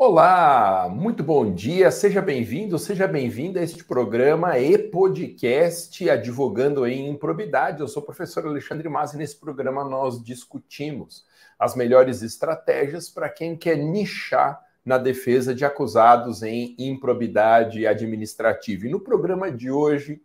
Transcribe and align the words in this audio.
Olá, 0.00 0.88
muito 0.88 1.24
bom 1.24 1.52
dia, 1.52 1.90
seja 1.90 2.22
bem-vindo, 2.22 2.78
seja 2.78 3.08
bem-vinda 3.08 3.58
a 3.58 3.64
este 3.64 3.82
programa 3.82 4.56
e 4.56 4.78
podcast 4.78 6.08
Advogando 6.08 6.86
em 6.86 7.08
Improbidade. 7.08 7.80
Eu 7.80 7.88
sou 7.88 8.00
o 8.00 8.06
professor 8.06 8.46
Alexandre 8.46 8.88
Mas 8.88 9.12
e 9.12 9.16
nesse 9.16 9.34
programa 9.40 9.82
nós 9.82 10.22
discutimos 10.22 11.26
as 11.58 11.74
melhores 11.74 12.22
estratégias 12.22 13.10
para 13.10 13.28
quem 13.28 13.56
quer 13.56 13.76
nichar 13.76 14.64
na 14.84 14.98
defesa 14.98 15.52
de 15.52 15.64
acusados 15.64 16.44
em 16.44 16.76
improbidade 16.78 17.84
administrativa. 17.84 18.86
E 18.86 18.90
no 18.90 19.00
programa 19.00 19.50
de 19.50 19.68
hoje 19.68 20.22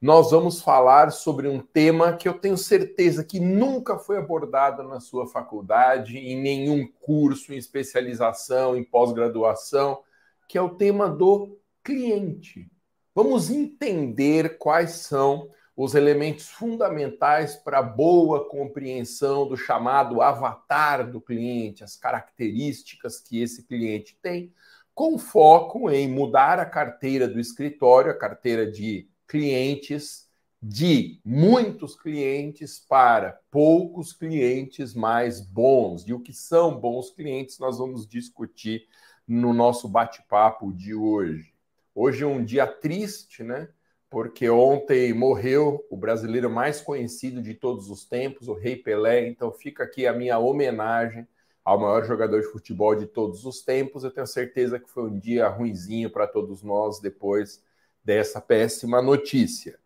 nós 0.00 0.30
vamos 0.30 0.62
falar 0.62 1.10
sobre 1.10 1.48
um 1.48 1.58
tema 1.58 2.12
que 2.12 2.28
eu 2.28 2.34
tenho 2.34 2.56
certeza 2.56 3.24
que 3.24 3.40
nunca 3.40 3.98
foi 3.98 4.16
abordado 4.16 4.84
na 4.84 5.00
sua 5.00 5.26
faculdade, 5.26 6.18
em 6.18 6.40
nenhum 6.40 6.86
curso, 7.00 7.52
em 7.52 7.56
especialização, 7.56 8.76
em 8.76 8.84
pós-graduação, 8.84 10.00
que 10.48 10.56
é 10.56 10.62
o 10.62 10.76
tema 10.76 11.08
do 11.08 11.58
cliente. 11.82 12.70
Vamos 13.12 13.50
entender 13.50 14.56
quais 14.58 14.92
são 14.92 15.50
os 15.76 15.96
elementos 15.96 16.48
fundamentais 16.48 17.56
para 17.56 17.80
a 17.80 17.82
boa 17.82 18.48
compreensão 18.48 19.48
do 19.48 19.56
chamado 19.56 20.22
avatar 20.22 21.10
do 21.10 21.20
cliente, 21.20 21.82
as 21.82 21.96
características 21.96 23.20
que 23.20 23.42
esse 23.42 23.64
cliente 23.64 24.16
tem, 24.22 24.52
com 24.94 25.18
foco 25.18 25.90
em 25.90 26.08
mudar 26.08 26.60
a 26.60 26.66
carteira 26.66 27.26
do 27.26 27.40
escritório, 27.40 28.12
a 28.12 28.18
carteira 28.18 28.70
de 28.70 29.08
clientes 29.28 30.26
de 30.60 31.20
muitos 31.24 31.94
clientes 31.94 32.80
para 32.80 33.40
poucos 33.50 34.12
clientes 34.12 34.94
mais 34.94 35.40
bons. 35.40 36.02
E 36.08 36.12
o 36.12 36.20
que 36.20 36.32
são 36.32 36.80
bons 36.80 37.10
clientes 37.10 37.58
nós 37.58 37.78
vamos 37.78 38.06
discutir 38.08 38.88
no 39.26 39.52
nosso 39.52 39.88
bate-papo 39.88 40.72
de 40.72 40.94
hoje. 40.94 41.52
Hoje 41.94 42.24
é 42.24 42.26
um 42.26 42.44
dia 42.44 42.66
triste, 42.66 43.42
né? 43.42 43.68
Porque 44.10 44.48
ontem 44.48 45.12
morreu 45.12 45.84
o 45.90 45.96
brasileiro 45.96 46.48
mais 46.50 46.80
conhecido 46.80 47.42
de 47.42 47.54
todos 47.54 47.90
os 47.90 48.04
tempos, 48.06 48.48
o 48.48 48.54
Rei 48.54 48.74
Pelé. 48.74 49.28
Então 49.28 49.52
fica 49.52 49.84
aqui 49.84 50.06
a 50.06 50.12
minha 50.12 50.38
homenagem 50.38 51.28
ao 51.62 51.78
maior 51.78 52.04
jogador 52.04 52.40
de 52.40 52.50
futebol 52.50 52.94
de 52.94 53.06
todos 53.06 53.44
os 53.44 53.62
tempos. 53.62 54.02
Eu 54.02 54.10
tenho 54.10 54.26
certeza 54.26 54.80
que 54.80 54.90
foi 54.90 55.04
um 55.04 55.18
dia 55.18 55.46
ruinzinho 55.48 56.10
para 56.10 56.26
todos 56.26 56.62
nós 56.62 56.98
depois 57.00 57.62
dessa 58.08 58.40
péssima 58.40 59.02
notícia. 59.02 59.78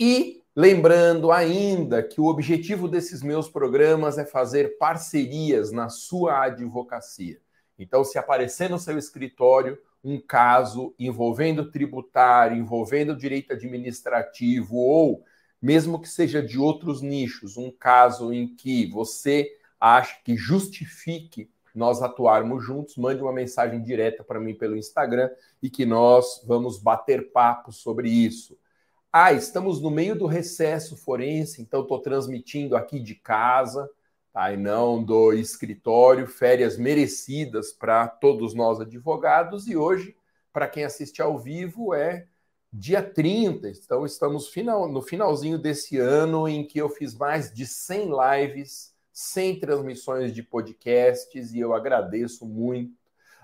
E 0.00 0.42
lembrando 0.56 1.30
ainda 1.30 2.02
que 2.02 2.20
o 2.20 2.24
objetivo 2.24 2.88
desses 2.88 3.22
meus 3.22 3.48
programas 3.48 4.18
é 4.18 4.24
fazer 4.24 4.76
parcerias 4.78 5.70
na 5.70 5.88
sua 5.88 6.42
advocacia. 6.42 7.40
Então, 7.78 8.02
se 8.02 8.18
aparecer 8.18 8.68
no 8.68 8.80
seu 8.80 8.98
escritório 8.98 9.78
um 10.02 10.20
caso 10.20 10.92
envolvendo 10.98 11.70
tributário, 11.70 12.56
envolvendo 12.56 13.14
direito 13.14 13.52
administrativo 13.52 14.74
ou 14.74 15.22
mesmo 15.62 16.00
que 16.00 16.08
seja 16.08 16.42
de 16.42 16.58
outros 16.58 17.00
nichos, 17.00 17.56
um 17.56 17.70
caso 17.70 18.32
em 18.32 18.56
que 18.56 18.86
você 18.90 19.48
acha 19.78 20.18
que 20.24 20.36
justifique 20.36 21.48
nós 21.78 22.02
atuarmos 22.02 22.64
juntos, 22.64 22.96
mande 22.96 23.22
uma 23.22 23.32
mensagem 23.32 23.80
direta 23.82 24.24
para 24.24 24.40
mim 24.40 24.54
pelo 24.54 24.76
Instagram 24.76 25.30
e 25.62 25.70
que 25.70 25.86
nós 25.86 26.42
vamos 26.46 26.78
bater 26.78 27.30
papo 27.32 27.72
sobre 27.72 28.10
isso. 28.10 28.58
Ah, 29.12 29.32
estamos 29.32 29.80
no 29.80 29.90
meio 29.90 30.14
do 30.14 30.26
recesso 30.26 30.96
forense, 30.96 31.62
então 31.62 31.82
estou 31.82 31.98
transmitindo 32.00 32.76
aqui 32.76 33.00
de 33.00 33.14
casa, 33.14 33.88
tá? 34.32 34.52
e 34.52 34.56
não 34.56 35.02
do 35.02 35.32
escritório, 35.32 36.26
férias 36.26 36.76
merecidas 36.76 37.72
para 37.72 38.06
todos 38.06 38.52
nós 38.52 38.80
advogados. 38.80 39.66
E 39.66 39.76
hoje, 39.76 40.14
para 40.52 40.68
quem 40.68 40.84
assiste 40.84 41.22
ao 41.22 41.38
vivo, 41.38 41.94
é 41.94 42.26
dia 42.72 43.02
30. 43.02 43.70
Então, 43.70 44.04
estamos 44.04 44.48
final, 44.48 44.88
no 44.88 45.00
finalzinho 45.00 45.58
desse 45.58 45.96
ano 45.96 46.46
em 46.48 46.66
que 46.66 46.78
eu 46.78 46.88
fiz 46.88 47.14
mais 47.14 47.52
de 47.52 47.66
100 47.66 48.10
lives 48.10 48.97
sem 49.20 49.58
transmissões 49.58 50.32
de 50.32 50.44
podcasts 50.44 51.52
e 51.52 51.58
eu 51.58 51.74
agradeço 51.74 52.46
muito 52.46 52.94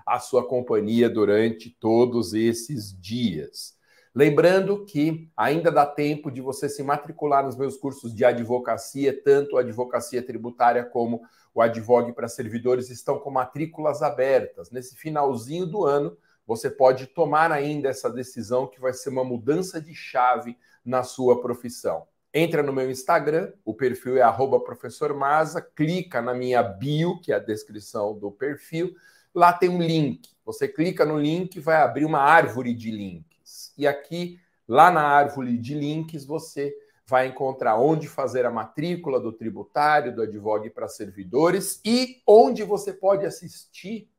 a 0.05 0.19
sua 0.19 0.47
companhia 0.47 1.09
durante 1.09 1.69
todos 1.69 2.33
esses 2.33 2.97
dias. 2.97 3.75
Lembrando 4.15 4.85
que 4.85 5.29
ainda 5.35 5.69
dá 5.69 5.85
tempo 5.85 6.31
de 6.31 6.39
você 6.39 6.69
se 6.69 6.81
matricular 6.81 7.43
nos 7.43 7.57
meus 7.57 7.75
cursos 7.75 8.15
de 8.15 8.23
advocacia, 8.23 9.21
tanto 9.21 9.57
a 9.57 9.59
advocacia 9.59 10.23
tributária 10.23 10.81
como 10.81 11.23
o 11.53 11.61
Advogue 11.61 12.13
para 12.13 12.29
Servidores 12.29 12.89
estão 12.89 13.19
com 13.19 13.29
matrículas 13.29 14.01
abertas. 14.01 14.71
Nesse 14.71 14.95
finalzinho 14.95 15.65
do 15.65 15.83
ano, 15.83 16.17
você 16.47 16.69
pode 16.69 17.07
tomar 17.07 17.51
ainda 17.51 17.89
essa 17.89 18.09
decisão 18.09 18.65
que 18.65 18.79
vai 18.79 18.93
ser 18.93 19.09
uma 19.09 19.25
mudança 19.25 19.81
de 19.81 19.93
chave 19.93 20.57
na 20.85 21.03
sua 21.03 21.41
profissão. 21.41 22.07
Entra 22.37 22.61
no 22.61 22.73
meu 22.73 22.91
Instagram, 22.91 23.53
o 23.63 23.73
perfil 23.73 24.17
é 24.17 25.13
Maza, 25.13 25.61
clica 25.61 26.21
na 26.21 26.33
minha 26.33 26.61
bio, 26.61 27.17
que 27.21 27.31
é 27.31 27.35
a 27.35 27.39
descrição 27.39 28.13
do 28.13 28.29
perfil. 28.29 28.93
Lá 29.33 29.53
tem 29.53 29.69
um 29.69 29.81
link. 29.81 30.27
Você 30.43 30.67
clica 30.67 31.05
no 31.05 31.17
link, 31.17 31.57
vai 31.61 31.77
abrir 31.77 32.03
uma 32.03 32.19
árvore 32.19 32.73
de 32.73 32.91
links. 32.91 33.73
E 33.77 33.87
aqui, 33.87 34.37
lá 34.67 34.91
na 34.91 35.01
árvore 35.01 35.57
de 35.57 35.75
links, 35.75 36.25
você 36.25 36.75
vai 37.07 37.27
encontrar 37.27 37.79
onde 37.79 38.05
fazer 38.05 38.45
a 38.45 38.51
matrícula 38.51 39.17
do 39.17 39.31
tributário, 39.31 40.13
do 40.13 40.21
Advogue 40.21 40.69
para 40.69 40.89
servidores 40.89 41.79
e 41.85 42.21
onde 42.27 42.63
você 42.63 42.91
pode 42.91 43.25
assistir 43.25 44.09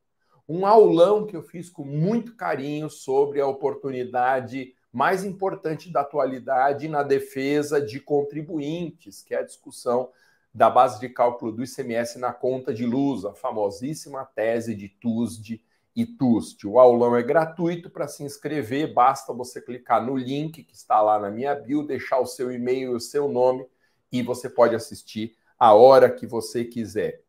um 0.49 0.65
aulão 0.65 1.27
que 1.27 1.37
eu 1.37 1.43
fiz 1.43 1.69
com 1.69 1.83
muito 1.83 2.35
carinho 2.35 2.89
sobre 2.89 3.39
a 3.39 3.45
oportunidade 3.45 4.73
mais 4.97 5.23
importante 5.23 5.91
da 5.91 6.01
atualidade 6.01 6.87
na 6.87 7.03
defesa 7.03 7.79
de 7.79 7.99
contribuintes, 7.99 9.21
que 9.21 9.35
é 9.35 9.37
a 9.37 9.43
discussão 9.43 10.09
da 10.51 10.71
base 10.71 10.99
de 10.99 11.07
cálculo 11.07 11.51
do 11.51 11.63
ICMS 11.63 12.17
na 12.17 12.33
conta 12.33 12.73
de 12.73 12.83
luz, 12.83 13.23
a 13.23 13.31
famosíssima 13.31 14.25
tese 14.25 14.73
de 14.73 14.89
TUSD 14.89 15.61
e 15.95 16.03
TUST. 16.03 16.65
O 16.65 16.79
aulão 16.79 17.15
é 17.15 17.21
gratuito 17.21 17.91
para 17.91 18.07
se 18.07 18.23
inscrever, 18.23 18.91
basta 18.91 19.31
você 19.31 19.61
clicar 19.61 20.03
no 20.03 20.17
link 20.17 20.63
que 20.63 20.73
está 20.73 20.99
lá 20.99 21.19
na 21.19 21.29
minha 21.29 21.53
bio, 21.53 21.85
deixar 21.85 22.17
o 22.17 22.25
seu 22.25 22.51
e-mail 22.51 22.93
e 22.93 22.95
o 22.95 22.99
seu 22.99 23.27
nome 23.27 23.67
e 24.11 24.23
você 24.23 24.49
pode 24.49 24.73
assistir 24.73 25.35
a 25.59 25.75
hora 25.75 26.09
que 26.09 26.25
você 26.25 26.65
quiser. 26.65 27.21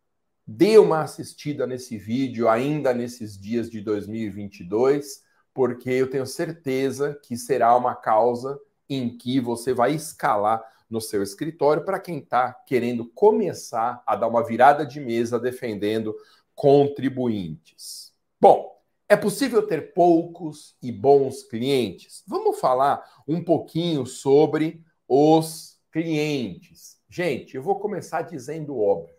Dê 0.46 0.78
uma 0.78 1.02
assistida 1.02 1.66
nesse 1.66 1.98
vídeo 1.98 2.48
ainda 2.48 2.94
nesses 2.94 3.38
dias 3.38 3.70
de 3.70 3.82
2022 3.82 5.27
porque 5.58 5.90
eu 5.90 6.08
tenho 6.08 6.24
certeza 6.24 7.18
que 7.20 7.36
será 7.36 7.76
uma 7.76 7.92
causa 7.92 8.60
em 8.88 9.18
que 9.18 9.40
você 9.40 9.74
vai 9.74 9.92
escalar 9.92 10.62
no 10.88 11.00
seu 11.00 11.20
escritório 11.20 11.84
para 11.84 11.98
quem 11.98 12.18
está 12.18 12.52
querendo 12.52 13.04
começar 13.06 14.00
a 14.06 14.14
dar 14.14 14.28
uma 14.28 14.46
virada 14.46 14.86
de 14.86 15.00
mesa 15.00 15.36
defendendo 15.36 16.14
contribuintes. 16.54 18.12
Bom, 18.40 18.80
é 19.08 19.16
possível 19.16 19.66
ter 19.66 19.92
poucos 19.92 20.76
e 20.80 20.92
bons 20.92 21.42
clientes? 21.42 22.22
Vamos 22.24 22.60
falar 22.60 23.04
um 23.26 23.42
pouquinho 23.42 24.06
sobre 24.06 24.80
os 25.08 25.76
clientes. 25.90 27.00
Gente, 27.08 27.56
eu 27.56 27.64
vou 27.64 27.80
começar 27.80 28.22
dizendo 28.22 28.78
óbvio 28.78 29.17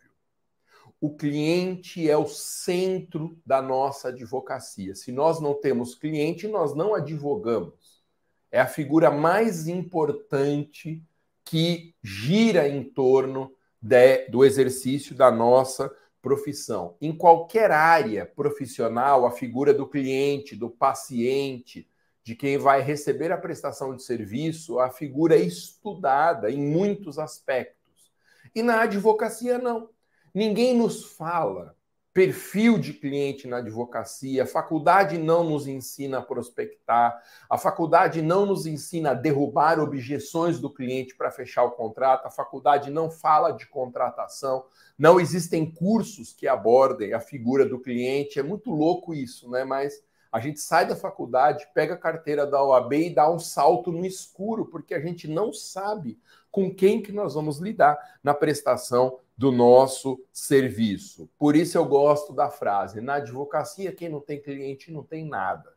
o 1.02 1.16
cliente 1.16 2.10
é 2.10 2.18
o 2.18 2.28
centro 2.28 3.38
da 3.46 3.62
nossa 3.62 4.10
advocacia. 4.10 4.94
Se 4.96 5.12
nós 5.12 5.40
não 5.40 5.54
temos 5.54 5.96
cliente, 5.96 6.48
nós 6.48 6.76
não 6.76 6.94
advogamos. 6.94 8.04
É 8.52 8.60
a 8.60 8.68
figura 8.68 9.10
mais 9.10 9.68
importante 9.68 11.02
que 11.46 11.96
gira 12.04 12.68
em 12.68 12.84
torno 12.84 13.54
de, 13.82 14.28
do 14.28 14.44
exercício 14.44 15.16
da 15.16 15.32
nossa 15.32 15.90
profissão. 16.22 16.98
Em 17.00 17.16
qualquer 17.16 17.72
área 17.72 18.26
profissional, 18.26 19.25
a 19.25 19.31
figura 19.31 19.74
do 19.74 19.88
cliente, 19.88 20.56
do 20.56 20.69
paciente, 20.69 21.88
de 22.24 22.36
quem 22.36 22.57
vai 22.57 22.81
receber 22.81 23.31
a 23.31 23.38
prestação 23.38 23.95
de 23.95 24.04
serviço, 24.04 24.80
a 24.80 24.90
figura 24.90 25.36
é 25.36 25.42
estudada 25.42 26.52
em 26.52 26.60
muitos 26.62 27.18
aspectos. 27.18 28.12
E 28.54 28.62
na 28.62 28.81
advocacia, 28.81 29.57
não. 29.57 29.90
Ninguém 30.34 30.76
nos 30.76 31.04
fala 31.04 31.76
perfil 32.14 32.78
de 32.78 32.92
cliente 32.92 33.48
na 33.48 33.58
advocacia, 33.58 34.44
a 34.44 34.48
faculdade 34.48 35.18
não 35.18 35.44
nos 35.44 35.68
ensina 35.68 36.18
a 36.18 36.22
prospectar, 36.22 37.22
a 37.50 37.58
faculdade 37.58 38.22
não 38.22 38.46
nos 38.46 38.66
ensina 38.66 39.12
a 39.12 39.14
derrubar 39.14 39.80
objeções 39.80 40.60
do 40.60 40.70
cliente 40.70 41.16
para 41.16 41.31
fechar 41.31 41.64
o 41.64 41.72
contrato, 41.72 42.26
a 42.26 42.31
faculdade 42.31 42.90
não 42.90 43.10
fala 43.10 43.52
de 43.52 43.68
contratação, 43.68 44.66
não 44.98 45.20
existem 45.20 45.72
cursos 45.72 46.34
que 46.34 46.48
abordem 46.48 47.14
a 47.14 47.20
figura 47.20 47.66
do 47.66 47.80
cliente. 47.80 48.40
É 48.40 48.44
muito 48.44 48.72
louco 48.72 49.14
isso, 49.14 49.50
né? 49.50 49.64
Mas 49.64 50.04
a 50.31 50.40
gente 50.40 50.60
sai 50.60 50.86
da 50.86 50.96
faculdade, 50.96 51.70
pega 51.74 51.94
a 51.94 51.98
carteira 51.98 52.46
da 52.46 52.62
OAB 52.62 52.94
e 52.94 53.16
dá 53.16 53.31
um 53.31 53.40
salto 53.40 53.92
no 53.92 54.06
escuro, 54.06 54.66
porque 54.66 54.94
a 54.94 55.00
gente 55.00 55.28
não 55.28 55.54
sabe 55.54 56.20
com 56.52 56.74
quem 56.74 57.02
que 57.02 57.12
nós 57.12 57.34
vamos 57.34 57.60
lidar 57.60 57.98
na 58.24 58.34
prestação 58.34 59.20
do 59.39 59.53
nosso 59.53 60.21
serviço. 60.33 61.30
Por 61.38 61.56
isso 61.56 61.77
eu 61.77 61.86
gosto 61.86 62.33
da 62.33 62.50
frase: 62.50 63.00
na 63.00 63.15
advocacia, 63.15 63.94
quem 63.94 64.09
não 64.09 64.19
tem 64.19 64.41
cliente 64.41 64.91
não 64.91 65.01
tem 65.01 65.25
nada. 65.25 65.74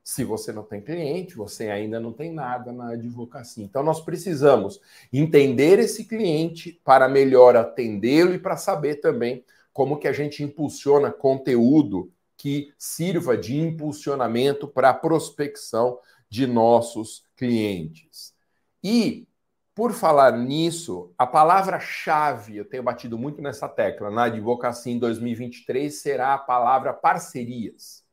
Se 0.00 0.22
você 0.22 0.52
não 0.52 0.62
tem 0.62 0.80
cliente, 0.80 1.34
você 1.34 1.70
ainda 1.70 1.98
não 1.98 2.12
tem 2.12 2.32
nada 2.32 2.70
na 2.70 2.90
advocacia. 2.90 3.64
Então, 3.64 3.82
nós 3.82 4.00
precisamos 4.00 4.80
entender 5.12 5.80
esse 5.80 6.04
cliente 6.04 6.80
para 6.84 7.08
melhor 7.08 7.56
atendê-lo 7.56 8.32
e 8.32 8.38
para 8.38 8.56
saber 8.56 8.96
também 8.96 9.44
como 9.72 9.98
que 9.98 10.06
a 10.06 10.12
gente 10.12 10.44
impulsiona 10.44 11.10
conteúdo 11.10 12.12
que 12.36 12.72
sirva 12.78 13.36
de 13.36 13.58
impulsionamento 13.58 14.68
para 14.68 14.90
a 14.90 14.94
prospecção 14.94 15.98
de 16.28 16.46
nossos 16.46 17.24
clientes. 17.36 18.34
E, 18.82 19.26
por 19.74 19.92
falar 19.92 20.36
nisso, 20.36 21.14
a 21.16 21.26
palavra-chave, 21.26 22.56
eu 22.56 22.64
tenho 22.64 22.82
batido 22.82 23.18
muito 23.18 23.40
nessa 23.40 23.68
tecla, 23.68 24.10
na 24.10 24.24
advocacia 24.24 24.92
em 24.92 24.98
2023, 24.98 25.94
será 25.94 26.34
a 26.34 26.38
palavra 26.38 26.92
parcerias. 26.92 28.04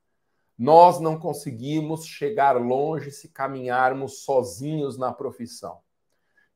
Nós 0.58 1.00
não 1.00 1.20
conseguimos 1.20 2.06
chegar 2.06 2.54
longe 2.54 3.12
se 3.12 3.30
caminharmos 3.30 4.24
sozinhos 4.24 4.98
na 4.98 5.12
profissão. 5.14 5.80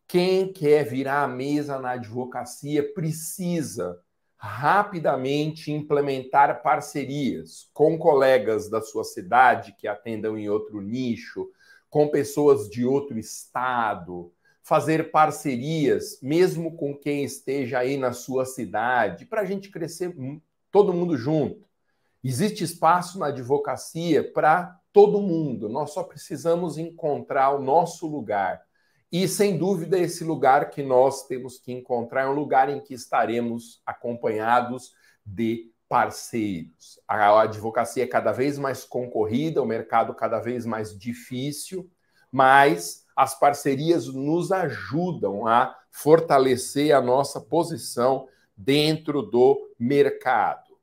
Quem 0.08 0.52
quer 0.52 0.84
virar 0.86 1.24
a 1.24 1.28
mesa 1.28 1.80
na 1.80 1.92
advocacia 1.92 2.94
precisa 2.94 4.00
rapidamente 4.38 5.72
implementar 5.72 6.62
parcerias 6.62 7.70
com 7.74 7.98
colegas 7.98 8.70
da 8.70 8.82
sua 8.82 9.06
cidade 9.06 9.74
que 9.78 9.88
atendam 9.88 10.38
em 10.38 10.50
outro 10.50 10.82
nicho, 10.82 11.50
com 11.90 12.10
pessoas 12.10 12.70
de 12.70 12.86
outro 12.86 13.18
estado, 13.18 14.33
fazer 14.64 15.12
parcerias, 15.12 16.20
mesmo 16.22 16.78
com 16.78 16.98
quem 16.98 17.26
esteja 17.26 17.80
aí 17.80 17.98
na 17.98 18.14
sua 18.14 18.46
cidade, 18.46 19.26
para 19.26 19.42
a 19.42 19.46
gente 19.46 19.70
crescer 19.70 20.16
todo 20.72 20.94
mundo 20.94 21.18
junto. 21.18 21.68
Existe 22.24 22.64
espaço 22.64 23.20
na 23.20 23.28
advocacia 23.28 24.32
para 24.32 24.80
todo 24.94 25.22
mundo. 25.22 25.68
Nós 25.68 25.92
só 25.92 26.02
precisamos 26.02 26.78
encontrar 26.78 27.52
o 27.52 27.62
nosso 27.62 28.08
lugar. 28.08 28.62
E, 29.12 29.28
sem 29.28 29.58
dúvida, 29.58 30.00
esse 30.00 30.24
lugar 30.24 30.70
que 30.70 30.82
nós 30.82 31.28
temos 31.28 31.60
que 31.60 31.74
encontrar 31.74 32.24
é 32.24 32.28
um 32.28 32.34
lugar 32.34 32.70
em 32.70 32.80
que 32.80 32.94
estaremos 32.94 33.82
acompanhados 33.86 34.94
de 35.26 35.72
parceiros. 35.90 37.00
A 37.06 37.42
advocacia 37.42 38.04
é 38.04 38.08
cada 38.08 38.32
vez 38.32 38.58
mais 38.58 38.86
concorrida, 38.86 39.62
o 39.62 39.66
mercado 39.66 40.16
cada 40.16 40.40
vez 40.40 40.66
mais 40.66 40.98
difícil, 40.98 41.92
mas 42.32 43.03
as 43.16 43.38
parcerias 43.38 44.08
nos 44.08 44.52
ajudam 44.52 45.46
a 45.46 45.78
fortalecer 45.92 46.96
a 46.96 47.02
nossa 47.02 47.40
posição 47.40 48.28
dentro 48.56 49.22
do 49.22 49.72
mercado. 49.80 50.78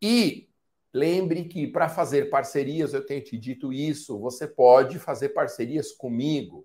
E 0.00 0.48
Lembre 0.94 1.46
que 1.46 1.66
para 1.66 1.88
fazer 1.88 2.30
parcerias, 2.30 2.94
eu 2.94 3.04
tenho 3.04 3.20
te 3.20 3.36
dito 3.36 3.72
isso, 3.72 4.16
você 4.16 4.46
pode 4.46 5.00
fazer 5.00 5.30
parcerias 5.30 5.90
comigo. 5.90 6.64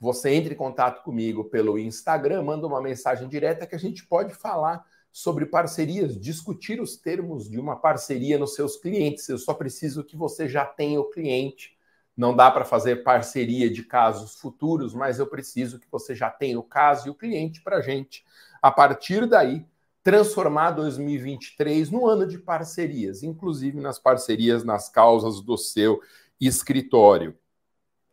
Você 0.00 0.30
entre 0.30 0.54
em 0.54 0.56
contato 0.56 1.04
comigo 1.04 1.44
pelo 1.44 1.78
Instagram, 1.78 2.42
manda 2.42 2.66
uma 2.66 2.82
mensagem 2.82 3.28
direta 3.28 3.64
que 3.64 3.76
a 3.76 3.78
gente 3.78 4.04
pode 4.04 4.34
falar 4.34 4.84
sobre 5.12 5.46
parcerias, 5.46 6.20
discutir 6.20 6.80
os 6.80 6.96
termos 6.96 7.48
de 7.48 7.56
uma 7.60 7.76
parceria 7.76 8.36
nos 8.36 8.56
seus 8.56 8.76
clientes. 8.76 9.28
Eu 9.28 9.38
só 9.38 9.54
preciso 9.54 10.02
que 10.02 10.16
você 10.16 10.48
já 10.48 10.66
tenha 10.66 11.00
o 11.00 11.08
cliente. 11.08 11.75
Não 12.16 12.34
dá 12.34 12.50
para 12.50 12.64
fazer 12.64 13.02
parceria 13.02 13.68
de 13.68 13.82
casos 13.82 14.36
futuros, 14.36 14.94
mas 14.94 15.18
eu 15.18 15.26
preciso 15.26 15.78
que 15.78 15.86
você 15.90 16.14
já 16.14 16.30
tenha 16.30 16.58
o 16.58 16.62
caso 16.62 17.08
e 17.08 17.10
o 17.10 17.14
cliente 17.14 17.60
para 17.60 17.76
a 17.76 17.82
gente, 17.82 18.24
a 18.62 18.70
partir 18.70 19.26
daí, 19.26 19.66
transformar 20.02 20.70
2023 20.70 21.90
no 21.90 22.06
ano 22.06 22.26
de 22.26 22.38
parcerias, 22.38 23.22
inclusive 23.22 23.80
nas 23.80 23.98
parcerias 23.98 24.64
nas 24.64 24.88
causas 24.88 25.40
do 25.40 25.58
seu 25.58 26.00
escritório. 26.40 27.36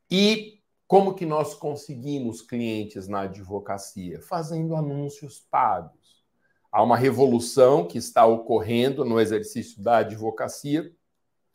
E 0.10 0.60
como 0.88 1.14
que 1.14 1.26
nós 1.26 1.54
conseguimos 1.54 2.42
clientes 2.42 3.08
na 3.08 3.22
advocacia? 3.22 4.22
Fazendo 4.22 4.76
anúncios 4.76 5.40
pagos. 5.40 6.24
Há 6.72 6.82
uma 6.82 6.98
revolução 6.98 7.88
que 7.88 7.98
está 7.98 8.26
ocorrendo 8.26 9.06
no 9.06 9.20
exercício 9.20 9.82
da 9.82 9.98
advocacia, 9.98 10.92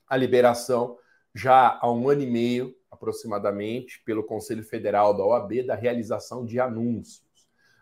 a 0.09 0.17
liberação 0.17 0.97
já 1.38 1.79
há 1.81 1.88
um 1.88 2.08
ano 2.08 2.23
e 2.23 2.26
meio 2.26 2.75
aproximadamente 2.90 4.02
pelo 4.05 4.25
Conselho 4.25 4.64
Federal 4.64 5.17
da 5.17 5.25
OAB 5.25 5.62
da 5.62 5.76
realização 5.76 6.44
de 6.44 6.58
anúncios. 6.58 7.23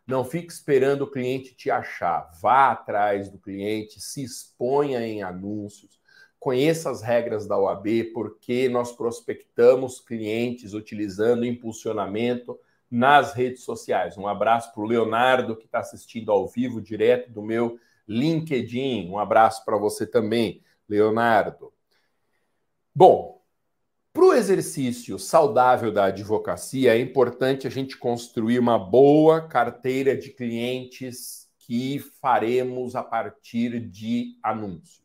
Não 0.07 0.25
fique 0.25 0.53
esperando 0.53 1.03
o 1.03 1.11
cliente 1.11 1.55
te 1.55 1.71
achar. 1.71 2.31
Vá 2.41 2.73
atrás 2.73 3.31
do 3.31 3.39
cliente, 3.39 3.99
se 3.99 4.23
exponha 4.23 5.01
em 5.07 5.23
anúncios, 5.23 5.99
conheça 6.39 6.91
as 6.91 7.01
regras 7.01 7.47
da 7.47 7.59
OAB, 7.59 8.13
porque 8.13 8.69
nós 8.69 8.93
prospectamos 8.93 10.01
clientes 10.01 10.75
utilizando 10.75 11.47
impulsionamento 11.47 12.61
nas 12.91 13.33
redes 13.33 13.63
sociais. 13.63 14.19
Um 14.19 14.29
abraço 14.29 14.71
para 14.75 14.83
o 14.83 14.87
Leonardo, 14.87 15.57
que 15.57 15.65
está 15.65 15.79
assistindo 15.79 16.31
ao 16.31 16.47
vivo, 16.47 16.79
direto 16.79 17.33
do 17.33 17.43
meu 17.43 17.81
LinkedIn. 18.07 19.09
Um 19.09 19.19
abraço 19.19 19.65
para 19.65 19.79
você 19.79 20.07
também, 20.07 20.63
Leonardo. 20.87 21.73
Bom, 22.95 23.36
exercício 24.37 25.19
saudável 25.19 25.91
da 25.91 26.05
advocacia, 26.05 26.95
é 26.95 27.01
importante 27.01 27.67
a 27.67 27.71
gente 27.71 27.97
construir 27.97 28.59
uma 28.59 28.79
boa 28.79 29.47
carteira 29.49 30.17
de 30.17 30.31
clientes 30.31 31.49
que 31.59 31.99
faremos 32.21 32.95
a 32.95 33.03
partir 33.03 33.81
de 33.81 34.39
anúncios. 34.43 35.05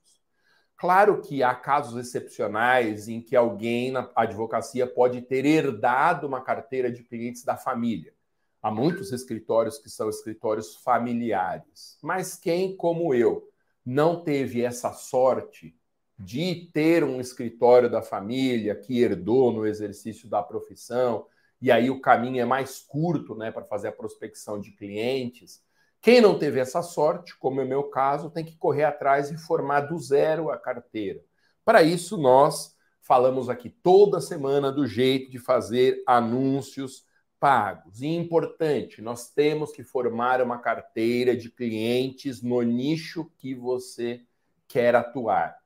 Claro 0.75 1.22
que 1.22 1.42
há 1.44 1.56
casos 1.56 1.98
excepcionais 1.98 3.07
em 3.07 3.22
que 3.22 3.36
alguém 3.36 3.92
na 3.92 4.10
advocacia 4.16 4.86
pode 4.86 5.22
ter 5.22 5.45
herdado 5.45 6.27
uma 6.27 6.42
carteira 6.42 6.92
de 6.92 7.04
clientes 7.04 7.44
da 7.44 7.56
família. 7.56 8.13
Há 8.62 8.69
muitos 8.69 9.12
escritórios 9.12 9.77
que 9.77 9.89
são 9.89 10.10
escritórios 10.10 10.75
familiares. 10.75 11.98
Mas 12.01 12.36
quem, 12.36 12.75
como 12.75 13.13
eu, 13.13 13.48
não 13.86 14.24
teve 14.24 14.63
essa 14.63 14.92
sorte 14.94 15.75
de 16.24 16.70
ter 16.72 17.04
um 17.04 17.20
escritório 17.20 17.90
da 17.90 18.02
família 18.02 18.76
que 18.76 19.02
herdou 19.02 19.52
no 19.52 19.66
exercício 19.66 20.30
da 20.30 20.42
profissão, 20.42 21.26
e 21.60 21.72
aí 21.72 21.90
o 21.90 22.00
caminho 22.00 22.42
é 22.42 22.46
mais 22.46 22.80
curto 22.80 23.36
né, 23.36 23.52
para 23.52 23.66
fazer 23.66 23.88
a 23.88 23.92
prospecção 23.92 24.60
de 24.60 24.72
clientes. 24.72 25.64
Quem 26.00 26.22
não 26.22 26.38
teve 26.38 26.60
essa 26.60 26.82
sorte, 26.82 27.38
como 27.38 27.62
é 27.62 27.64
o 27.64 27.68
meu 27.68 27.84
caso, 27.84 28.30
tem 28.30 28.46
que 28.46 28.56
correr 28.56 28.84
atrás 28.84 29.32
e 29.32 29.38
formar 29.38 29.82
do 29.82 30.00
zero 30.00 30.50
a 30.50 30.58
carteira. 30.58 31.24
Para 31.66 31.84
isso, 31.84 32.18
nós 32.18 32.75
falamos 33.01 33.50
aqui 33.50 33.70
toda 33.70 34.22
semana 34.22 34.72
do 34.72 34.86
jeito 34.88 35.30
de 35.30 35.40
fazer 35.40 36.04
anúncios 36.08 37.06
pagos. 37.40 38.01
E 38.01 38.08
importante, 38.08 39.01
nós 39.01 39.30
temos 39.30 39.72
que 39.72 39.84
formar 39.84 40.42
uma 40.42 40.60
carteira 40.60 41.36
de 41.36 41.50
clientes 41.50 42.42
no 42.42 42.62
nicho 42.62 43.32
que 43.38 43.54
você 43.54 44.22
quer 44.68 44.96
atuar 44.96 45.61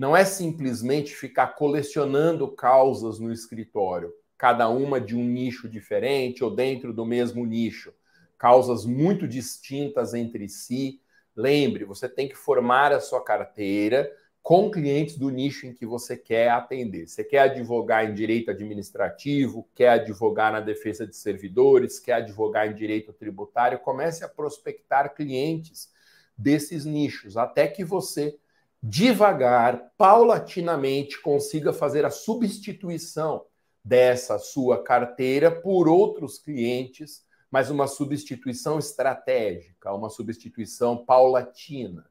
não 0.00 0.16
é 0.16 0.24
simplesmente 0.24 1.14
ficar 1.14 1.48
colecionando 1.48 2.50
causas 2.50 3.18
no 3.18 3.30
escritório, 3.30 4.10
cada 4.38 4.66
uma 4.66 4.98
de 4.98 5.14
um 5.14 5.22
nicho 5.22 5.68
diferente 5.68 6.42
ou 6.42 6.50
dentro 6.50 6.90
do 6.90 7.04
mesmo 7.04 7.44
nicho, 7.44 7.92
causas 8.38 8.86
muito 8.86 9.28
distintas 9.28 10.14
entre 10.14 10.48
si. 10.48 11.02
Lembre, 11.36 11.84
você 11.84 12.08
tem 12.08 12.26
que 12.26 12.34
formar 12.34 12.92
a 12.92 12.98
sua 12.98 13.22
carteira 13.22 14.10
com 14.42 14.70
clientes 14.70 15.18
do 15.18 15.28
nicho 15.28 15.66
em 15.66 15.74
que 15.74 15.84
você 15.84 16.16
quer 16.16 16.48
atender. 16.48 17.06
Você 17.06 17.22
quer 17.22 17.40
advogar 17.40 18.08
em 18.08 18.14
direito 18.14 18.50
administrativo, 18.50 19.68
quer 19.74 19.90
advogar 19.90 20.50
na 20.50 20.60
defesa 20.60 21.06
de 21.06 21.14
servidores, 21.14 21.98
quer 21.98 22.14
advogar 22.14 22.66
em 22.66 22.74
direito 22.74 23.12
tributário, 23.12 23.78
comece 23.78 24.24
a 24.24 24.28
prospectar 24.30 25.14
clientes 25.14 25.90
desses 26.38 26.86
nichos, 26.86 27.36
até 27.36 27.68
que 27.68 27.84
você 27.84 28.38
devagar, 28.82 29.92
paulatinamente, 29.96 31.20
consiga 31.20 31.72
fazer 31.72 32.04
a 32.04 32.10
substituição 32.10 33.44
dessa 33.84 34.38
sua 34.38 34.82
carteira 34.82 35.50
por 35.50 35.88
outros 35.88 36.38
clientes, 36.38 37.24
mas 37.50 37.70
uma 37.70 37.86
substituição 37.86 38.78
estratégica, 38.78 39.92
uma 39.92 40.08
substituição 40.08 41.04
paulatina. 41.04 42.08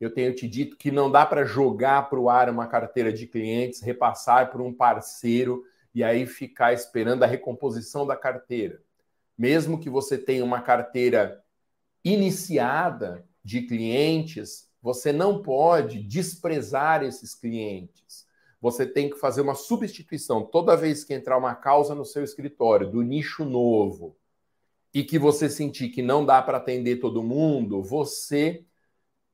Eu 0.00 0.12
tenho 0.12 0.34
te 0.34 0.48
dito 0.48 0.76
que 0.76 0.90
não 0.90 1.10
dá 1.10 1.26
para 1.26 1.44
jogar 1.44 2.08
para 2.08 2.20
o 2.20 2.30
ar 2.30 2.48
uma 2.48 2.66
carteira 2.66 3.12
de 3.12 3.26
clientes, 3.26 3.80
repassar 3.80 4.50
para 4.50 4.62
um 4.62 4.72
parceiro 4.72 5.64
e 5.94 6.04
aí 6.04 6.26
ficar 6.26 6.72
esperando 6.72 7.24
a 7.24 7.26
recomposição 7.26 8.06
da 8.06 8.16
carteira. 8.16 8.80
Mesmo 9.36 9.78
que 9.78 9.90
você 9.90 10.16
tenha 10.16 10.44
uma 10.44 10.62
carteira 10.62 11.42
iniciada 12.04 13.26
de 13.42 13.62
clientes, 13.62 14.67
você 14.88 15.12
não 15.12 15.42
pode 15.42 16.02
desprezar 16.02 17.02
esses 17.02 17.34
clientes. 17.34 18.26
Você 18.58 18.86
tem 18.86 19.10
que 19.10 19.18
fazer 19.18 19.42
uma 19.42 19.54
substituição 19.54 20.42
toda 20.42 20.78
vez 20.78 21.04
que 21.04 21.12
entrar 21.12 21.36
uma 21.36 21.54
causa 21.54 21.94
no 21.94 22.06
seu 22.06 22.24
escritório 22.24 22.90
do 22.90 23.02
nicho 23.02 23.44
novo. 23.44 24.16
e 24.94 25.04
que 25.04 25.18
você 25.18 25.50
sentir 25.50 25.90
que 25.90 26.00
não 26.00 26.24
dá 26.24 26.40
para 26.40 26.56
atender 26.56 26.96
todo 26.96 27.22
mundo, 27.22 27.82
você 27.82 28.64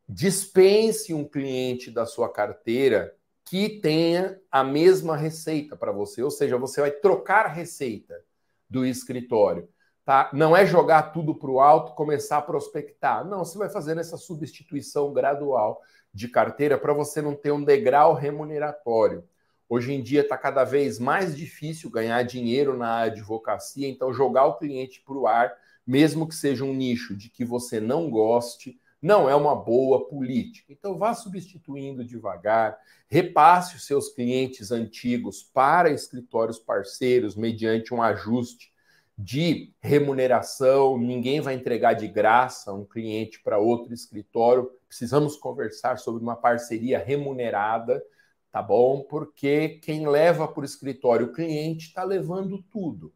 dispense 0.09 1.15
um 1.15 1.25
cliente 1.25 1.89
da 1.89 2.05
sua 2.05 2.29
carteira 2.29 3.17
que 3.45 3.79
tenha 3.81 4.41
a 4.51 4.65
mesma 4.65 5.17
receita 5.17 5.77
para 5.77 5.93
você, 5.93 6.21
ou 6.21 6.31
seja, 6.33 6.59
você 6.59 6.81
vai 6.81 6.91
trocar 6.91 7.47
receita 7.47 8.21
do 8.69 8.85
escritório. 8.85 9.69
Tá? 10.05 10.29
Não 10.35 10.55
é 10.55 10.67
jogar 10.67 11.13
tudo 11.13 11.35
para 11.35 11.51
o 11.51 11.61
alto, 11.61 11.95
começar 11.95 12.37
a 12.39 12.43
prospectar. 12.43 13.25
Não, 13.25 13.39
você 13.39 13.57
vai 13.57 13.71
fazendo 13.71 14.01
essa 14.01 14.19
substituição 14.19 15.13
gradual 15.15 15.81
de 16.13 16.29
carteira 16.29 16.77
para 16.77 16.93
você 16.93 17.23
não 17.23 17.35
ter 17.35 17.53
um 17.53 17.65
degrau 17.65 18.13
remuneratório. 18.13 19.25
Hoje 19.67 19.95
em 19.95 20.03
dia 20.03 20.21
está 20.21 20.37
cada 20.37 20.63
vez 20.63 20.99
mais 20.99 21.35
difícil 21.35 21.91
ganhar 21.91 22.23
dinheiro 22.23 22.77
na 22.77 23.01
advocacia, 23.01 23.89
então 23.89 24.13
jogar 24.13 24.45
o 24.45 24.59
cliente 24.59 25.03
para 25.05 25.17
o 25.17 25.27
ar, 25.27 25.53
mesmo 25.87 26.29
que 26.29 26.35
seja 26.35 26.65
um 26.65 26.75
nicho 26.75 27.17
de 27.17 27.31
que 27.31 27.45
você 27.45 27.81
não 27.81 28.11
goste, 28.11 28.79
não 29.01 29.29
é 29.29 29.35
uma 29.35 29.57
boa 29.57 30.07
política. 30.07 30.71
Então 30.71 30.99
vá 30.99 31.15
substituindo 31.15 32.05
devagar, 32.05 32.79
repasse 33.09 33.77
os 33.77 33.87
seus 33.87 34.11
clientes 34.11 34.71
antigos 34.71 35.43
para 35.43 35.91
escritórios 35.91 36.59
parceiros 36.59 37.35
mediante 37.35 37.95
um 37.95 38.03
ajuste 38.03 38.74
de 39.17 39.73
remuneração, 39.81 40.99
ninguém 40.99 41.41
vai 41.41 41.55
entregar 41.55 41.95
de 41.95 42.09
graça 42.09 42.73
um 42.73 42.85
cliente 42.85 43.41
para 43.43 43.59
outro 43.59 43.95
escritório. 43.95 44.71
Precisamos 44.89 45.37
conversar 45.37 45.99
sobre 45.99 46.23
uma 46.23 46.37
parceria 46.37 46.99
remunerada 46.99 48.03
tá 48.55 48.63
bom? 48.63 49.01
Porque 49.01 49.81
quem 49.83 50.07
leva 50.09 50.47
para 50.47 50.61
o 50.61 50.65
escritório 50.65 51.27
o 51.27 51.33
cliente 51.33 51.89
está 51.89 52.05
levando 52.05 52.63
tudo. 52.71 53.13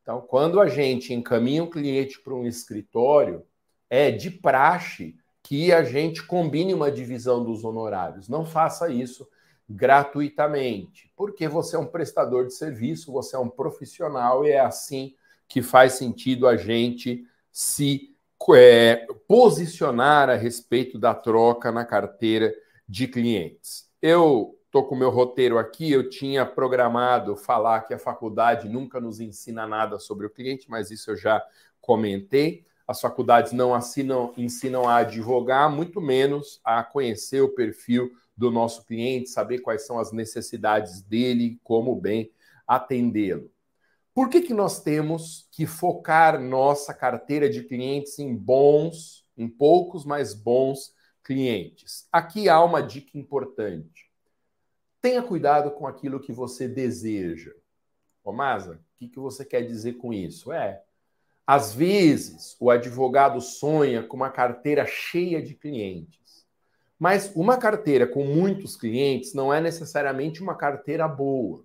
Então, 0.00 0.22
quando 0.22 0.58
a 0.58 0.66
gente 0.66 1.12
encaminha 1.12 1.62
o 1.62 1.68
cliente 1.68 2.18
para 2.22 2.32
um 2.32 2.46
escritório, 2.46 3.44
é 3.90 4.10
de 4.10 4.30
praxe 4.30 5.14
que 5.42 5.74
a 5.74 5.84
gente 5.84 6.26
combine 6.26 6.72
uma 6.72 6.90
divisão 6.90 7.44
dos 7.44 7.64
honorários. 7.64 8.30
Não 8.30 8.46
faça 8.46 8.88
isso 8.88 9.28
gratuitamente, 9.68 11.10
porque 11.16 11.48
você 11.48 11.76
é 11.76 11.78
um 11.78 11.86
prestador 11.86 12.46
de 12.46 12.54
serviço, 12.54 13.12
você 13.12 13.36
é 13.36 13.38
um 13.38 13.48
profissional 13.48 14.44
e 14.44 14.50
é 14.50 14.60
assim 14.60 15.14
que 15.48 15.62
faz 15.62 15.94
sentido 15.94 16.46
a 16.46 16.56
gente 16.56 17.24
se 17.50 18.14
é, 18.54 19.06
posicionar 19.26 20.28
a 20.28 20.34
respeito 20.34 20.98
da 20.98 21.14
troca 21.14 21.72
na 21.72 21.84
carteira 21.84 22.54
de 22.88 23.08
clientes. 23.08 23.88
Eu 24.00 24.56
estou 24.66 24.84
com 24.84 24.94
o 24.94 24.98
meu 24.98 25.10
roteiro 25.10 25.58
aqui, 25.58 25.90
eu 25.90 26.08
tinha 26.08 26.44
programado 26.44 27.34
falar 27.36 27.80
que 27.82 27.94
a 27.94 27.98
faculdade 27.98 28.68
nunca 28.68 29.00
nos 29.00 29.20
ensina 29.20 29.66
nada 29.66 29.98
sobre 29.98 30.26
o 30.26 30.30
cliente, 30.30 30.70
mas 30.70 30.90
isso 30.90 31.10
eu 31.10 31.16
já 31.16 31.42
comentei. 31.80 32.64
As 32.86 33.00
faculdades 33.00 33.52
não 33.52 33.74
assinam, 33.74 34.32
ensinam 34.36 34.88
a 34.88 34.96
advogar, 34.96 35.68
muito 35.70 36.00
menos 36.00 36.60
a 36.62 36.84
conhecer 36.84 37.40
o 37.40 37.48
perfil 37.48 38.12
do 38.36 38.50
nosso 38.50 38.84
cliente, 38.84 39.30
saber 39.30 39.60
quais 39.60 39.86
são 39.86 39.98
as 39.98 40.12
necessidades 40.12 41.00
dele, 41.00 41.58
como 41.64 41.94
bem 41.94 42.30
atendê-lo. 42.66 43.50
Por 44.14 44.28
que, 44.28 44.40
que 44.40 44.54
nós 44.54 44.82
temos 44.82 45.48
que 45.52 45.66
focar 45.66 46.40
nossa 46.40 46.92
carteira 46.92 47.48
de 47.48 47.62
clientes 47.62 48.18
em 48.18 48.34
bons, 48.34 49.26
em 49.36 49.48
poucos, 49.48 50.04
mas 50.04 50.34
bons 50.34 50.94
clientes. 51.26 52.06
Aqui 52.12 52.48
há 52.48 52.62
uma 52.62 52.80
dica 52.80 53.18
importante. 53.18 54.08
Tenha 55.00 55.20
cuidado 55.20 55.72
com 55.72 55.86
aquilo 55.86 56.20
que 56.20 56.32
você 56.32 56.68
deseja. 56.68 57.52
Ô, 58.22 58.32
Maza, 58.32 58.74
o 58.74 58.98
que, 58.98 59.08
que 59.08 59.18
você 59.18 59.44
quer 59.44 59.62
dizer 59.62 59.94
com 59.94 60.12
isso? 60.12 60.52
É, 60.52 60.80
às 61.44 61.74
vezes 61.74 62.56
o 62.60 62.70
advogado 62.70 63.40
sonha 63.40 64.04
com 64.04 64.16
uma 64.16 64.30
carteira 64.30 64.86
cheia 64.86 65.42
de 65.42 65.54
clientes. 65.54 66.25
Mas 66.98 67.30
uma 67.34 67.58
carteira 67.58 68.06
com 68.06 68.24
muitos 68.24 68.76
clientes 68.76 69.34
não 69.34 69.52
é 69.52 69.60
necessariamente 69.60 70.42
uma 70.42 70.54
carteira 70.54 71.06
boa. 71.06 71.64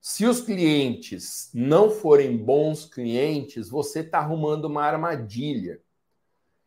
Se 0.00 0.24
os 0.24 0.40
clientes 0.40 1.50
não 1.52 1.90
forem 1.90 2.36
bons 2.36 2.86
clientes, 2.86 3.68
você 3.68 4.00
está 4.00 4.18
arrumando 4.18 4.64
uma 4.64 4.82
armadilha. 4.82 5.80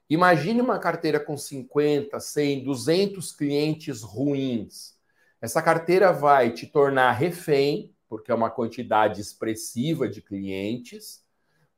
Imagine 0.09 0.61
uma 0.61 0.77
carteira 0.77 1.19
com 1.19 1.35
50, 1.35 2.19
100, 2.19 2.63
200 2.63 3.31
clientes 3.31 4.01
ruins. 4.01 4.95
Essa 5.41 5.61
carteira 5.61 6.13
vai 6.13 6.51
te 6.51 6.67
tornar 6.67 7.11
refém, 7.13 7.91
porque 8.07 8.31
é 8.31 8.35
uma 8.35 8.51
quantidade 8.51 9.19
expressiva 9.19 10.07
de 10.07 10.21
clientes, 10.21 11.23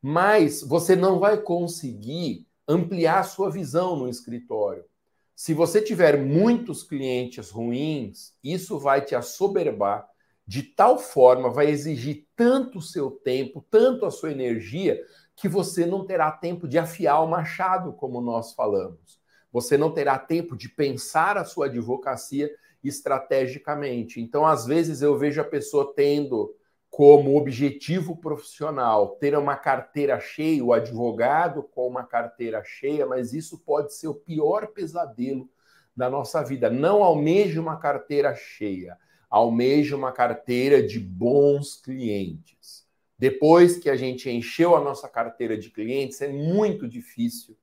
mas 0.02 0.62
você 0.62 0.96
não 0.96 1.20
vai 1.20 1.38
conseguir 1.42 2.46
ampliar 2.68 3.20
a 3.20 3.24
sua 3.24 3.50
visão 3.50 3.96
no 3.96 4.10
escritório. 4.10 4.84
Se 5.36 5.54
você 5.54 5.82
tiver 5.82 6.18
muitos 6.18 6.82
clientes 6.82 7.50
ruins, 7.50 8.34
isso 8.42 8.80
vai 8.80 9.02
te 9.02 9.14
assoberbar 9.14 10.08
de 10.48 10.64
tal 10.64 10.98
forma, 10.98 11.50
vai 11.50 11.70
exigir 11.70 12.26
tanto 12.36 12.78
o 12.78 12.82
seu 12.82 13.12
tempo, 13.12 13.66
tanto 13.70 14.06
a 14.06 14.12
sua 14.12 14.32
energia, 14.32 15.04
que 15.36 15.50
você 15.50 15.86
não 15.86 16.06
terá 16.06 16.32
tempo 16.32 16.68
de 16.68 16.78
afiar 16.78 17.22
o 17.22 17.28
machado, 17.28 17.92
como 17.94 18.22
nós 18.22 18.54
falamos. 18.54 19.20
Você 19.52 19.78
não 19.78 19.92
terá 19.92 20.18
tempo 20.18 20.56
de 20.56 20.70
pensar 20.70 21.38
a 21.38 21.44
sua 21.44 21.66
advocacia 21.66 22.50
estrategicamente. 22.84 24.22
Então, 24.22 24.46
às 24.46 24.66
vezes, 24.66 25.02
eu 25.02 25.18
vejo 25.18 25.42
a 25.42 25.46
pessoa 25.46 25.94
tendo 25.96 26.56
como 26.96 27.36
objetivo 27.36 28.16
profissional 28.16 29.18
ter 29.20 29.38
uma 29.38 29.58
carteira 29.58 30.18
cheia, 30.18 30.64
o 30.64 30.72
advogado 30.72 31.62
com 31.62 31.86
uma 31.86 32.06
carteira 32.06 32.64
cheia, 32.64 33.06
mas 33.06 33.34
isso 33.34 33.60
pode 33.66 33.94
ser 33.94 34.08
o 34.08 34.16
pior 34.16 34.68
pesadelo 34.68 35.50
da 35.94 36.10
nossa 36.10 36.42
vida. 36.42 36.70
Não 36.70 37.04
almeje 37.04 37.60
uma 37.60 37.76
carteira 37.76 38.34
cheia, 38.34 38.98
almeje 39.30 39.94
uma 39.94 40.14
carteira 40.14 40.82
de 40.82 40.98
bons 40.98 41.76
clientes. 41.76 42.88
Depois 43.20 43.76
que 43.76 43.90
a 43.90 43.98
gente 43.98 44.30
encheu 44.30 44.74
a 44.74 44.80
nossa 44.80 45.10
carteira 45.10 45.58
de 45.58 45.72
clientes, 45.72 46.22
é 46.22 46.30
muito 46.30 46.88
difícil, 46.88 47.58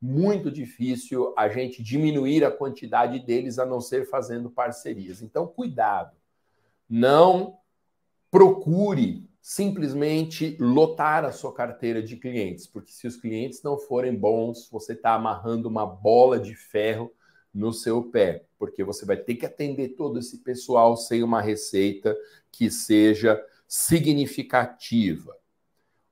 muito 0.00 0.50
difícil 0.50 1.34
a 1.36 1.46
gente 1.50 1.82
diminuir 1.82 2.42
a 2.42 2.50
quantidade 2.50 3.18
deles 3.18 3.58
a 3.58 3.66
não 3.66 3.82
ser 3.82 4.08
fazendo 4.08 4.48
parcerias. 4.48 5.20
Então, 5.20 5.46
cuidado. 5.46 6.16
Não 6.88 7.57
procure 8.30 9.28
simplesmente 9.40 10.56
lotar 10.60 11.24
a 11.24 11.32
sua 11.32 11.54
carteira 11.54 12.02
de 12.02 12.16
clientes, 12.16 12.66
porque 12.66 12.92
se 12.92 13.06
os 13.06 13.16
clientes 13.16 13.62
não 13.62 13.78
forem 13.78 14.14
bons, 14.14 14.68
você 14.70 14.92
está 14.92 15.14
amarrando 15.14 15.68
uma 15.68 15.86
bola 15.86 16.38
de 16.38 16.54
ferro 16.54 17.10
no 17.54 17.72
seu 17.72 18.02
pé, 18.02 18.44
porque 18.58 18.84
você 18.84 19.06
vai 19.06 19.16
ter 19.16 19.36
que 19.36 19.46
atender 19.46 19.90
todo 19.90 20.18
esse 20.18 20.38
pessoal 20.38 20.96
sem 20.96 21.22
uma 21.22 21.40
receita 21.40 22.16
que 22.52 22.70
seja 22.70 23.42
significativa. 23.66 25.34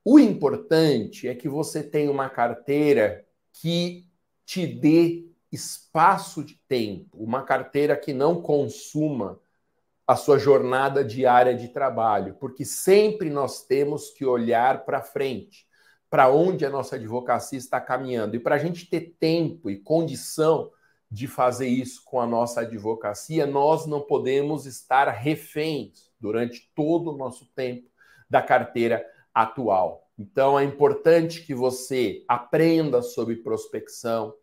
O 0.05 0.19
importante 0.19 1.29
é 1.29 1.35
que 1.35 1.49
você 1.49 1.83
tenha 1.83 2.11
uma 2.11 2.31
carteira 2.31 3.27
que 3.53 4.07
te 4.45 4.67
dê 4.67 5.27
espaço 5.53 6.45
de 6.45 6.55
tempo, 6.69 7.23
uma 7.23 7.43
carteira 7.43 7.97
que 7.97 8.13
não 8.13 8.41
consuma 8.41 9.41
a 10.07 10.15
sua 10.15 10.39
jornada 10.39 11.05
diária 11.05 11.55
de 11.55 11.69
trabalho, 11.69 12.35
porque 12.39 12.65
sempre 12.65 13.29
nós 13.29 13.67
temos 13.67 14.11
que 14.11 14.25
olhar 14.25 14.85
para 14.85 15.03
frente, 15.03 15.67
para 16.09 16.31
onde 16.31 16.65
a 16.65 16.71
nossa 16.71 16.95
advocacia 16.95 17.59
está 17.59 17.81
caminhando. 17.81 18.37
E 18.37 18.41
para 18.41 18.55
a 18.55 18.59
gente 18.59 18.89
ter 18.89 19.17
tempo 19.19 19.69
e 19.69 19.81
condição 19.81 20.71
de 21.11 21.27
fazer 21.27 21.69
isso 21.69 22.03
com 22.05 22.21
a 22.21 22.27
nossa 22.27 22.61
advocacia, 22.61 23.47
nós 23.47 23.87
não 23.87 24.01
podemos 24.01 24.65
estar 24.65 25.09
reféns 25.09 26.11
durante 26.21 26.71
todo 26.75 27.13
o 27.13 27.17
nosso 27.17 27.47
tempo 27.55 27.89
da 28.31 28.41
carteira 28.41 29.05
atual. 29.35 30.09
Então 30.19 30.59
é 30.59 30.65
importante 30.65 31.45
que 31.45 31.55
você 31.55 32.25
aprenda 32.29 33.03
sobre 33.03 33.37
prospecção, 33.37 34.35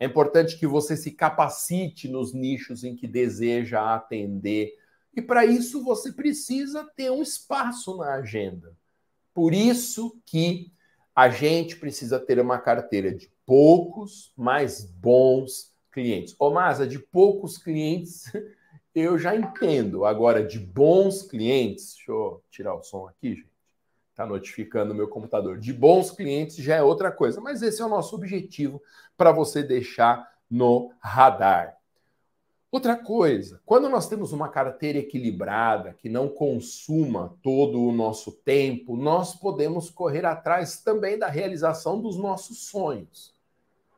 é 0.00 0.06
importante 0.06 0.56
que 0.56 0.66
você 0.66 0.96
se 0.96 1.10
capacite 1.10 2.08
nos 2.08 2.32
nichos 2.32 2.84
em 2.84 2.94
que 2.94 3.06
deseja 3.06 3.94
atender. 3.94 4.72
E 5.14 5.22
para 5.22 5.44
isso 5.44 5.82
você 5.82 6.12
precisa 6.12 6.84
ter 6.96 7.10
um 7.10 7.22
espaço 7.22 7.96
na 7.96 8.14
agenda. 8.14 8.76
Por 9.34 9.52
isso 9.52 10.20
que 10.26 10.72
a 11.14 11.28
gente 11.28 11.76
precisa 11.76 12.18
ter 12.18 12.38
uma 12.38 12.58
carteira 12.58 13.12
de 13.12 13.30
poucos, 13.44 14.32
mas 14.36 14.84
bons 14.84 15.74
clientes. 15.90 16.34
Ô, 16.38 16.50
Masa, 16.50 16.86
de 16.86 16.98
poucos 16.98 17.58
clientes 17.58 18.32
eu 18.94 19.18
já 19.18 19.34
entendo. 19.34 20.04
Agora, 20.04 20.44
de 20.44 20.58
bons 20.58 21.22
clientes, 21.22 21.94
deixa 21.94 22.12
eu 22.12 22.42
tirar 22.50 22.74
o 22.74 22.82
som 22.82 23.06
aqui, 23.06 23.34
gente. 23.34 23.48
Está 24.10 24.26
notificando 24.26 24.92
o 24.92 24.96
meu 24.96 25.06
computador. 25.06 25.58
De 25.58 25.72
bons 25.72 26.10
clientes 26.10 26.56
já 26.56 26.74
é 26.74 26.82
outra 26.82 27.12
coisa, 27.12 27.40
mas 27.40 27.62
esse 27.62 27.80
é 27.80 27.84
o 27.84 27.88
nosso 27.88 28.16
objetivo 28.16 28.82
para 29.16 29.30
você 29.30 29.62
deixar 29.62 30.28
no 30.50 30.92
radar. 31.00 31.77
Outra 32.70 32.96
coisa, 32.96 33.62
quando 33.64 33.88
nós 33.88 34.10
temos 34.10 34.30
uma 34.30 34.50
carteira 34.50 34.98
equilibrada, 34.98 35.94
que 35.94 36.06
não 36.06 36.28
consuma 36.28 37.34
todo 37.42 37.82
o 37.82 37.92
nosso 37.92 38.30
tempo, 38.30 38.94
nós 38.94 39.34
podemos 39.34 39.88
correr 39.88 40.26
atrás 40.26 40.76
também 40.82 41.18
da 41.18 41.28
realização 41.28 41.98
dos 41.98 42.18
nossos 42.18 42.66
sonhos. 42.66 43.34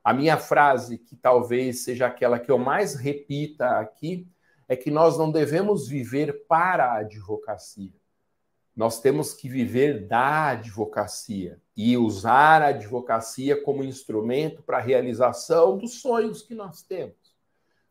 A 0.04 0.14
minha 0.14 0.36
frase, 0.36 0.98
que 0.98 1.16
talvez 1.16 1.82
seja 1.82 2.06
aquela 2.06 2.38
que 2.38 2.50
eu 2.50 2.58
mais 2.58 2.94
repita 2.94 3.66
aqui, 3.80 4.24
é 4.68 4.76
que 4.76 4.88
nós 4.90 5.18
não 5.18 5.32
devemos 5.32 5.88
viver 5.88 6.46
para 6.46 6.92
a 6.92 6.98
advocacia. 6.98 7.92
Nós 8.76 9.00
temos 9.00 9.34
que 9.34 9.48
viver 9.48 10.06
da 10.06 10.50
advocacia 10.50 11.60
e 11.76 11.96
usar 11.96 12.62
a 12.62 12.68
advocacia 12.68 13.60
como 13.60 13.82
instrumento 13.82 14.62
para 14.62 14.78
a 14.78 14.80
realização 14.80 15.76
dos 15.76 16.00
sonhos 16.00 16.40
que 16.40 16.54
nós 16.54 16.82
temos. 16.82 17.19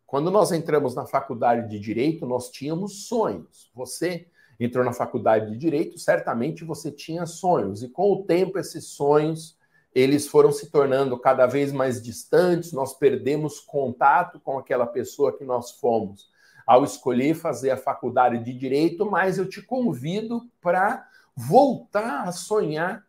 Quando 0.10 0.32
nós 0.32 0.52
entramos 0.52 0.96
na 0.96 1.06
faculdade 1.06 1.70
de 1.70 1.80
direito, 1.80 2.26
nós 2.26 2.50
tínhamos 2.50 3.06
sonhos. 3.06 3.70
Você 3.76 4.28
entrou 4.60 4.84
na 4.84 4.92
faculdade 4.92 5.52
de 5.52 5.56
direito, 5.56 6.00
certamente 6.00 6.64
você 6.64 6.92
tinha 6.92 7.28
sonhos. 7.28 7.84
E 7.84 7.88
com 7.88 8.12
o 8.14 8.24
tempo 8.24 8.58
esses 8.58 8.86
sonhos 8.86 9.56
eles 9.94 10.28
foram 10.28 10.52
se 10.52 10.72
tornando 10.72 11.16
cada 11.20 11.46
vez 11.46 11.72
mais 11.72 12.02
distantes, 12.02 12.72
nós 12.72 12.96
perdemos 12.96 13.60
contato 13.60 14.40
com 14.40 14.58
aquela 14.58 14.88
pessoa 14.88 15.38
que 15.38 15.44
nós 15.44 15.72
fomos. 15.74 16.32
Ao 16.66 16.84
escolher 16.84 17.36
fazer 17.36 17.70
a 17.70 17.78
faculdade 17.78 18.44
de 18.44 18.52
direito, 18.52 19.06
mas 19.06 19.38
eu 19.38 19.48
te 19.48 19.62
convido 19.62 20.50
para 20.60 21.08
voltar 21.36 22.28
a 22.28 22.32
sonhar 22.32 23.06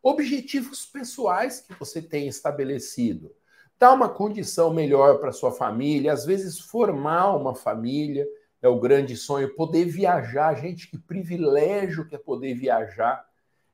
objetivos 0.00 0.86
pessoais 0.86 1.60
que 1.60 1.74
você 1.74 2.00
tem 2.00 2.28
estabelecido 2.28 3.34
dar 3.78 3.92
uma 3.92 4.08
condição 4.08 4.72
melhor 4.72 5.18
para 5.18 5.32
sua 5.32 5.52
família, 5.52 6.12
às 6.12 6.24
vezes 6.24 6.58
formar 6.58 7.36
uma 7.36 7.54
família 7.54 8.26
é 8.62 8.68
o 8.68 8.80
grande 8.80 9.16
sonho, 9.16 9.54
poder 9.54 9.84
viajar, 9.84 10.54
gente, 10.54 10.88
que 10.88 10.98
privilégio 10.98 12.08
que 12.08 12.14
é 12.14 12.18
poder 12.18 12.54
viajar. 12.54 13.24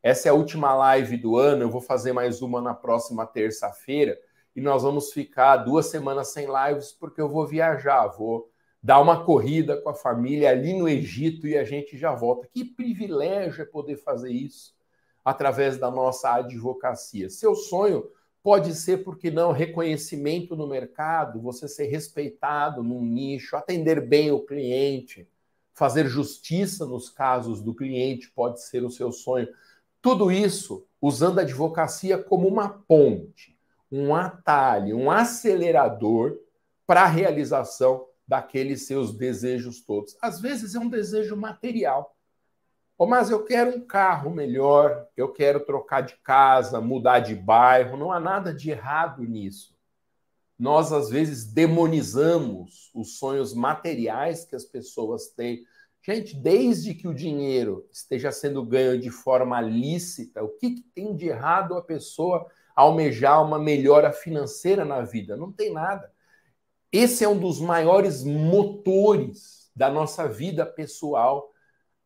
Essa 0.02 0.28
é 0.28 0.30
a 0.30 0.34
última 0.34 0.74
live 0.74 1.16
do 1.16 1.36
ano, 1.36 1.62
eu 1.62 1.70
vou 1.70 1.80
fazer 1.80 2.12
mais 2.12 2.42
uma 2.42 2.60
na 2.60 2.74
próxima 2.74 3.24
terça-feira 3.24 4.18
e 4.54 4.60
nós 4.60 4.82
vamos 4.82 5.12
ficar 5.12 5.58
duas 5.58 5.86
semanas 5.86 6.28
sem 6.28 6.46
lives 6.46 6.92
porque 6.92 7.20
eu 7.20 7.28
vou 7.28 7.46
viajar, 7.46 8.08
vou 8.08 8.50
dar 8.82 9.00
uma 9.00 9.24
corrida 9.24 9.80
com 9.80 9.88
a 9.88 9.94
família 9.94 10.50
ali 10.50 10.74
no 10.74 10.88
Egito 10.88 11.46
e 11.46 11.56
a 11.56 11.64
gente 11.64 11.96
já 11.96 12.12
volta. 12.12 12.48
Que 12.52 12.64
privilégio 12.64 13.62
é 13.62 13.64
poder 13.64 13.96
fazer 13.96 14.32
isso 14.32 14.74
através 15.24 15.78
da 15.78 15.88
nossa 15.88 16.34
advocacia. 16.34 17.30
Seu 17.30 17.54
sonho 17.54 18.04
Pode 18.42 18.74
ser, 18.74 19.04
porque 19.04 19.30
não, 19.30 19.52
reconhecimento 19.52 20.56
no 20.56 20.66
mercado, 20.66 21.40
você 21.40 21.68
ser 21.68 21.86
respeitado 21.86 22.82
num 22.82 23.04
nicho, 23.04 23.56
atender 23.56 24.00
bem 24.00 24.32
o 24.32 24.40
cliente, 24.40 25.28
fazer 25.72 26.06
justiça 26.08 26.84
nos 26.84 27.08
casos 27.08 27.62
do 27.62 27.74
cliente 27.74 28.30
pode 28.30 28.62
ser 28.62 28.84
o 28.84 28.90
seu 28.90 29.12
sonho. 29.12 29.48
Tudo 30.00 30.30
isso 30.30 30.84
usando 31.00 31.38
a 31.38 31.42
advocacia 31.42 32.18
como 32.18 32.48
uma 32.48 32.68
ponte, 32.68 33.56
um 33.90 34.14
atalho, 34.14 34.96
um 34.96 35.10
acelerador 35.10 36.38
para 36.86 37.02
a 37.02 37.08
realização 37.08 38.06
daqueles 38.26 38.86
seus 38.86 39.12
desejos 39.16 39.80
todos. 39.80 40.16
Às 40.20 40.40
vezes 40.40 40.74
é 40.74 40.78
um 40.78 40.88
desejo 40.88 41.36
material. 41.36 42.16
Mas 43.06 43.30
eu 43.30 43.44
quero 43.44 43.76
um 43.76 43.80
carro 43.80 44.30
melhor, 44.30 45.06
eu 45.16 45.32
quero 45.32 45.60
trocar 45.60 46.02
de 46.02 46.16
casa, 46.22 46.80
mudar 46.80 47.20
de 47.20 47.34
bairro. 47.34 47.96
Não 47.96 48.12
há 48.12 48.20
nada 48.20 48.52
de 48.52 48.70
errado 48.70 49.22
nisso. 49.22 49.76
Nós, 50.58 50.92
às 50.92 51.10
vezes, 51.10 51.44
demonizamos 51.44 52.90
os 52.94 53.18
sonhos 53.18 53.54
materiais 53.54 54.44
que 54.44 54.54
as 54.54 54.64
pessoas 54.64 55.28
têm. 55.28 55.64
Gente, 56.02 56.36
desde 56.36 56.94
que 56.94 57.06
o 57.08 57.14
dinheiro 57.14 57.88
esteja 57.92 58.30
sendo 58.30 58.64
ganho 58.64 59.00
de 59.00 59.10
forma 59.10 59.60
lícita, 59.60 60.42
o 60.42 60.48
que, 60.48 60.70
que 60.70 60.82
tem 60.94 61.14
de 61.14 61.28
errado 61.28 61.74
a 61.74 61.82
pessoa 61.82 62.46
almejar 62.74 63.44
uma 63.44 63.58
melhora 63.58 64.12
financeira 64.12 64.84
na 64.84 65.00
vida? 65.02 65.36
Não 65.36 65.52
tem 65.52 65.72
nada. 65.72 66.12
Esse 66.90 67.24
é 67.24 67.28
um 67.28 67.38
dos 67.38 67.60
maiores 67.60 68.22
motores 68.22 69.70
da 69.74 69.90
nossa 69.90 70.28
vida 70.28 70.66
pessoal 70.66 71.51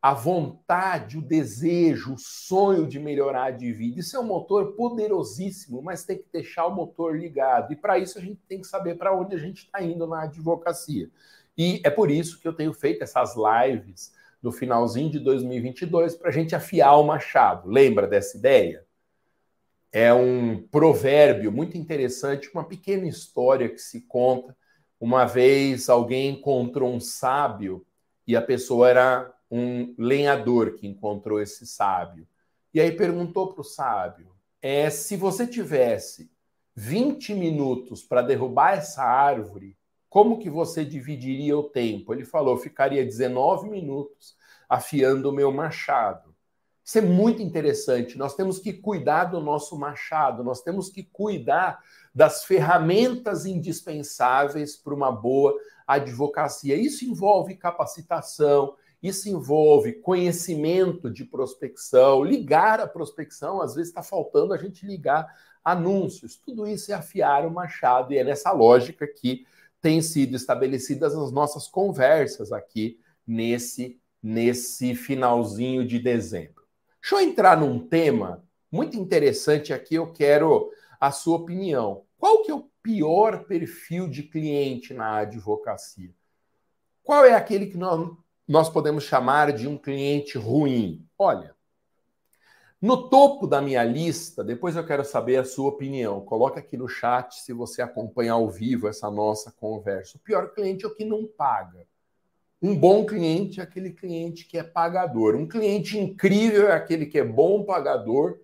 a 0.06 0.14
vontade, 0.14 1.18
o 1.18 1.20
desejo, 1.20 2.14
o 2.14 2.16
sonho 2.16 2.86
de 2.86 2.96
melhorar 2.96 3.50
de 3.50 3.72
vida. 3.72 3.98
Isso 3.98 4.16
é 4.16 4.20
um 4.20 4.24
motor 4.24 4.76
poderosíssimo, 4.76 5.82
mas 5.82 6.04
tem 6.04 6.16
que 6.16 6.28
deixar 6.32 6.64
o 6.66 6.72
motor 6.72 7.18
ligado. 7.18 7.72
E 7.72 7.76
para 7.76 7.98
isso 7.98 8.16
a 8.16 8.20
gente 8.20 8.40
tem 8.48 8.60
que 8.60 8.68
saber 8.68 8.94
para 8.94 9.12
onde 9.12 9.34
a 9.34 9.38
gente 9.38 9.64
está 9.64 9.82
indo 9.82 10.06
na 10.06 10.22
advocacia. 10.22 11.10
E 11.58 11.80
é 11.82 11.90
por 11.90 12.08
isso 12.08 12.38
que 12.38 12.46
eu 12.46 12.52
tenho 12.52 12.72
feito 12.72 13.02
essas 13.02 13.34
lives 13.34 14.14
no 14.40 14.52
finalzinho 14.52 15.10
de 15.10 15.18
2022 15.18 16.14
para 16.14 16.28
a 16.28 16.32
gente 16.32 16.54
afiar 16.54 16.96
o 17.00 17.04
machado. 17.04 17.68
Lembra 17.68 18.06
dessa 18.06 18.36
ideia? 18.36 18.86
É 19.90 20.14
um 20.14 20.68
provérbio 20.70 21.50
muito 21.50 21.76
interessante, 21.76 22.48
uma 22.54 22.62
pequena 22.62 23.08
história 23.08 23.68
que 23.68 23.80
se 23.80 24.02
conta. 24.02 24.56
Uma 25.00 25.24
vez 25.24 25.88
alguém 25.88 26.30
encontrou 26.30 26.94
um 26.94 27.00
sábio 27.00 27.84
e 28.24 28.36
a 28.36 28.40
pessoa 28.40 28.88
era 28.88 29.35
um 29.50 29.94
lenhador 29.98 30.74
que 30.74 30.86
encontrou 30.86 31.40
esse 31.40 31.66
sábio. 31.66 32.26
E 32.72 32.80
aí 32.80 32.92
perguntou 32.92 33.52
para 33.52 33.60
o 33.60 33.64
sábio: 33.64 34.32
é, 34.60 34.90
se 34.90 35.16
você 35.16 35.46
tivesse 35.46 36.30
20 36.74 37.34
minutos 37.34 38.02
para 38.02 38.22
derrubar 38.22 38.78
essa 38.78 39.02
árvore, 39.02 39.76
como 40.08 40.38
que 40.38 40.50
você 40.50 40.84
dividiria 40.84 41.56
o 41.56 41.64
tempo? 41.64 42.12
Ele 42.12 42.24
falou: 42.24 42.56
ficaria 42.56 43.04
19 43.04 43.68
minutos 43.68 44.36
afiando 44.68 45.30
o 45.30 45.32
meu 45.32 45.52
machado. 45.52 46.34
Isso 46.84 46.98
é 46.98 47.02
muito 47.02 47.42
interessante. 47.42 48.16
Nós 48.16 48.36
temos 48.36 48.60
que 48.60 48.72
cuidar 48.72 49.24
do 49.24 49.40
nosso 49.40 49.76
machado, 49.76 50.44
nós 50.44 50.62
temos 50.62 50.88
que 50.88 51.02
cuidar 51.02 51.82
das 52.14 52.44
ferramentas 52.44 53.44
indispensáveis 53.44 54.76
para 54.76 54.94
uma 54.94 55.10
boa 55.10 55.54
advocacia. 55.86 56.76
Isso 56.76 57.04
envolve 57.04 57.56
capacitação, 57.56 58.76
isso 59.02 59.28
envolve 59.28 59.94
conhecimento 59.94 61.10
de 61.10 61.24
prospecção, 61.24 62.24
ligar 62.24 62.80
a 62.80 62.86
prospecção, 62.86 63.60
às 63.60 63.74
vezes 63.74 63.90
está 63.90 64.02
faltando 64.02 64.52
a 64.52 64.56
gente 64.56 64.86
ligar 64.86 65.26
anúncios. 65.64 66.36
Tudo 66.36 66.66
isso 66.66 66.92
é 66.92 66.94
afiar 66.94 67.46
o 67.46 67.50
machado 67.50 68.12
e 68.12 68.18
é 68.18 68.24
nessa 68.24 68.52
lógica 68.52 69.06
que 69.06 69.46
tem 69.80 70.00
sido 70.00 70.34
estabelecidas 70.34 71.14
as 71.14 71.30
nossas 71.30 71.68
conversas 71.68 72.52
aqui 72.52 72.98
nesse 73.26 74.00
nesse 74.22 74.94
finalzinho 74.94 75.86
de 75.86 76.00
dezembro. 76.00 76.64
Deixa 77.00 77.14
eu 77.14 77.20
entrar 77.20 77.56
num 77.56 77.78
tema 77.78 78.44
muito 78.72 78.96
interessante 78.96 79.72
aqui, 79.72 79.94
eu 79.94 80.12
quero 80.12 80.70
a 81.00 81.12
sua 81.12 81.36
opinião. 81.36 82.02
Qual 82.18 82.42
que 82.42 82.50
é 82.50 82.54
o 82.54 82.68
pior 82.82 83.44
perfil 83.44 84.08
de 84.08 84.24
cliente 84.24 84.92
na 84.92 85.18
advocacia? 85.18 86.12
Qual 87.04 87.24
é 87.24 87.34
aquele 87.34 87.66
que 87.66 87.76
nós 87.76 88.10
nós 88.46 88.68
podemos 88.68 89.04
chamar 89.04 89.52
de 89.52 89.66
um 89.66 89.76
cliente 89.76 90.38
ruim? 90.38 91.04
Olha, 91.18 91.54
no 92.80 93.08
topo 93.08 93.46
da 93.46 93.60
minha 93.60 93.82
lista, 93.82 94.44
depois 94.44 94.76
eu 94.76 94.86
quero 94.86 95.04
saber 95.04 95.38
a 95.38 95.44
sua 95.44 95.70
opinião. 95.70 96.20
Coloca 96.20 96.60
aqui 96.60 96.76
no 96.76 96.88
chat 96.88 97.40
se 97.40 97.52
você 97.52 97.82
acompanha 97.82 98.34
ao 98.34 98.48
vivo 98.48 98.86
essa 98.86 99.10
nossa 99.10 99.50
conversa. 99.50 100.16
O 100.16 100.20
pior 100.20 100.52
cliente 100.52 100.84
é 100.84 100.88
o 100.88 100.94
que 100.94 101.04
não 101.04 101.26
paga. 101.26 101.86
Um 102.62 102.76
bom 102.76 103.04
cliente 103.04 103.60
é 103.60 103.62
aquele 103.62 103.90
cliente 103.90 104.46
que 104.46 104.58
é 104.58 104.62
pagador. 104.62 105.34
Um 105.34 105.48
cliente 105.48 105.98
incrível 105.98 106.68
é 106.68 106.74
aquele 106.74 107.06
que 107.06 107.18
é 107.18 107.24
bom 107.24 107.64
pagador 107.64 108.38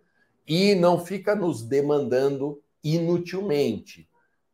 e 0.47 0.75
não 0.75 0.99
fica 0.99 1.37
nos 1.37 1.63
demandando 1.63 2.61
inutilmente 2.83 4.09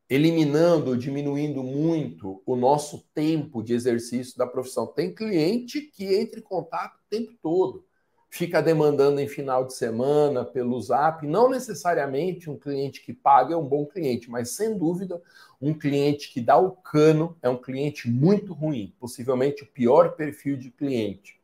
eliminando, 0.09 0.97
diminuindo 0.97 1.63
muito 1.63 2.43
o 2.47 2.57
nosso 2.57 3.05
tempo 3.15 3.63
de 3.63 3.75
exercício 3.75 4.39
da 4.39 4.47
profissão. 4.47 4.87
Tem 4.87 5.15
cliente 5.15 5.83
que 5.83 6.15
entra 6.15 6.41
em 6.41 6.43
contato 6.43 6.95
o 6.95 7.11
tempo 7.11 7.33
todo, 7.43 7.85
fica 8.31 8.63
demandando 8.63 9.21
em 9.21 9.29
final 9.29 9.67
de 9.67 9.75
semana 9.75 10.45
pelo 10.45 10.81
Zap. 10.81 11.27
Não 11.27 11.51
necessariamente 11.51 12.49
um 12.49 12.59
cliente 12.59 13.03
que 13.03 13.13
paga 13.13 13.55
é 13.55 13.57
um 13.57 13.67
bom 13.67 13.85
cliente, 13.85 14.31
mas 14.31 14.51
sem 14.51 14.77
dúvida 14.77 15.21
um 15.61 15.75
cliente 15.75 16.33
que 16.33 16.41
dá 16.41 16.57
o 16.57 16.71
cano 16.71 17.37
é 17.43 17.49
um 17.49 17.57
cliente 17.57 18.09
muito 18.09 18.55
ruim, 18.55 18.95
possivelmente 18.99 19.63
o 19.63 19.67
pior 19.67 20.13
perfil 20.15 20.57
de 20.57 20.71
cliente. 20.71 21.39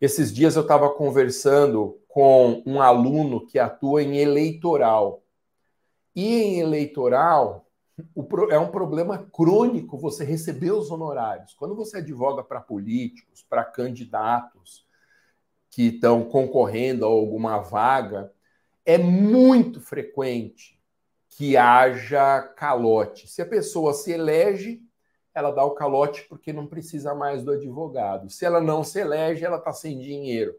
Esses 0.00 0.32
dias 0.32 0.56
eu 0.56 0.62
estava 0.62 0.88
conversando 0.88 2.00
com 2.08 2.62
um 2.66 2.80
aluno 2.80 3.46
que 3.46 3.58
atua 3.58 4.02
em 4.02 4.16
eleitoral. 4.16 5.22
E 6.16 6.34
em 6.42 6.60
eleitoral, 6.60 7.69
é 8.50 8.58
um 8.58 8.70
problema 8.70 9.18
crônico 9.32 9.98
você 9.98 10.24
receber 10.24 10.72
os 10.72 10.90
honorários. 10.90 11.54
Quando 11.54 11.74
você 11.74 11.98
advoga 11.98 12.42
para 12.42 12.60
políticos, 12.60 13.44
para 13.48 13.64
candidatos 13.64 14.86
que 15.70 15.88
estão 15.88 16.24
concorrendo 16.24 17.04
a 17.04 17.08
alguma 17.08 17.58
vaga, 17.58 18.32
é 18.84 18.98
muito 18.98 19.80
frequente 19.80 20.80
que 21.28 21.56
haja 21.56 22.42
calote. 22.42 23.28
Se 23.28 23.40
a 23.40 23.46
pessoa 23.46 23.94
se 23.94 24.12
elege, 24.12 24.82
ela 25.34 25.50
dá 25.50 25.64
o 25.64 25.74
calote 25.74 26.26
porque 26.28 26.52
não 26.52 26.66
precisa 26.66 27.14
mais 27.14 27.42
do 27.42 27.52
advogado. 27.52 28.28
Se 28.28 28.44
ela 28.44 28.60
não 28.60 28.82
se 28.82 28.98
elege, 28.98 29.44
ela 29.44 29.58
está 29.58 29.72
sem 29.72 29.98
dinheiro. 29.98 30.54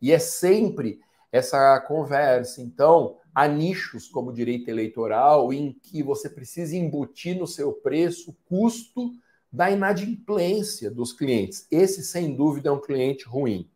E 0.00 0.12
é 0.12 0.18
sempre 0.18 1.00
essa 1.32 1.80
conversa. 1.80 2.60
Então, 2.60 3.18
há 3.34 3.46
nichos 3.46 4.08
como 4.08 4.32
direito 4.32 4.68
eleitoral 4.68 5.52
em 5.52 5.72
que 5.72 6.02
você 6.02 6.28
precisa 6.28 6.76
embutir 6.76 7.38
no 7.38 7.46
seu 7.46 7.72
preço 7.72 8.30
o 8.30 8.36
custo 8.44 9.12
da 9.52 9.70
inadimplência 9.70 10.90
dos 10.90 11.12
clientes. 11.12 11.66
Esse, 11.70 12.02
sem 12.02 12.34
dúvida, 12.34 12.68
é 12.68 12.72
um 12.72 12.80
cliente 12.80 13.24
ruim. 13.24 13.68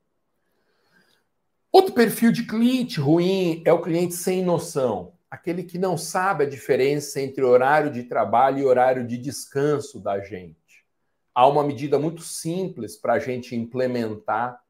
Outro 1.73 1.93
perfil 1.93 2.31
de 2.31 2.47
cliente 2.47 3.01
ruim 3.01 3.61
é 3.65 3.73
o 3.73 3.83
cliente 3.83 4.15
sem 4.15 4.45
noção, 4.45 5.15
aquele 5.29 5.65
que 5.65 5.77
não 5.77 5.99
sabe 5.99 6.45
a 6.45 6.49
diferença 6.49 7.21
entre 7.21 7.43
horário 7.43 7.91
de 7.91 8.05
trabalho 8.05 8.61
e 8.61 8.65
horário 8.65 9.05
de 9.05 9.19
descanso 9.19 9.99
da 9.99 10.21
gente. 10.21 10.87
Há 11.35 11.49
uma 11.49 11.65
medida 11.65 11.99
muito 11.99 12.23
simples 12.23 12.97
para 12.97 13.15
a 13.15 13.19
gente 13.19 13.57
implementar, 13.57 14.63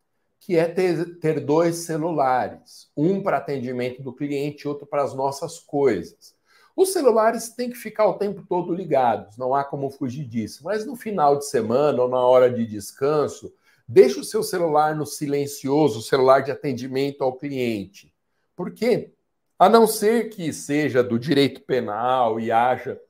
que 0.44 0.59
é 0.59 0.66
ter, 0.68 1.18
ter 1.20 1.40
dois 1.40 1.76
celulares, 1.87 2.90
um 2.94 3.22
para 3.22 3.38
atendimento 3.38 4.02
do 4.02 4.12
cliente 4.12 4.64
e 4.64 4.68
outro 4.68 4.87
para 4.87 5.02
as 5.02 5.14
nossas 5.14 5.59
coisas. 5.59 6.35
Os 6.76 6.92
celulares 6.92 7.48
têm 7.48 7.70
que 7.70 7.76
ficar 7.76 8.07
o 8.07 8.18
tempo 8.18 8.44
todo 8.46 8.74
ligados, 8.74 9.38
não 9.38 9.54
há 9.54 9.64
como 9.64 9.88
fugir 9.88 10.26
disso. 10.26 10.62
Mas 10.62 10.85
no 10.85 10.96
final 10.96 11.38
de 11.38 11.46
semana 11.46 12.02
ou 12.02 12.11
na 12.11 12.20
hora 12.20 12.52
de 12.52 12.66
descanso, 12.66 13.54
deixe 13.88 14.20
o 14.20 14.24
seu 14.24 14.42
celular 14.42 14.94
no 14.94 15.07
silencioso, 15.07 16.00
o 16.00 16.02
celular 16.02 16.40
de 16.40 16.50
atendimento 16.50 17.24
ao 17.24 17.38
cliente. 17.38 18.12
Por 18.54 18.70
quê? 18.70 19.14
A 19.59 19.66
não 19.66 19.87
ser 19.87 20.28
que 20.28 20.52
seja 20.52 21.02
do 21.02 21.18
direito 21.18 21.62
penal 21.62 22.38
e 22.38 22.52
haja 22.52 23.00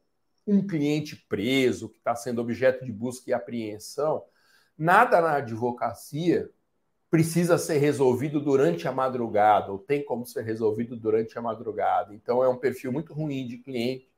um 0.46 0.64
cliente 0.64 1.16
preso 1.28 1.88
que 1.88 1.98
está 1.98 2.14
sendo 2.14 2.40
objeto 2.40 2.84
de 2.84 2.92
busca 2.92 3.28
e 3.28 3.34
apreensão, 3.34 4.22
nada 4.78 5.20
na 5.20 5.38
advocacia 5.38 6.48
precisa 7.14 7.56
ser 7.58 7.78
resolvido 7.78 8.40
durante 8.40 8.88
a 8.88 8.92
madrugada, 8.92 9.70
ou 9.70 9.78
tem 9.78 10.04
como 10.04 10.26
ser 10.26 10.42
resolvido 10.42 10.96
durante 10.96 11.38
a 11.38 11.40
madrugada. 11.40 12.12
Então, 12.12 12.42
é 12.42 12.48
um 12.48 12.56
perfil 12.56 12.90
muito 12.90 13.14
ruim 13.14 13.46
de 13.46 13.58
cliente, 13.58 14.08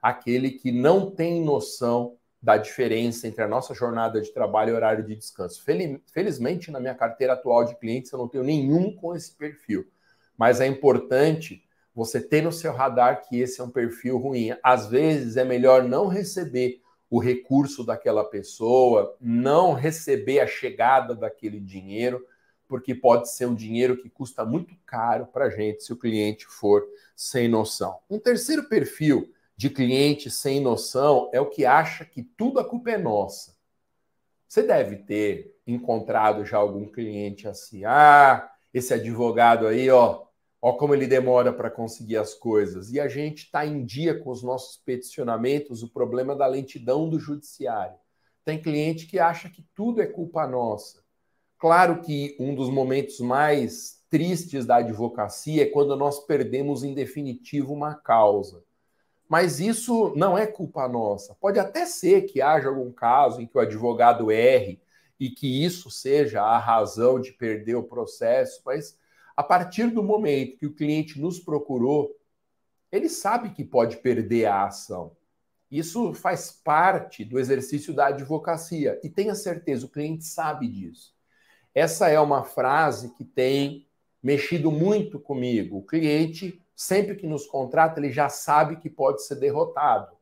aquele 0.00 0.52
que 0.52 0.72
não 0.72 1.10
tem 1.10 1.44
noção 1.44 2.16
da 2.40 2.56
diferença 2.56 3.28
entre 3.28 3.42
a 3.42 3.46
nossa 3.46 3.74
jornada 3.74 4.22
de 4.22 4.32
trabalho 4.32 4.70
e 4.70 4.72
horário 4.72 5.04
de 5.04 5.14
descanso. 5.14 5.62
Felizmente, 6.10 6.70
na 6.70 6.80
minha 6.80 6.94
carteira 6.94 7.34
atual 7.34 7.62
de 7.62 7.76
clientes, 7.76 8.10
eu 8.10 8.18
não 8.18 8.26
tenho 8.26 8.42
nenhum 8.42 8.90
com 8.90 9.14
esse 9.14 9.36
perfil, 9.36 9.86
mas 10.34 10.58
é 10.58 10.66
importante 10.66 11.62
você 11.94 12.22
ter 12.22 12.40
no 12.40 12.50
seu 12.50 12.72
radar 12.72 13.28
que 13.28 13.38
esse 13.38 13.60
é 13.60 13.64
um 13.64 13.70
perfil 13.70 14.16
ruim. 14.16 14.56
Às 14.62 14.86
vezes, 14.86 15.36
é 15.36 15.44
melhor 15.44 15.84
não 15.84 16.06
receber 16.06 16.80
o 17.10 17.18
recurso 17.18 17.84
daquela 17.84 18.24
pessoa, 18.24 19.14
não 19.20 19.74
receber 19.74 20.40
a 20.40 20.46
chegada 20.46 21.14
daquele 21.14 21.60
dinheiro 21.60 22.24
porque 22.68 22.94
pode 22.94 23.30
ser 23.30 23.46
um 23.46 23.54
dinheiro 23.54 23.96
que 23.96 24.08
custa 24.08 24.44
muito 24.44 24.74
caro 24.84 25.26
para 25.26 25.46
a 25.46 25.50
gente 25.50 25.82
se 25.82 25.92
o 25.92 25.96
cliente 25.96 26.46
for 26.46 26.86
sem 27.14 27.48
noção. 27.48 27.98
Um 28.10 28.18
terceiro 28.18 28.68
perfil 28.68 29.32
de 29.56 29.70
cliente 29.70 30.30
sem 30.30 30.60
noção 30.60 31.30
é 31.32 31.40
o 31.40 31.48
que 31.48 31.64
acha 31.64 32.04
que 32.04 32.22
tudo 32.22 32.60
a 32.60 32.64
culpa 32.64 32.90
é 32.90 32.98
nossa. 32.98 33.56
Você 34.46 34.62
deve 34.62 34.96
ter 34.96 35.56
encontrado 35.66 36.44
já 36.44 36.58
algum 36.58 36.86
cliente 36.86 37.48
assim, 37.48 37.84
ah, 37.84 38.50
esse 38.72 38.92
advogado 38.92 39.66
aí, 39.66 39.90
ó, 39.90 40.26
ó 40.60 40.72
como 40.74 40.94
ele 40.94 41.06
demora 41.06 41.52
para 41.52 41.70
conseguir 41.70 42.18
as 42.18 42.34
coisas. 42.34 42.92
E 42.92 43.00
a 43.00 43.08
gente 43.08 43.44
está 43.44 43.66
em 43.66 43.84
dia 43.84 44.18
com 44.18 44.30
os 44.30 44.42
nossos 44.42 44.76
peticionamentos, 44.76 45.82
o 45.82 45.88
problema 45.88 46.36
da 46.36 46.46
lentidão 46.46 47.08
do 47.08 47.18
judiciário. 47.18 47.96
Tem 48.44 48.60
cliente 48.60 49.06
que 49.06 49.18
acha 49.18 49.50
que 49.50 49.66
tudo 49.74 50.00
é 50.00 50.06
culpa 50.06 50.46
nossa. 50.46 51.05
Claro 51.58 52.02
que 52.02 52.36
um 52.38 52.54
dos 52.54 52.68
momentos 52.68 53.18
mais 53.20 54.04
tristes 54.10 54.66
da 54.66 54.76
advocacia 54.76 55.62
é 55.62 55.66
quando 55.66 55.96
nós 55.96 56.20
perdemos 56.26 56.84
em 56.84 56.94
definitivo 56.94 57.72
uma 57.72 57.94
causa. 57.94 58.62
Mas 59.28 59.58
isso 59.58 60.12
não 60.14 60.38
é 60.38 60.46
culpa 60.46 60.86
nossa. 60.86 61.34
Pode 61.34 61.58
até 61.58 61.86
ser 61.86 62.22
que 62.22 62.40
haja 62.40 62.68
algum 62.68 62.92
caso 62.92 63.40
em 63.40 63.46
que 63.46 63.56
o 63.56 63.60
advogado 63.60 64.30
erre 64.30 64.80
e 65.18 65.30
que 65.30 65.64
isso 65.64 65.90
seja 65.90 66.42
a 66.42 66.58
razão 66.58 67.18
de 67.18 67.32
perder 67.32 67.74
o 67.74 67.82
processo, 67.82 68.60
mas 68.64 68.96
a 69.34 69.42
partir 69.42 69.90
do 69.90 70.02
momento 70.02 70.58
que 70.58 70.66
o 70.66 70.74
cliente 70.74 71.18
nos 71.18 71.40
procurou, 71.40 72.14
ele 72.92 73.08
sabe 73.08 73.50
que 73.50 73.64
pode 73.64 73.96
perder 73.96 74.46
a 74.46 74.66
ação. 74.66 75.16
Isso 75.70 76.14
faz 76.14 76.52
parte 76.52 77.24
do 77.24 77.38
exercício 77.38 77.92
da 77.92 78.08
advocacia 78.08 79.00
e 79.02 79.10
tenha 79.10 79.34
certeza, 79.34 79.86
o 79.86 79.90
cliente 79.90 80.24
sabe 80.24 80.68
disso. 80.68 81.15
Essa 81.76 82.08
é 82.08 82.18
uma 82.18 82.42
frase 82.42 83.10
que 83.10 83.22
tem 83.22 83.86
mexido 84.22 84.72
muito 84.72 85.20
comigo. 85.20 85.76
O 85.76 85.82
cliente, 85.82 86.58
sempre 86.74 87.14
que 87.14 87.26
nos 87.26 87.46
contrata, 87.46 88.00
ele 88.00 88.10
já 88.10 88.30
sabe 88.30 88.76
que 88.76 88.88
pode 88.88 89.22
ser 89.22 89.34
derrotado. 89.34 90.16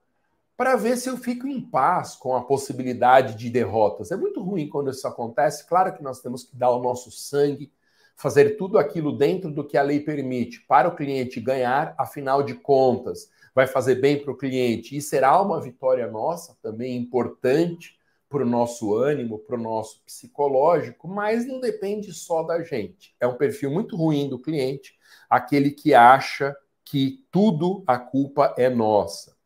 Para 0.57 0.75
ver 0.75 0.97
se 0.97 1.09
eu 1.09 1.17
fico 1.17 1.47
em 1.47 1.61
paz 1.61 2.17
com 2.17 2.35
a 2.35 2.43
possibilidade 2.43 3.37
de 3.37 3.49
derrotas. 3.49 4.11
É 4.11 4.17
muito 4.17 4.43
ruim 4.43 4.69
quando 4.69 4.90
isso 4.90 5.07
acontece. 5.07 5.64
Claro 5.69 5.95
que 5.95 6.03
nós 6.03 6.21
temos 6.21 6.43
que 6.43 6.57
dar 6.57 6.71
o 6.71 6.83
nosso 6.83 7.12
sangue, 7.12 7.73
fazer 8.17 8.57
tudo 8.57 8.77
aquilo 8.77 9.17
dentro 9.17 9.49
do 9.49 9.62
que 9.62 9.79
a 9.79 9.83
lei 9.83 10.01
permite 10.01 10.61
para 10.67 10.88
o 10.88 10.97
cliente 10.97 11.38
ganhar, 11.38 11.95
afinal 11.97 12.43
de 12.43 12.55
contas, 12.55 13.31
vai 13.55 13.69
fazer 13.69 14.01
bem 14.01 14.21
para 14.21 14.33
o 14.33 14.37
cliente 14.37 14.97
e 14.97 15.01
será 15.01 15.40
uma 15.40 15.61
vitória 15.61 16.11
nossa, 16.11 16.57
também 16.61 16.97
importante 16.97 17.97
para 18.35 18.42
o 18.42 18.51
nosso 18.51 18.97
ânimo, 18.97 19.38
para 19.38 19.55
o 19.55 19.62
nosso 19.62 20.03
psicológico, 20.05 21.07
mas 21.07 21.47
não 21.47 21.61
depende 21.61 22.12
só 22.12 22.42
da 22.42 22.64
gente. 22.64 23.14
É 23.20 23.29
um 23.29 23.37
perfil 23.37 23.70
muito 23.70 23.94
ruim 23.94 24.29
do 24.29 24.40
cliente, 24.40 24.99
aquele 25.31 25.70
que 25.70 25.94
acha 25.94 26.53
que 26.85 27.25
tudo 27.31 27.85
a 27.87 27.97
culpa 27.97 28.53
é 28.59 28.68
nossa. 28.68 29.37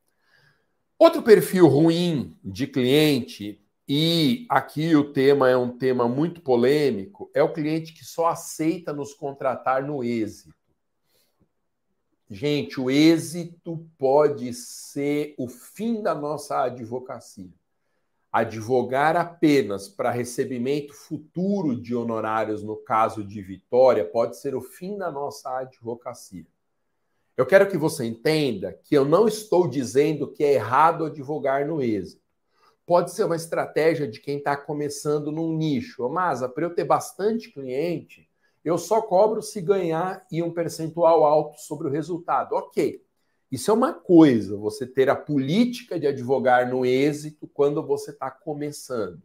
Outro 0.98 1.22
perfil 1.22 1.66
ruim 1.66 2.34
de 2.42 2.66
cliente, 2.66 3.62
e 3.86 4.46
aqui 4.48 4.96
o 4.96 5.12
tema 5.12 5.50
é 5.50 5.56
um 5.56 5.76
tema 5.76 6.08
muito 6.08 6.40
polêmico, 6.40 7.30
é 7.34 7.42
o 7.42 7.52
cliente 7.52 7.92
que 7.92 8.06
só 8.06 8.28
aceita 8.28 8.90
nos 8.90 9.12
contratar 9.12 9.86
no 9.86 10.02
êxito. 10.02 10.56
Gente, 12.30 12.80
o 12.80 12.90
êxito 12.90 13.86
pode 13.98 14.54
ser 14.54 15.34
o 15.36 15.46
fim 15.46 16.00
da 16.00 16.14
nossa 16.14 16.64
advocacia 16.64 17.52
advogar 18.30 19.16
apenas 19.16 19.88
para 19.88 20.10
recebimento 20.10 20.92
futuro 20.92 21.80
de 21.80 21.94
honorários 21.94 22.62
no 22.62 22.76
caso 22.76 23.24
de 23.24 23.40
vitória 23.40 24.04
pode 24.04 24.38
ser 24.38 24.54
o 24.54 24.60
fim 24.60 24.98
da 24.98 25.10
nossa 25.10 25.58
advocacia. 25.58 26.46
Eu 27.36 27.46
quero 27.46 27.68
que 27.68 27.78
você 27.78 28.04
entenda 28.04 28.78
que 28.84 28.96
eu 28.96 29.04
não 29.04 29.28
estou 29.28 29.68
dizendo 29.68 30.32
que 30.32 30.42
é 30.42 30.54
errado 30.54 31.04
advogar 31.04 31.66
no 31.66 31.80
êxito. 31.80 32.20
Pode 32.84 33.12
ser 33.12 33.24
uma 33.24 33.36
estratégia 33.36 34.08
de 34.08 34.18
quem 34.20 34.38
está 34.38 34.56
começando 34.56 35.30
num 35.30 35.56
nicho. 35.56 36.08
Mas, 36.08 36.40
para 36.40 36.64
eu 36.64 36.74
ter 36.74 36.84
bastante 36.84 37.52
cliente, 37.52 38.28
eu 38.64 38.76
só 38.76 39.00
cobro 39.00 39.40
se 39.40 39.60
ganhar 39.60 40.26
e 40.32 40.42
um 40.42 40.52
percentual 40.52 41.24
alto 41.24 41.60
sobre 41.60 41.86
o 41.86 41.90
resultado. 41.90 42.54
Ok. 42.56 43.04
Isso 43.50 43.70
é 43.70 43.74
uma 43.74 43.94
coisa, 43.94 44.56
você 44.56 44.86
ter 44.86 45.08
a 45.08 45.16
política 45.16 45.98
de 45.98 46.06
advogar 46.06 46.68
no 46.68 46.84
êxito 46.84 47.48
quando 47.48 47.82
você 47.82 48.10
está 48.10 48.30
começando. 48.30 49.22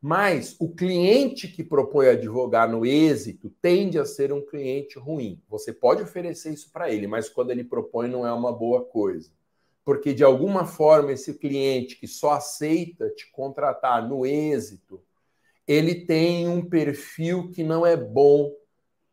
Mas 0.00 0.56
o 0.58 0.68
cliente 0.68 1.48
que 1.48 1.62
propõe 1.62 2.08
advogar 2.08 2.70
no 2.70 2.86
êxito 2.86 3.50
tende 3.60 3.98
a 3.98 4.04
ser 4.04 4.32
um 4.32 4.44
cliente 4.44 4.98
ruim. 4.98 5.42
Você 5.48 5.72
pode 5.72 6.02
oferecer 6.02 6.52
isso 6.52 6.70
para 6.72 6.90
ele, 6.90 7.06
mas 7.06 7.28
quando 7.28 7.50
ele 7.50 7.64
propõe 7.64 8.08
não 8.08 8.26
é 8.26 8.32
uma 8.32 8.52
boa 8.52 8.84
coisa. 8.84 9.30
Porque 9.84 10.14
de 10.14 10.24
alguma 10.24 10.64
forma 10.64 11.12
esse 11.12 11.34
cliente 11.34 11.96
que 11.96 12.06
só 12.06 12.32
aceita 12.32 13.10
te 13.10 13.30
contratar 13.30 14.06
no 14.06 14.24
êxito, 14.24 15.02
ele 15.66 15.94
tem 16.06 16.48
um 16.48 16.64
perfil 16.64 17.50
que 17.50 17.62
não 17.62 17.84
é 17.84 17.96
bom 17.96 18.52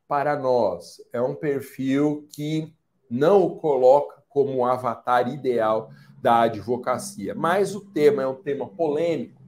para 0.07 0.37
nós. 0.37 1.01
É 1.11 1.21
um 1.21 1.35
perfil 1.35 2.27
que 2.31 2.73
não 3.09 3.43
o 3.43 3.57
coloca 3.57 4.16
como 4.37 4.57
o 4.57 4.65
avatar 4.65 5.27
ideal 5.27 5.89
da 6.21 6.41
advocacia. 6.41 7.33
Mas 7.33 7.73
o 7.73 7.81
tema 7.81 8.21
é 8.21 8.27
um 8.27 8.35
tema 8.35 8.67
polêmico, 8.67 9.41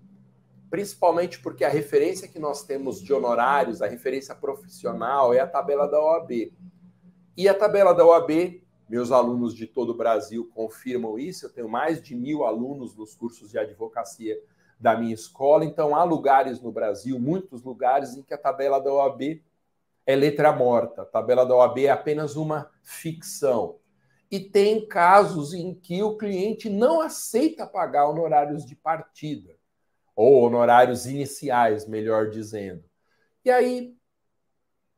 principalmente 0.68 1.40
porque 1.40 1.64
a 1.64 1.70
referência 1.70 2.28
que 2.28 2.40
nós 2.40 2.64
temos 2.64 3.00
de 3.00 3.14
honorários, 3.14 3.84
a 3.84 3.88
referência 3.88 4.34
profissional, 4.34 5.32
é 5.32 5.42
a 5.42 5.46
tabela 5.46 5.86
da 5.86 6.02
OAB. 6.04 6.52
E 7.38 7.48
a 7.48 7.54
tabela 7.54 7.94
da 7.94 8.04
OAB, 8.04 8.64
meus 8.90 9.12
alunos 9.12 9.54
de 9.54 9.68
todo 9.68 9.92
o 9.92 9.98
Brasil 9.98 10.50
confirmam 10.56 11.20
isso, 11.20 11.46
eu 11.46 11.54
tenho 11.54 11.70
mais 11.70 12.02
de 12.02 12.16
mil 12.16 12.44
alunos 12.44 12.96
nos 12.96 13.14
cursos 13.14 13.52
de 13.52 13.60
advocacia 13.60 14.42
da 14.80 14.98
minha 14.98 15.14
escola, 15.14 15.66
então 15.66 15.96
há 15.96 16.04
lugares 16.04 16.60
no 16.60 16.72
Brasil, 16.72 17.20
muitos 17.20 17.62
lugares, 17.62 18.16
em 18.16 18.24
que 18.24 18.34
a 18.34 18.40
tabela 18.40 18.80
da 18.80 18.92
OAB 18.92 19.40
é 20.04 20.16
letra 20.16 20.52
morta. 20.52 21.04
A 21.04 21.06
tabela 21.06 21.46
da 21.46 21.56
OAB 21.56 21.86
é 21.86 21.92
apenas 21.92 22.36
uma 22.36 22.72
ficção 22.82 23.76
e 24.32 24.40
tem 24.40 24.88
casos 24.88 25.54
em 25.54 25.74
que 25.74 26.04
o 26.04 26.18
cliente 26.18 26.70
não 26.70 27.02
aceita 27.02 27.66
pagar 27.66 28.08
honorários 28.08 28.66
de 28.66 28.76
partida. 28.76 29.58
ou 30.16 30.44
honorários 30.44 31.06
iniciais, 31.06 31.88
melhor 31.88 32.30
dizendo. 32.30 32.84
E 33.46 33.50
aí 33.50 33.96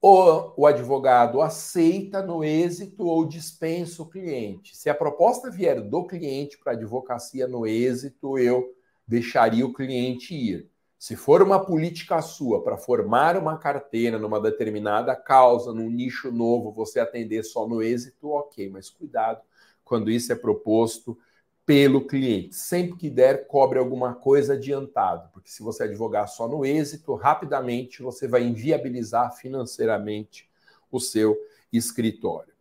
o, 0.01 0.65
advogado 0.65 1.41
aceita 1.41 2.23
no 2.23 2.43
êxito 2.43 3.05
ou 3.05 3.27
dispensa 3.27 4.01
o 4.01 4.09
cliente. 4.09 4.75
Se 4.75 4.89
a 4.89 4.95
proposta 4.95 5.51
vier 5.51 5.79
do 5.79 6.07
cliente 6.07 6.57
para 6.57 6.73
a 6.73 6.75
advocacia 6.75 7.47
no 7.47 7.67
êxito, 7.67 8.39
eu 8.39 8.75
deixaria 9.07 9.63
o 9.63 9.73
cliente 9.73 10.33
ir. 10.33 10.70
Se 11.01 11.15
for 11.15 11.41
uma 11.41 11.65
política 11.65 12.21
sua 12.21 12.63
para 12.63 12.77
formar 12.77 13.35
uma 13.35 13.57
carteira 13.57 14.19
numa 14.19 14.39
determinada 14.39 15.15
causa, 15.15 15.73
num 15.73 15.89
nicho 15.89 16.31
novo, 16.31 16.71
você 16.71 16.99
atender 16.99 17.41
só 17.41 17.67
no 17.67 17.81
êxito, 17.81 18.29
ok, 18.29 18.69
mas 18.69 18.87
cuidado 18.87 19.41
quando 19.83 20.11
isso 20.11 20.31
é 20.31 20.35
proposto 20.35 21.17
pelo 21.65 22.05
cliente. 22.05 22.53
Sempre 22.53 22.99
que 22.99 23.09
der, 23.09 23.47
cobre 23.47 23.79
alguma 23.79 24.13
coisa 24.13 24.53
adiantado, 24.53 25.27
porque 25.33 25.49
se 25.49 25.63
você 25.63 25.85
advogar 25.85 26.27
só 26.27 26.47
no 26.47 26.63
êxito, 26.63 27.15
rapidamente 27.15 28.03
você 28.03 28.27
vai 28.27 28.43
inviabilizar 28.43 29.35
financeiramente 29.35 30.47
o 30.91 30.99
seu 30.99 31.35
escritório. 31.73 32.53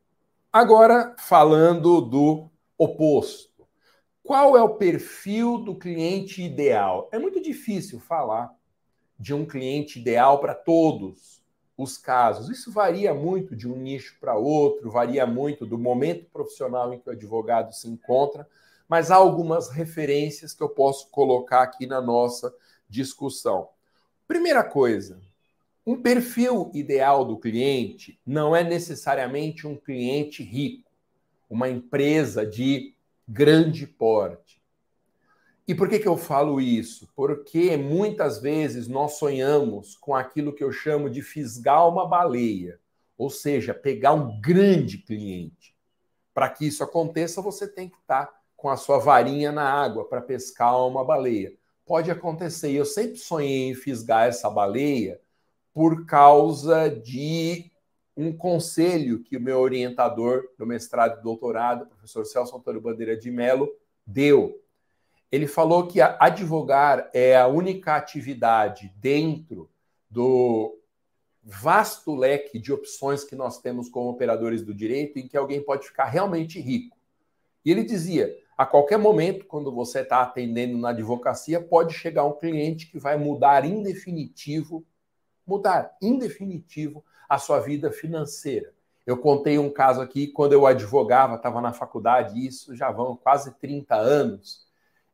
Agora, 0.50 1.14
falando 1.18 2.00
do 2.00 2.48
oposto. 2.78 3.49
Qual 4.30 4.56
é 4.56 4.62
o 4.62 4.76
perfil 4.76 5.58
do 5.58 5.74
cliente 5.74 6.40
ideal? 6.40 7.08
É 7.10 7.18
muito 7.18 7.42
difícil 7.42 7.98
falar 7.98 8.56
de 9.18 9.34
um 9.34 9.44
cliente 9.44 9.98
ideal 9.98 10.38
para 10.38 10.54
todos 10.54 11.42
os 11.76 11.98
casos. 11.98 12.48
Isso 12.48 12.70
varia 12.70 13.12
muito 13.12 13.56
de 13.56 13.66
um 13.66 13.74
nicho 13.74 14.16
para 14.20 14.36
outro, 14.36 14.88
varia 14.88 15.26
muito 15.26 15.66
do 15.66 15.76
momento 15.76 16.26
profissional 16.26 16.94
em 16.94 17.00
que 17.00 17.08
o 17.08 17.12
advogado 17.12 17.74
se 17.74 17.88
encontra 17.88 18.46
mas 18.88 19.10
há 19.10 19.16
algumas 19.16 19.68
referências 19.68 20.54
que 20.54 20.62
eu 20.62 20.68
posso 20.68 21.10
colocar 21.10 21.62
aqui 21.62 21.84
na 21.84 22.00
nossa 22.00 22.54
discussão. 22.88 23.70
Primeira 24.28 24.62
coisa, 24.62 25.20
um 25.84 26.00
perfil 26.00 26.70
ideal 26.72 27.24
do 27.24 27.36
cliente 27.36 28.20
não 28.24 28.54
é 28.54 28.62
necessariamente 28.62 29.66
um 29.66 29.76
cliente 29.76 30.44
rico, 30.44 30.88
uma 31.48 31.68
empresa 31.68 32.46
de 32.46 32.94
grande 33.30 33.86
porte. 33.86 34.60
E 35.66 35.72
por 35.72 35.88
que, 35.88 36.00
que 36.00 36.08
eu 36.08 36.16
falo 36.16 36.60
isso? 36.60 37.08
Porque 37.14 37.76
muitas 37.76 38.40
vezes 38.40 38.88
nós 38.88 39.12
sonhamos 39.12 39.96
com 39.96 40.16
aquilo 40.16 40.52
que 40.52 40.64
eu 40.64 40.72
chamo 40.72 41.08
de 41.08 41.22
fisgar 41.22 41.88
uma 41.88 42.08
baleia, 42.08 42.80
ou 43.16 43.30
seja, 43.30 43.72
pegar 43.72 44.14
um 44.14 44.40
grande 44.40 44.98
cliente. 44.98 45.76
Para 46.34 46.48
que 46.48 46.66
isso 46.66 46.82
aconteça, 46.82 47.40
você 47.40 47.68
tem 47.68 47.88
que 47.88 47.98
estar 47.98 48.28
com 48.56 48.68
a 48.68 48.76
sua 48.76 48.98
varinha 48.98 49.52
na 49.52 49.62
água 49.62 50.08
para 50.08 50.20
pescar 50.20 50.76
uma 50.84 51.04
baleia. 51.04 51.52
Pode 51.86 52.10
acontecer. 52.10 52.72
Eu 52.72 52.84
sempre 52.84 53.16
sonhei 53.16 53.70
em 53.70 53.74
fisgar 53.74 54.26
essa 54.26 54.50
baleia 54.50 55.20
por 55.72 56.04
causa 56.04 56.88
de 56.88 57.70
um 58.16 58.36
conselho 58.36 59.22
que 59.22 59.36
o 59.36 59.40
meu 59.40 59.58
orientador 59.58 60.48
do 60.58 60.66
mestrado 60.66 61.20
e 61.20 61.22
doutorado, 61.22 61.86
professor 61.86 62.24
Celso 62.26 62.56
Antônio 62.56 62.80
Bandeira 62.80 63.16
de 63.16 63.30
Mello, 63.30 63.68
deu. 64.06 64.60
Ele 65.30 65.46
falou 65.46 65.86
que 65.86 66.00
advogar 66.00 67.08
é 67.14 67.36
a 67.36 67.46
única 67.46 67.96
atividade 67.96 68.92
dentro 68.96 69.70
do 70.10 70.76
vasto 71.42 72.14
leque 72.14 72.58
de 72.58 72.72
opções 72.72 73.24
que 73.24 73.36
nós 73.36 73.60
temos 73.60 73.88
como 73.88 74.10
operadores 74.10 74.62
do 74.62 74.74
direito 74.74 75.18
em 75.18 75.26
que 75.26 75.36
alguém 75.36 75.62
pode 75.62 75.86
ficar 75.86 76.06
realmente 76.06 76.60
rico. 76.60 76.96
E 77.64 77.70
ele 77.70 77.84
dizia: 77.84 78.36
a 78.58 78.66
qualquer 78.66 78.98
momento, 78.98 79.46
quando 79.46 79.72
você 79.72 80.00
está 80.00 80.22
atendendo 80.22 80.76
na 80.76 80.90
advocacia, 80.90 81.60
pode 81.60 81.94
chegar 81.94 82.24
um 82.24 82.36
cliente 82.36 82.90
que 82.90 82.98
vai 82.98 83.16
mudar 83.16 83.64
em 83.64 83.82
definitivo, 83.82 84.84
mudar 85.46 85.96
em 86.02 86.18
definitivo 86.18 87.04
a 87.30 87.38
sua 87.38 87.60
vida 87.60 87.90
financeira. 87.90 88.74
Eu 89.06 89.16
contei 89.16 89.58
um 89.58 89.70
caso 89.70 90.00
aqui 90.00 90.26
quando 90.26 90.52
eu 90.52 90.66
advogava, 90.66 91.36
estava 91.36 91.60
na 91.60 91.72
faculdade, 91.72 92.44
isso 92.44 92.76
já 92.76 92.90
vão 92.90 93.16
quase 93.16 93.58
30 93.58 93.94
anos. 93.94 94.68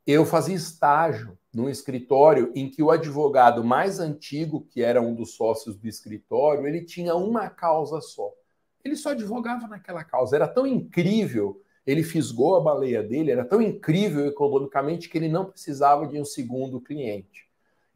Eu 0.07 0.25
fazia 0.25 0.55
estágio 0.55 1.39
num 1.53 1.69
escritório 1.69 2.51
em 2.55 2.69
que 2.69 2.83
o 2.83 2.91
advogado 2.91 3.63
mais 3.63 4.01
antigo, 4.01 4.67
que 4.71 4.83
era 4.83 5.01
um 5.01 5.15
dos 5.15 5.35
sócios 5.35 5.77
do 5.77 5.87
escritório, 5.87 6.67
ele 6.67 6.85
tinha 6.85 7.15
uma 7.15 7.51
causa 7.51 8.01
só. 8.01 8.33
Ele 8.85 8.97
só 8.97 9.11
advogava 9.11 9.69
naquela 9.69 10.03
causa. 10.03 10.37
Era 10.37 10.49
tão 10.49 10.67
incrível 10.67 11.63
ele 11.87 12.03
fisgou 12.03 12.57
a 12.57 12.61
baleia 12.61 13.03
dele, 13.03 13.31
era 13.31 13.45
tão 13.45 13.63
incrível 13.63 14.27
economicamente 14.27 15.09
que 15.09 15.17
ele 15.17 15.29
não 15.29 15.45
precisava 15.45 16.07
de 16.09 16.19
um 16.19 16.25
segundo 16.25 16.81
cliente. 16.81 17.46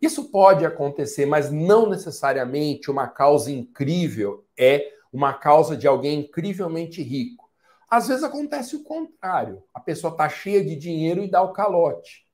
Isso 0.01 0.31
pode 0.31 0.65
acontecer, 0.65 1.27
mas 1.27 1.51
não 1.51 1.89
necessariamente 1.89 2.91
uma 2.91 3.07
causa 3.07 3.51
incrível 3.51 4.45
é 4.59 4.93
uma 5.13 5.35
causa 5.35 5.77
de 5.77 5.87
alguém 5.87 6.21
incrivelmente 6.21 7.03
rico. 7.03 7.51
Às 7.89 8.09
vezes 8.09 8.23
acontece 8.23 8.77
o 8.77 8.85
contrário. 8.85 9.63
A 9.75 9.81
pessoa 9.81 10.13
está 10.13 10.29
cheia 10.29 10.65
de 10.65 10.77
dinheiro 10.77 11.23
e 11.23 11.31
dá 11.31 11.43
o 11.43 11.53
calote. 11.53 12.27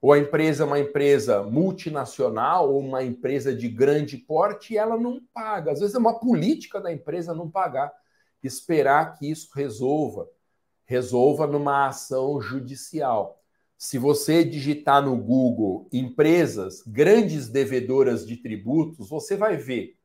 Ou 0.00 0.12
a 0.12 0.18
empresa 0.18 0.64
é 0.64 0.66
uma 0.66 0.78
empresa 0.78 1.42
multinacional 1.42 2.72
ou 2.72 2.80
uma 2.80 3.02
empresa 3.02 3.54
de 3.54 3.68
grande 3.68 4.16
porte 4.16 4.74
e 4.74 4.78
ela 4.78 4.98
não 4.98 5.20
paga. 5.32 5.72
Às 5.72 5.80
vezes 5.80 5.94
é 5.94 5.98
uma 5.98 6.18
política 6.18 6.80
da 6.80 6.92
empresa 6.92 7.34
não 7.34 7.50
pagar. 7.50 7.92
Esperar 8.42 9.16
que 9.16 9.30
isso 9.30 9.48
resolva 9.54 10.28
resolva 10.84 11.46
numa 11.46 11.86
ação 11.86 12.40
judicial. 12.40 13.42
Se 13.76 13.98
você 13.98 14.44
digitar 14.44 15.02
no 15.02 15.16
Google 15.16 15.88
empresas 15.92 16.82
grandes 16.86 17.48
devedoras 17.48 18.26
de 18.26 18.36
tributos, 18.36 19.08
você 19.08 19.36
vai 19.36 19.56
ver 19.56 19.96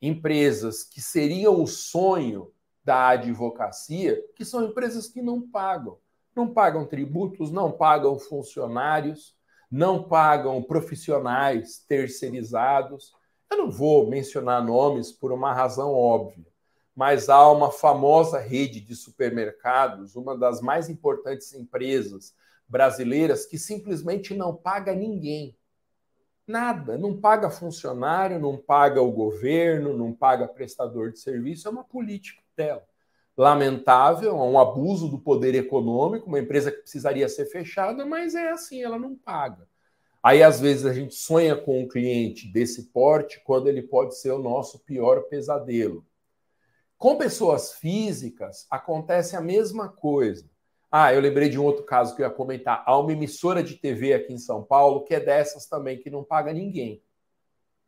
empresas 0.00 0.84
que 0.84 1.00
seriam 1.00 1.62
o 1.62 1.66
sonho 1.66 2.52
da 2.84 3.08
advocacia, 3.08 4.22
que 4.36 4.44
são 4.44 4.64
empresas 4.64 5.08
que 5.08 5.22
não 5.22 5.40
pagam. 5.40 5.98
Não 6.36 6.52
pagam 6.52 6.86
tributos, 6.86 7.50
não 7.50 7.72
pagam 7.72 8.18
funcionários, 8.18 9.34
não 9.70 10.06
pagam 10.06 10.62
profissionais 10.62 11.78
terceirizados. 11.88 13.12
Eu 13.50 13.58
não 13.58 13.70
vou 13.70 14.08
mencionar 14.08 14.64
nomes 14.64 15.10
por 15.12 15.32
uma 15.32 15.54
razão 15.54 15.92
óbvia 15.92 16.54
mas 16.94 17.28
há 17.28 17.50
uma 17.50 17.70
famosa 17.70 18.38
rede 18.38 18.80
de 18.80 18.94
supermercados, 18.94 20.14
uma 20.14 20.36
das 20.36 20.60
mais 20.60 20.88
importantes 20.88 21.52
empresas 21.52 22.32
brasileiras, 22.74 23.46
que 23.46 23.56
simplesmente 23.56 24.34
não 24.34 24.52
paga 24.52 24.92
ninguém. 24.92 25.56
Nada, 26.44 26.98
não 26.98 27.20
paga 27.20 27.48
funcionário, 27.48 28.40
não 28.40 28.56
paga 28.56 29.00
o 29.00 29.12
governo, 29.12 29.96
não 29.96 30.12
paga 30.12 30.48
prestador 30.48 31.12
de 31.12 31.20
serviço, 31.20 31.68
é 31.68 31.70
uma 31.70 31.84
política 31.84 32.42
dela. 32.56 32.84
Lamentável, 33.36 34.30
é 34.30 34.42
um 34.42 34.58
abuso 34.58 35.08
do 35.08 35.20
poder 35.20 35.54
econômico, 35.54 36.26
uma 36.26 36.40
empresa 36.40 36.72
que 36.72 36.78
precisaria 36.78 37.28
ser 37.28 37.46
fechada, 37.46 38.04
mas 38.04 38.34
é 38.34 38.50
assim, 38.50 38.82
ela 38.82 38.98
não 38.98 39.14
paga. 39.14 39.68
Aí, 40.20 40.42
às 40.42 40.58
vezes, 40.58 40.84
a 40.84 40.92
gente 40.92 41.14
sonha 41.14 41.54
com 41.54 41.80
um 41.80 41.86
cliente 41.86 42.48
desse 42.48 42.90
porte 42.90 43.40
quando 43.44 43.68
ele 43.68 43.82
pode 43.82 44.18
ser 44.18 44.32
o 44.32 44.42
nosso 44.42 44.80
pior 44.80 45.28
pesadelo. 45.28 46.04
Com 46.98 47.16
pessoas 47.16 47.74
físicas, 47.74 48.66
acontece 48.68 49.36
a 49.36 49.40
mesma 49.40 49.88
coisa. 49.88 50.52
Ah, 50.96 51.12
eu 51.12 51.20
lembrei 51.20 51.48
de 51.48 51.58
um 51.58 51.64
outro 51.64 51.82
caso 51.82 52.14
que 52.14 52.22
eu 52.22 52.26
ia 52.28 52.32
comentar. 52.32 52.84
Há 52.86 52.96
uma 52.96 53.10
emissora 53.10 53.64
de 53.64 53.74
TV 53.74 54.14
aqui 54.14 54.32
em 54.32 54.38
São 54.38 54.62
Paulo 54.62 55.02
que 55.02 55.12
é 55.12 55.18
dessas 55.18 55.66
também, 55.66 55.98
que 55.98 56.08
não 56.08 56.22
paga 56.22 56.52
ninguém. 56.52 57.02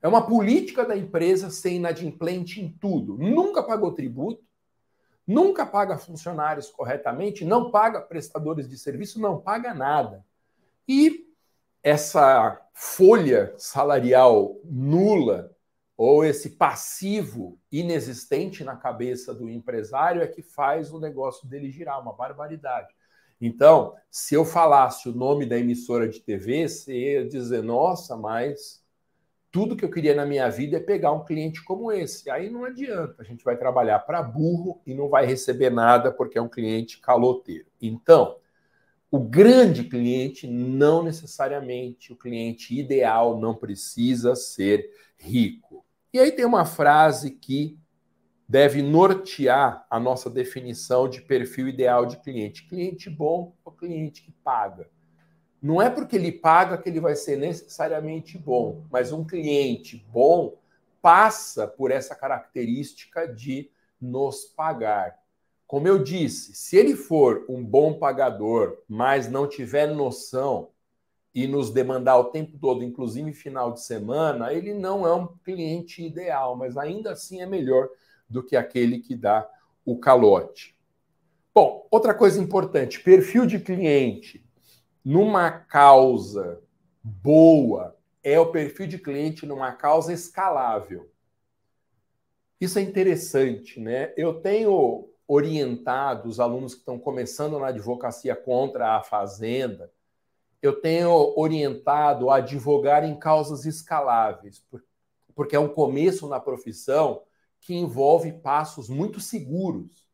É 0.02 0.08
uma 0.08 0.26
política 0.26 0.84
da 0.84 0.96
empresa 0.96 1.48
ser 1.48 1.70
inadimplente 1.70 2.60
em 2.60 2.68
tudo. 2.68 3.16
Nunca 3.16 3.62
pagou 3.62 3.92
tributo, 3.92 4.42
nunca 5.24 5.64
paga 5.64 5.96
funcionários 5.96 6.68
corretamente, 6.68 7.44
não 7.44 7.70
paga 7.70 8.00
prestadores 8.00 8.68
de 8.68 8.76
serviço, 8.76 9.20
não 9.20 9.40
paga 9.40 9.72
nada. 9.72 10.26
E 10.88 11.28
essa 11.84 12.60
folha 12.74 13.54
salarial 13.56 14.58
nula 14.64 15.55
ou 15.96 16.24
esse 16.24 16.50
passivo 16.50 17.58
inexistente 17.72 18.62
na 18.62 18.76
cabeça 18.76 19.34
do 19.34 19.48
empresário 19.48 20.22
é 20.22 20.26
que 20.26 20.42
faz 20.42 20.92
o 20.92 21.00
negócio 21.00 21.48
dele 21.48 21.70
girar, 21.70 22.00
uma 22.00 22.12
barbaridade. 22.12 22.94
Então, 23.40 23.94
se 24.10 24.34
eu 24.34 24.44
falasse 24.44 25.08
o 25.08 25.14
nome 25.14 25.46
da 25.46 25.58
emissora 25.58 26.08
de 26.08 26.20
TV, 26.20 26.68
você 26.68 27.12
ia 27.12 27.28
dizer, 27.28 27.62
nossa, 27.62 28.16
mas 28.16 28.84
tudo 29.50 29.74
que 29.74 29.84
eu 29.86 29.90
queria 29.90 30.14
na 30.14 30.26
minha 30.26 30.50
vida 30.50 30.76
é 30.76 30.80
pegar 30.80 31.12
um 31.12 31.24
cliente 31.24 31.64
como 31.64 31.90
esse. 31.90 32.28
Aí 32.28 32.50
não 32.50 32.64
adianta, 32.64 33.16
a 33.18 33.24
gente 33.24 33.42
vai 33.42 33.56
trabalhar 33.56 34.00
para 34.00 34.22
burro 34.22 34.82
e 34.86 34.92
não 34.92 35.08
vai 35.08 35.24
receber 35.24 35.70
nada 35.70 36.12
porque 36.12 36.36
é 36.36 36.42
um 36.42 36.48
cliente 36.48 37.00
caloteiro. 37.00 37.66
Então, 37.80 38.36
o 39.10 39.18
grande 39.18 39.84
cliente 39.84 40.46
não 40.46 41.02
necessariamente, 41.02 42.12
o 42.12 42.16
cliente 42.16 42.78
ideal 42.78 43.38
não 43.38 43.54
precisa 43.54 44.34
ser 44.34 44.90
rico. 45.16 45.85
E 46.16 46.18
aí 46.18 46.32
tem 46.32 46.46
uma 46.46 46.64
frase 46.64 47.30
que 47.30 47.78
deve 48.48 48.80
nortear 48.80 49.86
a 49.90 50.00
nossa 50.00 50.30
definição 50.30 51.06
de 51.06 51.20
perfil 51.20 51.68
ideal 51.68 52.06
de 52.06 52.16
cliente. 52.16 52.66
Cliente 52.66 53.10
bom 53.10 53.54
ou 53.62 53.70
cliente 53.70 54.22
que 54.22 54.32
paga? 54.32 54.88
Não 55.60 55.82
é 55.82 55.90
porque 55.90 56.16
ele 56.16 56.32
paga 56.32 56.78
que 56.78 56.88
ele 56.88 57.00
vai 57.00 57.14
ser 57.14 57.36
necessariamente 57.36 58.38
bom, 58.38 58.86
mas 58.90 59.12
um 59.12 59.26
cliente 59.26 60.02
bom 60.10 60.56
passa 61.02 61.68
por 61.68 61.90
essa 61.90 62.14
característica 62.14 63.28
de 63.28 63.70
nos 64.00 64.46
pagar. 64.46 65.18
Como 65.66 65.86
eu 65.86 66.02
disse, 66.02 66.54
se 66.54 66.78
ele 66.78 66.96
for 66.96 67.44
um 67.46 67.62
bom 67.62 67.98
pagador, 67.98 68.78
mas 68.88 69.28
não 69.28 69.46
tiver 69.46 69.86
noção 69.88 70.70
e 71.36 71.46
nos 71.46 71.70
demandar 71.70 72.16
o 72.16 72.30
tempo 72.30 72.56
todo, 72.58 72.82
inclusive 72.82 73.30
final 73.34 73.70
de 73.70 73.82
semana, 73.82 74.54
ele 74.54 74.72
não 74.72 75.06
é 75.06 75.14
um 75.14 75.26
cliente 75.44 76.02
ideal, 76.02 76.56
mas 76.56 76.78
ainda 76.78 77.12
assim 77.12 77.42
é 77.42 77.46
melhor 77.46 77.90
do 78.26 78.42
que 78.42 78.56
aquele 78.56 79.00
que 79.00 79.14
dá 79.14 79.46
o 79.84 79.98
calote. 79.98 80.74
Bom, 81.54 81.86
outra 81.90 82.14
coisa 82.14 82.40
importante: 82.40 83.02
perfil 83.02 83.44
de 83.44 83.58
cliente 83.58 84.42
numa 85.04 85.50
causa 85.50 86.58
boa 87.04 87.94
é 88.22 88.40
o 88.40 88.50
perfil 88.50 88.86
de 88.86 88.96
cliente 88.96 89.44
numa 89.44 89.72
causa 89.72 90.14
escalável. 90.14 91.12
Isso 92.58 92.78
é 92.78 92.82
interessante, 92.82 93.78
né? 93.78 94.14
Eu 94.16 94.40
tenho 94.40 95.10
orientado 95.28 96.30
os 96.30 96.40
alunos 96.40 96.72
que 96.72 96.80
estão 96.80 96.98
começando 96.98 97.58
na 97.58 97.66
advocacia 97.66 98.34
contra 98.34 98.96
a 98.96 99.02
fazenda 99.02 99.92
eu 100.66 100.80
tenho 100.80 101.10
orientado 101.38 102.30
a 102.30 102.36
advogar 102.36 103.04
em 103.04 103.18
causas 103.18 103.64
escaláveis, 103.64 104.64
porque 105.34 105.56
é 105.56 105.60
um 105.60 105.68
começo 105.68 106.28
na 106.28 106.40
profissão 106.40 107.22
que 107.60 107.74
envolve 107.74 108.32
passos 108.32 108.88
muito 108.88 109.20
seguros. 109.20 110.06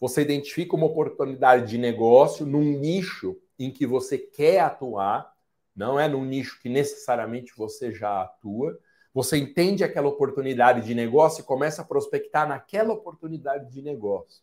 Você 0.00 0.22
identifica 0.22 0.76
uma 0.76 0.86
oportunidade 0.86 1.70
de 1.70 1.78
negócio 1.78 2.44
num 2.44 2.78
nicho 2.78 3.36
em 3.58 3.70
que 3.70 3.86
você 3.86 4.18
quer 4.18 4.60
atuar, 4.60 5.32
não 5.74 5.98
é 5.98 6.08
num 6.08 6.24
nicho 6.24 6.60
que 6.60 6.68
necessariamente 6.68 7.52
você 7.56 7.92
já 7.92 8.22
atua. 8.22 8.78
Você 9.12 9.36
entende 9.36 9.84
aquela 9.84 10.08
oportunidade 10.08 10.84
de 10.84 10.94
negócio 10.94 11.40
e 11.40 11.44
começa 11.44 11.82
a 11.82 11.84
prospectar 11.84 12.48
naquela 12.48 12.92
oportunidade 12.92 13.70
de 13.70 13.80
negócio. 13.80 14.42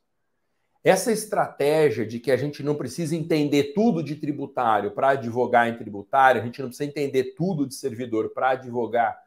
Essa 0.84 1.12
estratégia 1.12 2.06
de 2.06 2.20
que 2.20 2.32
a 2.32 2.38
gente 2.38 2.64
não 2.64 2.76
precisa 2.76 3.16
entender 3.16 3.74
tudo 3.74 4.02
de 4.02 4.16
tributário 4.16 4.92
para 4.92 5.10
advogar 5.10 5.68
em 5.68 5.78
tributário, 5.78 6.42
a 6.42 6.46
gente 6.46 6.60
não 6.60 6.70
precisa 6.70 6.90
entender 6.90 7.36
tudo 7.36 7.68
de 7.68 7.76
servidor 7.76 8.30
para 8.30 8.52
advogar 8.52 9.22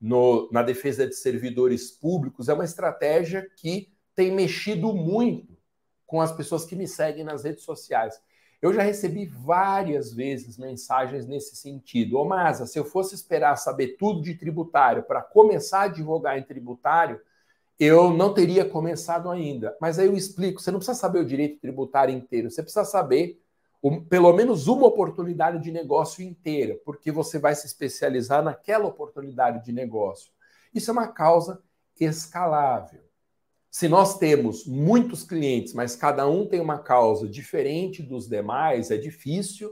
no, 0.00 0.48
na 0.50 0.62
defesa 0.62 1.06
de 1.06 1.14
servidores 1.14 1.90
públicos, 1.90 2.48
é 2.48 2.54
uma 2.54 2.64
estratégia 2.64 3.48
que 3.56 3.92
tem 4.14 4.30
mexido 4.30 4.92
muito 4.92 5.56
com 6.06 6.20
as 6.20 6.32
pessoas 6.32 6.64
que 6.64 6.76
me 6.76 6.86
seguem 6.86 7.24
nas 7.24 7.44
redes 7.44 7.64
sociais. 7.64 8.20
Eu 8.62 8.72
já 8.72 8.82
recebi 8.82 9.26
várias 9.26 10.12
vezes 10.12 10.56
mensagens 10.56 11.26
nesse 11.26 11.56
sentido. 11.56 12.18
Ô, 12.18 12.24
Masa, 12.24 12.66
se 12.66 12.78
eu 12.78 12.84
fosse 12.84 13.14
esperar 13.14 13.56
saber 13.56 13.96
tudo 13.98 14.22
de 14.22 14.34
tributário 14.34 15.02
para 15.02 15.20
começar 15.20 15.80
a 15.80 15.84
advogar 15.84 16.38
em 16.38 16.42
tributário, 16.42 17.20
eu 17.78 18.10
não 18.10 18.32
teria 18.32 18.64
começado 18.64 19.30
ainda. 19.30 19.76
Mas 19.80 19.98
aí 19.98 20.06
eu 20.06 20.16
explico: 20.16 20.60
você 20.60 20.70
não 20.70 20.78
precisa 20.78 20.98
saber 20.98 21.20
o 21.20 21.26
direito 21.26 21.60
tributário 21.60 22.14
inteiro, 22.14 22.50
você 22.50 22.62
precisa 22.62 22.84
saber 22.84 23.40
pelo 24.08 24.32
menos 24.32 24.66
uma 24.66 24.86
oportunidade 24.86 25.62
de 25.62 25.70
negócio 25.70 26.24
inteira, 26.24 26.80
porque 26.86 27.12
você 27.12 27.38
vai 27.38 27.54
se 27.54 27.66
especializar 27.66 28.42
naquela 28.42 28.86
oportunidade 28.86 29.62
de 29.62 29.72
negócio. 29.72 30.32
Isso 30.74 30.90
é 30.90 30.92
uma 30.92 31.08
causa 31.08 31.62
escalável. 32.00 33.02
Se 33.70 33.88
nós 33.88 34.18
temos 34.18 34.66
muitos 34.66 35.22
clientes, 35.22 35.74
mas 35.74 35.96
cada 35.96 36.26
um 36.26 36.46
tem 36.46 36.60
uma 36.60 36.78
causa 36.78 37.28
diferente 37.28 38.02
dos 38.02 38.26
demais, 38.26 38.90
é 38.90 38.96
difícil 38.96 39.70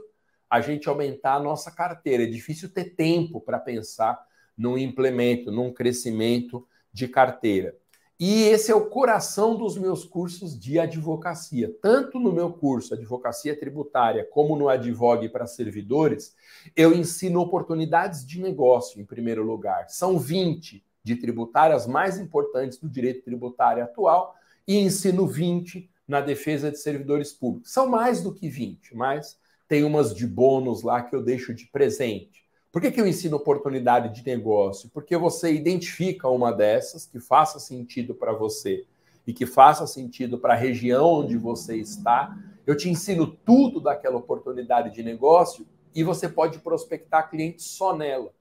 a 0.49 0.61
gente 0.61 0.87
aumentar 0.87 1.35
a 1.35 1.39
nossa 1.39 1.71
carteira, 1.71 2.23
é 2.23 2.27
difícil 2.27 2.71
ter 2.71 2.95
tempo 2.95 3.41
para 3.41 3.57
pensar 3.57 4.23
num 4.55 4.77
implemento, 4.77 5.51
num 5.51 5.73
crescimento 5.73 6.67
de 6.91 7.07
carteira. 7.07 7.75
E 8.19 8.43
esse 8.43 8.71
é 8.71 8.75
o 8.75 8.89
coração 8.89 9.55
dos 9.55 9.77
meus 9.77 10.05
cursos 10.05 10.57
de 10.57 10.79
advocacia. 10.79 11.73
Tanto 11.81 12.19
no 12.19 12.31
meu 12.31 12.53
curso 12.53 12.93
Advocacia 12.93 13.59
Tributária, 13.59 14.27
como 14.31 14.55
no 14.55 14.69
Advogue 14.69 15.29
para 15.29 15.47
Servidores, 15.47 16.35
eu 16.75 16.93
ensino 16.93 17.41
oportunidades 17.41 18.25
de 18.25 18.39
negócio, 18.39 19.01
em 19.01 19.05
primeiro 19.05 19.43
lugar. 19.43 19.89
São 19.89 20.19
20 20.19 20.85
de 21.03 21.15
tributárias 21.15 21.85
mais 21.87 22.17
importantes 22.17 22.77
do 22.77 22.87
direito 22.87 23.25
tributário 23.25 23.83
atual 23.83 24.35
e 24.67 24.77
ensino 24.77 25.27
20 25.27 25.89
na 26.07 26.21
defesa 26.21 26.71
de 26.71 26.77
servidores 26.77 27.33
públicos. 27.33 27.73
São 27.73 27.89
mais 27.89 28.21
do 28.21 28.33
que 28.33 28.47
20, 28.47 28.95
mas 28.95 29.37
tem 29.67 29.83
umas 29.83 30.13
de 30.13 30.27
bônus 30.27 30.83
lá 30.83 31.01
que 31.01 31.15
eu 31.15 31.21
deixo 31.21 31.53
de 31.53 31.65
presente. 31.65 32.42
Por 32.73 32.81
que, 32.81 32.89
que 32.89 32.99
eu 32.99 33.05
ensino 33.05 33.37
oportunidade 33.37 34.19
de 34.19 34.25
negócio? 34.25 34.89
Porque 34.89 35.15
você 35.15 35.53
identifica 35.53 36.27
uma 36.27 36.51
dessas 36.51 37.05
que 37.05 37.19
faça 37.19 37.59
sentido 37.59 38.15
para 38.15 38.33
você 38.33 38.83
e 39.27 39.31
que 39.31 39.45
faça 39.45 39.85
sentido 39.85 40.39
para 40.39 40.55
a 40.55 40.57
região 40.57 41.05
onde 41.05 41.37
você 41.37 41.77
está. 41.77 42.35
Eu 42.65 42.75
te 42.75 42.89
ensino 42.89 43.27
tudo 43.27 43.79
daquela 43.79 44.17
oportunidade 44.17 44.91
de 44.91 45.03
negócio 45.03 45.67
e 45.93 46.03
você 46.03 46.27
pode 46.27 46.57
prospectar 46.57 47.29
clientes 47.29 47.63
só 47.63 47.95
nela. 47.95 48.33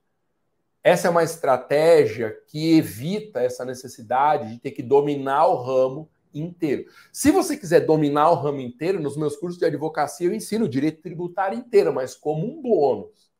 Essa 0.83 1.09
é 1.09 1.11
uma 1.11 1.25
estratégia 1.25 2.35
que 2.49 2.79
evita 2.79 3.43
essa 3.43 3.67
necessidade 3.67 4.55
de 4.55 4.59
ter 4.59 4.71
que 4.71 4.83
dominar 4.83 5.47
o 5.47 5.63
ramo 5.63 6.09
inteiro. 6.33 6.87
Se 7.13 7.31
você 7.31 7.55
quiser 7.55 7.81
dominar 7.81 8.31
o 8.31 8.37
ramo 8.37 8.61
inteiro, 8.63 8.99
nos 8.99 9.15
meus 9.15 9.37
cursos 9.37 9.59
de 9.59 9.67
advocacia 9.67 10.27
eu 10.27 10.33
ensino 10.33 10.67
direito 10.67 11.03
tributário 11.03 11.59
inteiro, 11.59 11.93
mas 11.93 12.15
como 12.15 12.47
um 12.47 12.63
bônus. 12.63 13.32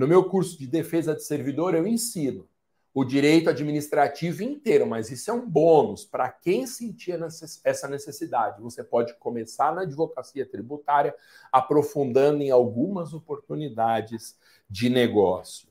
No 0.00 0.08
meu 0.08 0.24
curso 0.24 0.58
de 0.58 0.66
defesa 0.66 1.14
de 1.14 1.22
servidor, 1.22 1.74
eu 1.74 1.86
ensino 1.86 2.48
o 2.94 3.04
direito 3.04 3.50
administrativo 3.50 4.42
inteiro, 4.42 4.86
mas 4.86 5.10
isso 5.10 5.30
é 5.30 5.34
um 5.34 5.46
bônus 5.46 6.06
para 6.06 6.26
quem 6.30 6.66
sentir 6.66 7.20
essa 7.62 7.86
necessidade. 7.86 8.62
Você 8.62 8.82
pode 8.82 9.12
começar 9.18 9.74
na 9.74 9.82
advocacia 9.82 10.46
tributária, 10.46 11.14
aprofundando 11.52 12.42
em 12.42 12.50
algumas 12.50 13.12
oportunidades 13.12 14.38
de 14.70 14.88
negócio. 14.88 15.68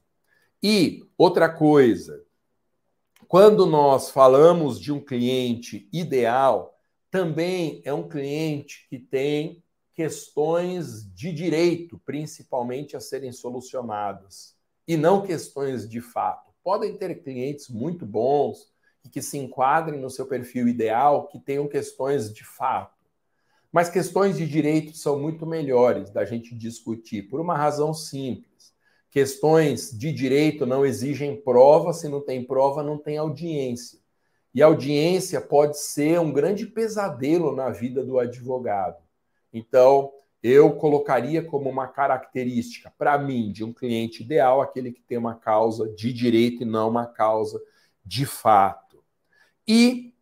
E 0.62 1.04
outra 1.18 1.50
coisa, 1.50 2.24
quando 3.28 3.66
nós 3.66 4.12
falamos 4.12 4.80
de 4.80 4.94
um 4.94 5.04
cliente 5.04 5.90
ideal, 5.92 6.80
também 7.10 7.82
é 7.84 7.92
um 7.92 8.08
cliente 8.08 8.86
que 8.92 9.00
tem 9.00 9.64
questões 10.00 11.14
de 11.14 11.30
direito, 11.34 12.00
principalmente, 12.06 12.96
a 12.96 13.02
serem 13.02 13.34
solucionadas, 13.34 14.56
e 14.88 14.96
não 14.96 15.22
questões 15.22 15.90
de 15.90 16.00
fato. 16.00 16.54
Podem 16.64 16.96
ter 16.96 17.22
clientes 17.22 17.68
muito 17.68 18.06
bons 18.06 18.72
e 19.04 19.10
que 19.10 19.22
se 19.22 19.38
enquadrem 19.38 20.00
no 20.00 20.10
seu 20.10 20.26
perfil 20.26 20.70
ideal, 20.70 21.28
que 21.28 21.38
tenham 21.38 21.68
questões 21.68 22.34
de 22.34 22.46
fato. 22.46 23.04
Mas 23.74 23.90
questões 23.90 24.38
de 24.38 24.48
direito 24.48 24.96
são 24.96 25.20
muito 25.20 25.46
melhores 25.46 26.10
da 26.12 26.24
gente 26.24 26.56
discutir, 26.56 27.24
por 27.24 27.42
uma 27.42 27.58
razão 27.58 27.94
simples. 27.94 28.74
Questões 29.12 29.92
de 29.92 30.14
direito 30.14 30.66
não 30.66 30.86
exigem 30.86 31.36
prova, 31.36 31.92
se 31.92 32.08
não 32.08 32.22
tem 32.22 32.42
prova, 32.42 32.82
não 32.82 32.98
tem 32.98 33.18
audiência. 33.18 34.00
E 34.56 34.62
audiência 34.62 35.42
pode 35.42 35.78
ser 35.78 36.22
um 36.22 36.32
grande 36.32 36.66
pesadelo 36.66 37.54
na 37.54 37.70
vida 37.70 38.02
do 38.02 38.18
advogado. 38.18 39.09
Então, 39.54 40.12
eu 40.42 40.74
colocaria 40.76 41.44
como 41.44 41.70
uma 41.70 41.88
característica, 41.88 42.92
para 42.98 43.18
mim, 43.18 43.52
de 43.52 43.64
um 43.64 43.74
cliente 43.74 44.24
ideal, 44.24 44.62
aquele 44.62 44.92
que 44.92 45.02
tem 45.02 45.18
uma 45.18 45.36
causa 45.36 45.90
de 45.90 46.14
direito 46.14 46.64
e 46.64 46.66
não 46.66 46.90
uma 46.90 47.06
causa 47.06 47.62
de 48.06 48.26
fato. 48.26 49.04
E 49.68 50.14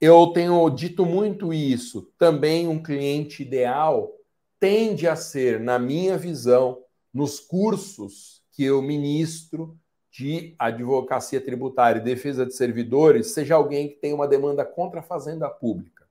eu 0.00 0.26
tenho 0.28 0.68
dito 0.68 1.06
muito 1.06 1.54
isso, 1.54 2.12
também 2.18 2.68
um 2.68 2.82
cliente 2.82 3.42
ideal 3.42 4.12
tende 4.60 5.08
a 5.08 5.16
ser, 5.16 5.58
na 5.58 5.76
minha 5.76 6.16
visão, 6.16 6.84
nos 7.12 7.40
cursos 7.40 8.44
que 8.52 8.62
eu 8.62 8.80
ministro 8.80 9.76
de 10.08 10.54
advocacia 10.56 11.40
tributária 11.40 11.98
e 11.98 12.04
defesa 12.04 12.46
de 12.46 12.54
servidores, 12.54 13.32
seja 13.32 13.56
alguém 13.56 13.88
que 13.88 13.96
tem 13.96 14.12
uma 14.12 14.28
demanda 14.28 14.64
contra 14.64 15.00
a 15.00 15.02
fazenda 15.02 15.48
pública 15.48 16.01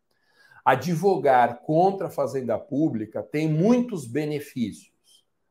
advogar 0.64 1.62
contra 1.62 2.08
a 2.08 2.12
fazenda 2.12 2.58
pública 2.58 3.24
tem 3.24 3.50
muitos 3.50 4.08
benefícios. 4.08 4.92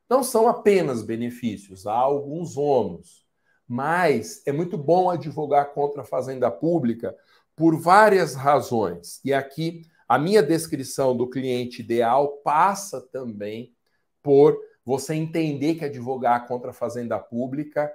Não 0.09 0.22
são 0.22 0.49
apenas 0.49 1.03
benefícios, 1.03 1.87
há 1.87 1.95
alguns 1.95 2.57
ônus. 2.57 3.24
Mas 3.66 4.43
é 4.47 4.53
muito 4.53 4.76
bom 4.76 5.09
advogar 5.09 5.72
contra 5.72 6.03
a 6.03 6.05
fazenda 6.05 6.51
pública 6.51 7.14
por 7.55 7.78
várias 7.78 8.34
razões. 8.34 9.20
E 9.24 9.32
aqui 9.32 9.82
a 10.09 10.18
minha 10.18 10.43
descrição 10.43 11.16
do 11.16 11.30
cliente 11.30 11.82
ideal 11.82 12.41
passa 12.43 13.01
também 13.01 13.72
por 14.20 14.59
você 14.84 15.14
entender 15.14 15.76
que 15.76 15.84
advogar 15.84 16.49
contra 16.49 16.70
a 16.70 16.74
fazenda 16.74 17.18
pública 17.18 17.93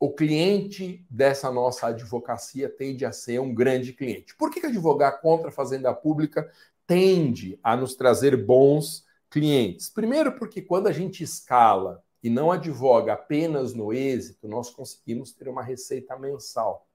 o 0.00 0.10
cliente 0.12 1.04
dessa 1.10 1.50
nossa 1.50 1.88
advocacia 1.88 2.68
tende 2.68 3.04
a 3.04 3.10
ser 3.10 3.40
um 3.40 3.52
grande 3.52 3.92
cliente. 3.92 4.36
Por 4.36 4.50
que, 4.50 4.64
advogar 4.64 5.20
contra 5.20 5.48
a 5.48 5.52
fazenda 5.52 5.92
pública 5.92 6.48
tende 6.86 7.58
a 7.62 7.76
nos 7.76 7.96
trazer 7.96 8.36
bons 8.36 9.04
clientes? 9.28 9.88
Primeiro, 9.88 10.32
porque 10.32 10.62
quando 10.62 10.86
a 10.86 10.92
gente 10.92 11.24
escala 11.24 12.02
e 12.22 12.30
não 12.30 12.52
advoga 12.52 13.14
apenas 13.14 13.74
no 13.74 13.92
êxito, 13.92 14.46
nós 14.46 14.70
conseguimos 14.70 15.32
ter 15.32 15.48
uma 15.48 15.62
receita 15.62 16.16
mensal. 16.16 16.86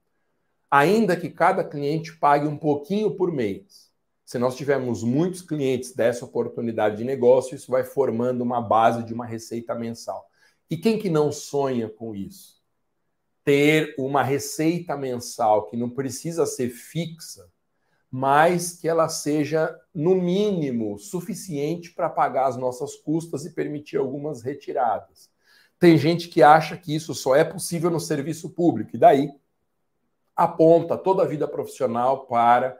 Ainda 0.70 1.16
que 1.16 1.28
cada 1.28 1.62
cliente 1.62 2.16
pague 2.16 2.46
um 2.46 2.56
pouquinho 2.56 3.14
por 3.14 3.30
mês. 3.30 3.92
Se 4.24 4.38
nós 4.38 4.56
tivermos 4.56 5.02
muitos 5.02 5.42
clientes 5.42 5.92
dessa 5.92 6.24
oportunidade 6.24 6.96
de 6.96 7.04
negócio, 7.04 7.54
isso 7.54 7.70
vai 7.70 7.84
formando 7.84 8.40
uma 8.40 8.62
base 8.62 9.02
de 9.02 9.12
uma 9.12 9.26
receita 9.26 9.74
mensal. 9.74 10.26
E 10.70 10.76
quem 10.76 10.98
que 10.98 11.10
não 11.10 11.30
sonha 11.30 11.88
com 11.88 12.14
isso? 12.14 12.53
Ter 13.44 13.94
uma 13.98 14.22
receita 14.22 14.96
mensal 14.96 15.66
que 15.66 15.76
não 15.76 15.90
precisa 15.90 16.46
ser 16.46 16.70
fixa, 16.70 17.46
mas 18.10 18.72
que 18.72 18.88
ela 18.88 19.08
seja, 19.08 19.76
no 19.94 20.14
mínimo, 20.14 20.98
suficiente 20.98 21.92
para 21.92 22.08
pagar 22.08 22.46
as 22.46 22.56
nossas 22.56 22.94
custas 22.94 23.44
e 23.44 23.50
permitir 23.50 23.96
algumas 23.96 24.40
retiradas. 24.40 25.28
Tem 25.78 25.98
gente 25.98 26.28
que 26.28 26.42
acha 26.42 26.76
que 26.76 26.94
isso 26.94 27.14
só 27.14 27.34
é 27.34 27.44
possível 27.44 27.90
no 27.90 28.00
serviço 28.00 28.50
público, 28.50 28.94
e 28.94 28.98
daí 28.98 29.30
aponta 30.34 30.96
toda 30.96 31.22
a 31.22 31.26
vida 31.26 31.46
profissional 31.46 32.26
para 32.26 32.78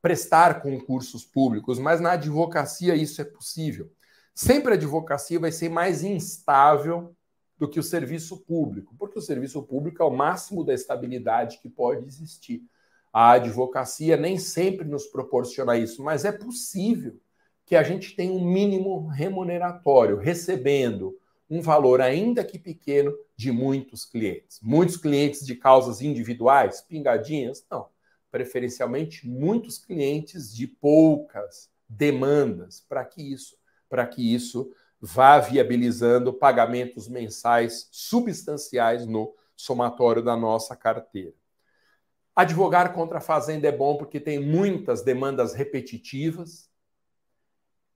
prestar 0.00 0.62
concursos 0.62 1.24
públicos, 1.24 1.78
mas 1.78 2.00
na 2.00 2.12
advocacia 2.12 2.94
isso 2.94 3.20
é 3.20 3.24
possível. 3.24 3.90
Sempre 4.32 4.72
a 4.72 4.76
advocacia 4.76 5.40
vai 5.40 5.50
ser 5.50 5.68
mais 5.68 6.04
instável 6.04 7.14
do 7.58 7.68
que 7.68 7.80
o 7.80 7.82
serviço 7.82 8.38
público, 8.38 8.94
porque 8.98 9.18
o 9.18 9.22
serviço 9.22 9.62
público 9.62 10.02
é 10.02 10.06
o 10.06 10.10
máximo 10.10 10.64
da 10.64 10.74
estabilidade 10.74 11.58
que 11.58 11.68
pode 11.68 12.06
existir. 12.06 12.62
A 13.12 13.32
advocacia 13.32 14.16
nem 14.16 14.38
sempre 14.38 14.86
nos 14.86 15.06
proporciona 15.06 15.76
isso, 15.76 16.02
mas 16.02 16.24
é 16.24 16.32
possível 16.32 17.18
que 17.64 17.74
a 17.74 17.82
gente 17.82 18.14
tenha 18.14 18.32
um 18.32 18.44
mínimo 18.44 19.06
remuneratório, 19.08 20.18
recebendo 20.18 21.18
um 21.48 21.60
valor, 21.60 22.00
ainda 22.00 22.44
que 22.44 22.58
pequeno, 22.58 23.12
de 23.36 23.50
muitos 23.52 24.04
clientes. 24.04 24.60
Muitos 24.62 24.96
clientes 24.96 25.46
de 25.46 25.54
causas 25.54 26.00
individuais, 26.00 26.80
pingadinhas? 26.82 27.64
Não. 27.70 27.88
Preferencialmente, 28.30 29.26
muitos 29.26 29.78
clientes 29.78 30.54
de 30.54 30.66
poucas 30.66 31.70
demandas 31.88 32.84
para 32.88 33.04
que 33.04 33.22
isso, 33.22 33.56
para 33.88 34.06
que 34.06 34.34
isso 34.34 34.70
vá 35.00 35.38
viabilizando 35.38 36.32
pagamentos 36.32 37.08
mensais 37.08 37.88
substanciais 37.90 39.06
no 39.06 39.34
somatório 39.56 40.22
da 40.22 40.36
nossa 40.36 40.76
carteira. 40.76 41.34
Advogar 42.34 42.92
contra 42.92 43.18
a 43.18 43.20
fazenda 43.20 43.66
é 43.66 43.72
bom 43.72 43.96
porque 43.96 44.20
tem 44.20 44.38
muitas 44.38 45.02
demandas 45.02 45.54
repetitivas. 45.54 46.70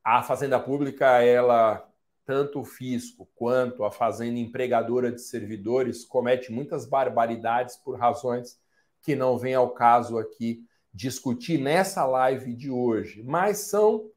A 0.02 0.22
fazenda 0.22 0.58
pública, 0.58 1.22
ela 1.22 1.86
tanto 2.24 2.60
o 2.60 2.64
fisco 2.64 3.28
quanto 3.34 3.84
a 3.84 3.90
fazenda 3.90 4.38
empregadora 4.38 5.10
de 5.10 5.20
servidores 5.20 6.04
comete 6.04 6.52
muitas 6.52 6.86
barbaridades 6.86 7.76
por 7.76 7.98
razões 7.98 8.58
que 9.02 9.16
não 9.16 9.36
vem 9.36 9.54
ao 9.54 9.74
caso 9.74 10.18
aqui 10.18 10.64
discutir 10.92 11.58
nessa 11.58 12.04
live 12.06 12.54
de 12.54 12.70
hoje, 12.70 13.22
mas 13.22 13.58
são 13.58 14.10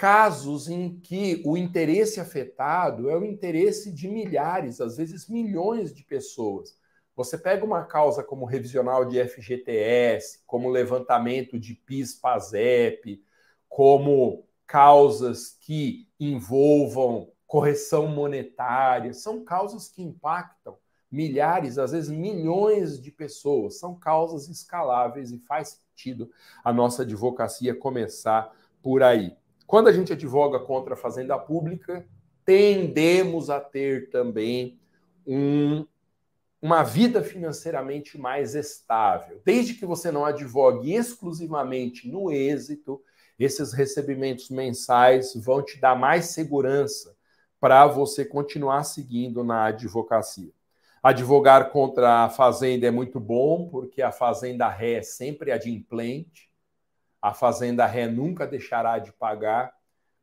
casos 0.00 0.66
em 0.66 0.98
que 0.98 1.42
o 1.44 1.58
interesse 1.58 2.20
afetado 2.20 3.10
é 3.10 3.18
o 3.18 3.22
interesse 3.22 3.92
de 3.92 4.08
milhares, 4.08 4.80
às 4.80 4.96
vezes 4.96 5.28
milhões 5.28 5.92
de 5.92 6.02
pessoas. 6.02 6.74
Você 7.14 7.36
pega 7.36 7.66
uma 7.66 7.84
causa 7.84 8.24
como 8.24 8.46
revisional 8.46 9.04
de 9.04 9.22
FGTS, 9.22 10.42
como 10.46 10.70
levantamento 10.70 11.60
de 11.60 11.74
PIS, 11.74 12.14
PASEP, 12.14 13.22
como 13.68 14.46
causas 14.66 15.58
que 15.60 16.08
envolvam 16.18 17.30
correção 17.46 18.06
monetária, 18.06 19.12
são 19.12 19.44
causas 19.44 19.90
que 19.90 20.00
impactam 20.02 20.78
milhares, 21.12 21.76
às 21.76 21.92
vezes 21.92 22.08
milhões 22.08 22.98
de 22.98 23.10
pessoas, 23.10 23.78
são 23.78 23.94
causas 23.94 24.48
escaláveis 24.48 25.30
e 25.30 25.38
faz 25.40 25.78
sentido 25.94 26.30
a 26.64 26.72
nossa 26.72 27.02
advocacia 27.02 27.74
começar 27.74 28.50
por 28.82 29.02
aí. 29.02 29.38
Quando 29.70 29.86
a 29.86 29.92
gente 29.92 30.12
advoga 30.12 30.58
contra 30.58 30.94
a 30.94 30.96
fazenda 30.96 31.38
pública, 31.38 32.04
tendemos 32.44 33.48
a 33.48 33.60
ter 33.60 34.10
também 34.10 34.80
um 35.24 35.86
uma 36.60 36.82
vida 36.82 37.22
financeiramente 37.22 38.18
mais 38.18 38.56
estável. 38.56 39.40
Desde 39.44 39.74
que 39.74 39.86
você 39.86 40.10
não 40.10 40.24
advogue 40.24 40.92
exclusivamente 40.92 42.08
no 42.08 42.32
êxito, 42.32 43.00
esses 43.38 43.72
recebimentos 43.72 44.50
mensais 44.50 45.34
vão 45.36 45.62
te 45.62 45.80
dar 45.80 45.94
mais 45.94 46.26
segurança 46.26 47.16
para 47.60 47.86
você 47.86 48.24
continuar 48.24 48.82
seguindo 48.82 49.44
na 49.44 49.66
advocacia. 49.66 50.50
Advogar 51.00 51.70
contra 51.70 52.24
a 52.24 52.28
fazenda 52.28 52.88
é 52.88 52.90
muito 52.90 53.20
bom, 53.20 53.68
porque 53.68 54.02
a 54.02 54.10
fazenda 54.10 54.68
ré 54.68 54.94
é 54.94 55.02
sempre 55.02 55.52
adimplente, 55.52 56.49
a 57.20 57.34
fazenda 57.34 57.86
ré 57.86 58.06
nunca 58.06 58.46
deixará 58.46 58.98
de 58.98 59.12
pagar. 59.12 59.72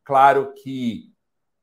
Claro 0.04 0.54
que 0.54 1.14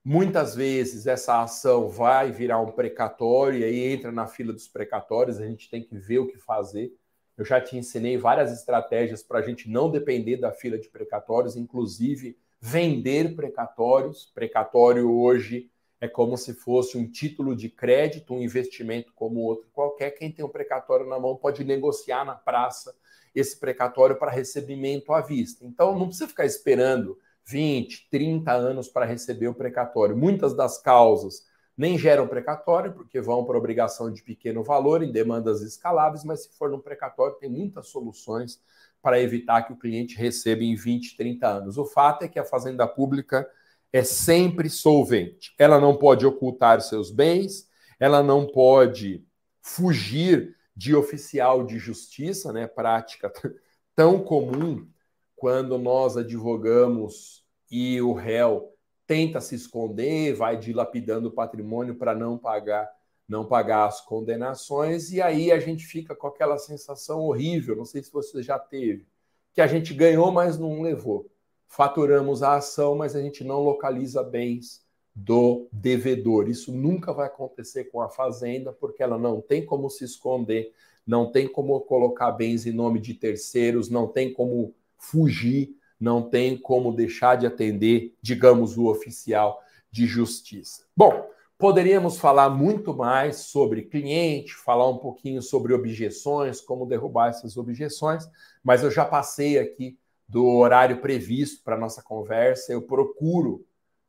Muitas 0.07 0.55
vezes 0.55 1.07
essa 1.07 1.43
ação 1.43 1.89
vai 1.89 2.31
virar 2.31 2.61
um 2.61 2.73
precatório 2.73 3.61
e 3.61 3.65
aí 3.65 3.95
entra 3.95 4.13
na 4.13 4.27
fila 4.27 4.53
dos 4.53 4.69
precatórios, 4.69 5.41
a 5.41 5.47
gente 5.47 5.71
tem 5.71 5.83
que 5.83 5.97
ver 5.97 6.19
o 6.19 6.27
que 6.27 6.37
fazer. 6.37 6.93
Eu 7.39 7.45
já 7.45 7.59
te 7.59 7.75
ensinei 7.79 8.19
várias 8.19 8.53
estratégias 8.53 9.23
para 9.23 9.39
a 9.39 9.43
gente 9.43 9.67
não 9.67 9.91
depender 9.91 10.37
da 10.37 10.53
fila 10.53 10.77
de 10.77 10.91
precatórios, 10.91 11.57
inclusive 11.57 12.37
vender 12.61 13.35
precatórios. 13.35 14.31
Precatório 14.35 15.11
hoje 15.11 15.71
é 15.99 16.07
como 16.07 16.37
se 16.37 16.53
fosse 16.53 16.99
um 16.99 17.11
título 17.11 17.57
de 17.57 17.71
crédito, 17.71 18.35
um 18.35 18.43
investimento 18.43 19.11
como 19.15 19.41
outro 19.41 19.71
qualquer. 19.73 20.11
Quem 20.11 20.31
tem 20.31 20.45
um 20.45 20.51
precatório 20.51 21.07
na 21.07 21.19
mão 21.19 21.35
pode 21.35 21.65
negociar 21.65 22.27
na 22.27 22.35
praça 22.35 22.95
esse 23.35 23.59
precatório 23.59 24.17
para 24.17 24.31
recebimento 24.31 25.13
à 25.13 25.21
vista. 25.21 25.65
Então 25.65 25.99
não 25.99 26.07
precisa 26.07 26.29
ficar 26.29 26.47
esperando 26.47 27.19
20, 27.47 28.09
30 28.11 28.53
anos 28.53 28.89
para 28.89 29.05
receber 29.05 29.49
o 29.49 29.55
precatório. 29.55 30.17
Muitas 30.17 30.55
das 30.55 30.81
causas 30.81 31.45
nem 31.77 31.99
geram 31.99 32.29
precatório, 32.29 32.93
porque 32.93 33.21
vão 33.21 33.45
para 33.45 33.59
obrigação 33.59 34.13
de 34.13 34.23
pequeno 34.23 34.63
valor 34.63 35.03
em 35.03 35.11
demandas 35.11 35.61
escaláveis, 35.61 36.25
mas 36.25 36.45
se 36.45 36.57
for 36.57 36.71
no 36.71 36.81
precatório, 36.81 37.37
tem 37.37 37.51
muitas 37.51 37.89
soluções 37.89 38.61
para 39.03 39.21
evitar 39.21 39.63
que 39.63 39.73
o 39.73 39.77
cliente 39.77 40.17
receba 40.17 40.63
em 40.63 40.75
20, 40.77 41.17
30 41.17 41.47
anos. 41.47 41.77
O 41.77 41.85
fato 41.85 42.23
é 42.23 42.29
que 42.29 42.39
a 42.39 42.45
Fazenda 42.45 42.87
Pública 42.87 43.47
é 43.93 44.03
sempre 44.03 44.71
solvente. 44.71 45.53
Ela 45.59 45.81
não 45.81 45.97
pode 45.97 46.25
ocultar 46.25 46.81
seus 46.81 47.11
bens, 47.11 47.69
ela 47.99 48.23
não 48.23 48.47
pode 48.47 49.25
fugir 49.61 50.57
de 50.77 50.95
oficial 50.95 51.65
de 51.65 51.79
justiça, 51.79 52.53
né, 52.53 52.67
prática 52.67 53.33
tão 53.95 54.23
comum 54.23 54.89
quando 55.37 55.79
nós 55.79 56.17
advogamos 56.17 57.45
e 57.71 58.01
o 58.01 58.13
réu 58.13 58.75
tenta 59.07 59.41
se 59.41 59.55
esconder, 59.55 60.35
vai 60.35 60.57
dilapidando 60.57 61.29
o 61.29 61.33
patrimônio 61.33 61.95
para 61.95 62.15
não 62.15 62.39
pagar 62.39 62.91
não 63.27 63.47
pagar 63.47 63.87
as 63.87 64.03
condenações 64.03 65.11
e 65.11 65.23
aí 65.23 65.51
a 65.51 65.59
gente 65.59 65.87
fica 65.87 66.15
com 66.15 66.27
aquela 66.27 66.59
sensação 66.59 67.21
horrível, 67.21 67.75
não 67.75 67.85
sei 67.85 68.03
se 68.03 68.13
você 68.13 68.43
já 68.43 68.59
teve, 68.59 69.09
que 69.55 69.63
a 69.63 69.67
gente 69.67 69.95
ganhou, 69.95 70.31
mas 70.31 70.59
não 70.59 70.83
levou. 70.83 71.31
Faturamos 71.67 72.43
a 72.43 72.57
ação, 72.57 72.95
mas 72.95 73.17
a 73.17 73.23
gente 73.23 73.43
não 73.43 73.61
localiza 73.61 74.23
bens 74.23 74.84
do 75.15 75.69
devedor. 75.73 76.49
Isso 76.49 76.73
nunca 76.73 77.13
vai 77.13 77.27
acontecer 77.27 77.85
com 77.85 78.01
a 78.01 78.09
fazenda, 78.09 78.73
porque 78.73 79.03
ela 79.03 79.17
não 79.17 79.41
tem 79.41 79.65
como 79.65 79.89
se 79.89 80.05
esconder, 80.05 80.73
não 81.07 81.31
tem 81.31 81.47
como 81.47 81.79
colocar 81.81 82.33
bens 82.33 82.67
em 82.67 82.73
nome 82.73 82.99
de 82.99 83.15
terceiros, 83.15 83.89
não 83.89 84.09
tem 84.09 84.33
como 84.33 84.75
fugir, 84.99 85.77
não 86.01 86.29
tem 86.29 86.57
como 86.57 86.93
deixar 86.93 87.37
de 87.37 87.47
atender, 87.47 88.15
digamos, 88.21 88.77
o 88.77 88.87
oficial 88.87 89.61
de 89.91 90.07
justiça. 90.07 90.85
Bom, 90.97 91.29
poderíamos 91.57 92.19
falar 92.19 92.51
muito 92.51 92.93
mais 92.93 93.37
sobre 93.37 93.83
cliente, 93.83 94.55
falar 94.55 94.89
um 94.89 94.99
pouquinho 94.99 95.41
sobre 95.41 95.73
objeções, 95.73 96.61
como 96.61 96.87
derrubar 96.87 97.29
essas 97.29 97.57
objeções, 97.57 98.29
mas 98.63 98.83
eu 98.83 98.91
já 98.91 99.05
passei 99.05 99.59
aqui 99.59 99.97
do 100.29 100.47
horário 100.47 101.01
previsto 101.01 101.63
para 101.63 101.79
nossa 101.79 102.03
conversa. 102.03 102.73
Eu 102.73 102.83
procuro 102.83 103.65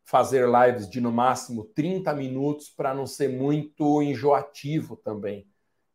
fazer 0.05 0.47
lives 0.47 0.87
de 0.87 1.01
no 1.01 1.11
máximo 1.11 1.65
30 1.65 2.13
minutos 2.13 2.69
para 2.69 2.93
não 2.93 3.07
ser 3.07 3.27
muito 3.27 4.01
enjoativo 4.03 4.95
também. 4.95 5.47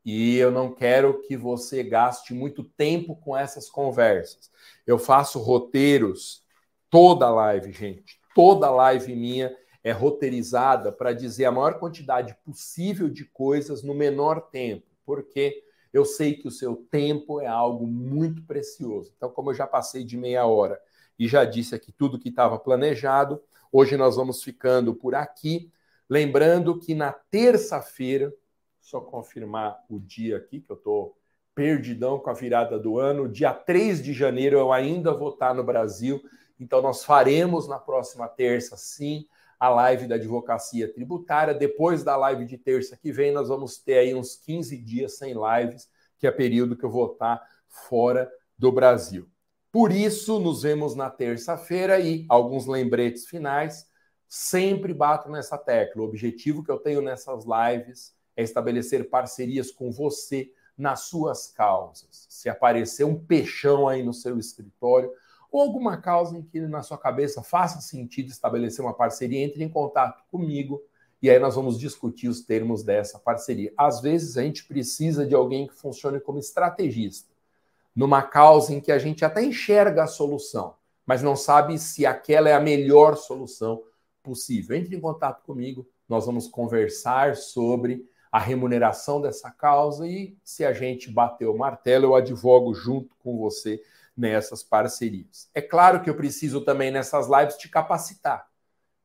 E 0.05 0.37
eu 0.37 0.51
não 0.51 0.75
quero 0.75 1.21
que 1.23 1.37
você 1.37 1.83
gaste 1.83 2.35
muito 2.35 2.65
tempo 2.65 3.15
com 3.15 3.37
essas 3.37 3.71
conversas. 3.71 4.51
Eu 4.87 4.99
faço 4.99 5.39
roteiros 5.39 6.45
toda 6.91 7.31
live, 7.31 7.73
gente. 7.73 8.21
Toda 8.35 8.71
live 8.71 9.15
minha 9.15 9.57
é 9.85 9.93
roteirizada 9.93 10.91
para 10.91 11.13
dizer 11.13 11.45
a 11.45 11.53
maior 11.53 11.79
quantidade 11.79 12.37
possível 12.45 13.09
de 13.09 13.25
coisas 13.25 13.83
no 13.83 13.95
menor 13.95 14.41
tempo, 14.51 14.87
porque 15.07 15.63
eu 15.93 16.05
sei 16.05 16.35
que 16.35 16.49
o 16.49 16.51
seu 16.53 16.77
tempo 16.91 17.41
é 17.41 17.47
algo 17.47 17.87
muito 17.87 18.43
precioso. 18.43 19.13
Então, 19.17 19.31
como 19.31 19.51
eu 19.51 19.55
já 19.55 19.67
passei 19.67 20.05
de 20.05 20.17
meia 20.17 20.47
hora 20.47 20.81
e 21.19 21.29
já 21.29 21.45
disse 21.45 21.75
aqui 21.75 21.93
tudo 21.93 22.19
que 22.19 22.29
estava 22.29 22.59
planejado, 22.59 23.41
hoje 23.73 23.97
nós 23.97 24.17
vamos 24.17 24.43
ficando 24.43 24.95
por 24.95 25.15
aqui. 25.15 25.71
Lembrando 26.09 26.79
que 26.79 26.95
na 26.95 27.13
terça-feira, 27.13 28.33
só 28.81 29.01
confirmar 29.01 29.85
o 29.89 30.01
dia 30.01 30.37
aqui, 30.37 30.61
que 30.61 30.71
eu 30.71 30.77
estou 30.77 31.17
perdidão 31.55 32.19
com 32.19 32.31
a 32.31 32.35
virada 32.35 32.79
do 32.79 32.99
ano, 32.99 33.29
dia 33.29 33.53
3 33.53 34.03
de 34.03 34.13
janeiro 34.13 34.59
eu 34.59 34.73
ainda 34.73 35.13
vou 35.13 35.31
estar 35.31 35.55
no 35.55 35.63
Brasil, 35.63 36.23
então 36.59 36.81
nós 36.81 37.05
faremos 37.05 37.69
na 37.69 37.79
próxima 37.79 38.29
terça, 38.29 38.77
sim, 38.77 39.27
a 39.59 39.69
live 39.69 40.07
da 40.07 40.15
advocacia 40.15 40.93
tributária. 40.93 41.53
Depois 41.53 42.03
da 42.03 42.17
live 42.17 42.47
de 42.47 42.57
terça 42.57 42.97
que 42.97 43.13
vem, 43.13 43.31
nós 43.31 43.49
vamos 43.49 43.79
ter 43.79 43.99
aí 43.99 44.15
uns 44.15 44.37
15 44.37 44.77
dias 44.79 45.19
sem 45.19 45.35
lives, 45.35 45.89
que 46.19 46.27
é 46.27 46.31
período 46.31 46.77
que 46.77 46.85
eu 46.85 46.91
vou 46.91 47.13
estar 47.13 47.43
fora 47.69 48.31
do 48.59 48.73
Brasil. 48.73 49.29
Por 49.73 49.93
isso, 49.93 50.41
nos 50.41 50.63
vemos 50.63 50.95
na 50.95 51.09
terça-feira 51.09 52.01
e 52.01 52.27
alguns 52.29 52.67
lembretes 52.67 53.27
finais. 53.27 53.87
Sempre 54.29 54.93
bato 54.93 55.31
nessa 55.31 55.57
tecla. 55.57 56.03
O 56.03 56.05
objetivo 56.05 56.63
que 56.65 56.71
eu 56.71 56.79
tenho 56.79 57.01
nessas 57.01 57.45
lives 57.45 58.15
é 58.37 58.43
estabelecer 58.43 59.09
parcerias 59.09 59.71
com 59.71 59.91
você 59.91 60.53
nas 60.77 61.01
suas 61.01 61.47
causas. 61.49 62.27
Se 62.29 62.49
aparecer 62.49 63.05
um 63.05 63.19
peixão 63.19 63.87
aí 63.87 64.03
no 64.03 64.15
seu 64.15 64.39
escritório, 64.39 65.13
ou 65.51 65.61
alguma 65.61 65.97
causa 65.97 66.37
em 66.37 66.43
que 66.43 66.61
na 66.61 66.83
sua 66.83 66.99
cabeça 66.99 67.43
faça 67.43 67.81
sentido 67.81 68.29
estabelecer 68.31 68.85
uma 68.85 68.95
parceria, 68.95 69.45
entre 69.45 69.63
em 69.63 69.69
contato 69.69 70.25
comigo 70.31 70.83
e 71.23 71.29
aí 71.29 71.39
nós 71.39 71.55
vamos 71.55 71.79
discutir 71.79 72.29
os 72.29 72.41
termos 72.41 72.83
dessa 72.83 73.19
parceria. 73.19 73.73
Às 73.77 74.01
vezes 74.01 74.39
a 74.39 74.43
gente 74.43 74.65
precisa 74.65 75.27
de 75.27 75.35
alguém 75.35 75.67
que 75.67 75.75
funcione 75.75 76.19
como 76.19 76.39
estrategista, 76.39 77.30
numa 78.01 78.23
causa 78.23 78.73
em 78.73 78.81
que 78.81 78.91
a 78.91 78.99
gente 78.99 79.27
até 79.27 79.45
enxerga 79.45 80.05
a 80.05 80.07
solução, 80.07 80.75
mas 81.05 81.23
não 81.23 81.37
sabe 81.37 81.79
se 81.79 82.07
aquela 82.07 82.49
é 82.49 82.55
a 82.55 82.59
melhor 82.59 83.15
solução 83.15 83.83
possível. 84.23 84.75
Entre 84.75 84.97
em 84.97 85.01
contato 85.01 85.45
comigo, 85.45 85.87
nós 86.09 86.25
vamos 86.25 86.49
conversar 86.49 87.37
sobre 87.37 88.09
a 88.33 88.39
remuneração 88.39 89.21
dessa 89.21 89.51
causa 89.51 90.07
e 90.07 90.35
se 90.43 90.65
a 90.65 90.73
gente 90.73 91.11
bater 91.11 91.47
o 91.47 91.59
martelo, 91.59 92.07
eu 92.07 92.15
advogo 92.15 92.73
junto 92.73 93.15
com 93.17 93.37
você 93.37 93.83
nessas 94.17 94.63
parcerias. 94.63 95.51
É 95.53 95.61
claro 95.61 96.03
que 96.03 96.09
eu 96.09 96.17
preciso 96.17 96.63
também 96.63 96.91
nessas 96.91 97.29
lives 97.29 97.59
te 97.59 97.69
capacitar. 97.69 98.49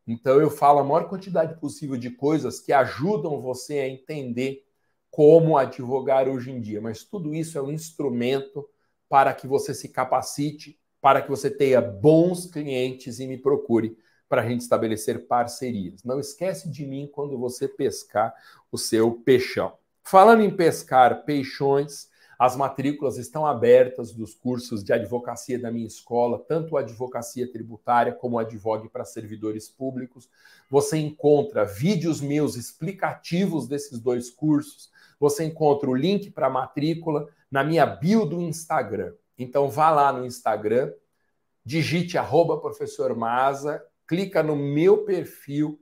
Então 0.07 0.39
eu 0.39 0.49
falo 0.49 0.79
a 0.79 0.85
maior 0.85 1.09
quantidade 1.09 1.59
possível 1.59 1.97
de 1.97 2.11
coisas 2.11 2.61
que 2.61 2.71
ajudam 2.71 3.41
você 3.41 3.79
a 3.79 3.89
entender 3.89 4.65
como 5.11 5.57
advogar 5.57 6.29
hoje 6.29 6.49
em 6.49 6.61
dia, 6.61 6.79
mas 6.79 7.03
tudo 7.03 7.35
isso 7.35 7.57
é 7.57 7.61
um 7.61 7.73
instrumento 7.73 8.65
para 9.09 9.33
que 9.33 9.47
você 9.47 9.73
se 9.73 9.89
capacite, 9.89 10.79
para 11.01 11.21
que 11.21 11.29
você 11.29 11.49
tenha 11.49 11.81
bons 11.81 12.45
clientes 12.45 13.19
e 13.19 13.27
me 13.27 13.37
procure 13.37 13.97
para 14.27 14.41
a 14.41 14.47
gente 14.47 14.61
estabelecer 14.61 15.27
parcerias. 15.27 16.03
Não 16.03 16.19
esquece 16.19 16.69
de 16.69 16.85
mim 16.85 17.09
quando 17.11 17.37
você 17.37 17.67
pescar 17.67 18.33
o 18.71 18.77
seu 18.77 19.11
peixão. 19.11 19.73
Falando 20.03 20.41
em 20.41 20.55
pescar 20.55 21.23
peixões, 21.23 22.09
as 22.37 22.55
matrículas 22.55 23.17
estão 23.17 23.45
abertas 23.45 24.13
dos 24.13 24.33
cursos 24.33 24.83
de 24.83 24.91
advocacia 24.91 25.57
da 25.57 25.71
minha 25.71 25.87
escola, 25.87 26.43
tanto 26.47 26.75
advocacia 26.75 27.49
tributária 27.49 28.13
como 28.13 28.37
advogue 28.37 28.89
para 28.89 29.05
servidores 29.05 29.69
públicos. 29.69 30.29
Você 30.69 30.97
encontra 30.97 31.63
vídeos 31.63 32.19
meus 32.19 32.55
explicativos 32.55 33.67
desses 33.67 33.99
dois 33.99 34.29
cursos. 34.29 34.91
Você 35.19 35.43
encontra 35.45 35.89
o 35.89 35.95
link 35.95 36.29
para 36.31 36.49
matrícula 36.49 37.27
na 37.49 37.63
minha 37.63 37.85
bio 37.85 38.25
do 38.25 38.41
Instagram. 38.41 39.13
Então 39.37 39.69
vá 39.69 39.89
lá 39.89 40.11
no 40.11 40.25
Instagram, 40.25 40.91
digite 41.63 42.17
arroba 42.17 42.59
professor 42.59 43.15
Maza, 43.15 43.83
clica 44.07 44.43
no 44.43 44.55
meu 44.55 45.03
perfil 45.03 45.79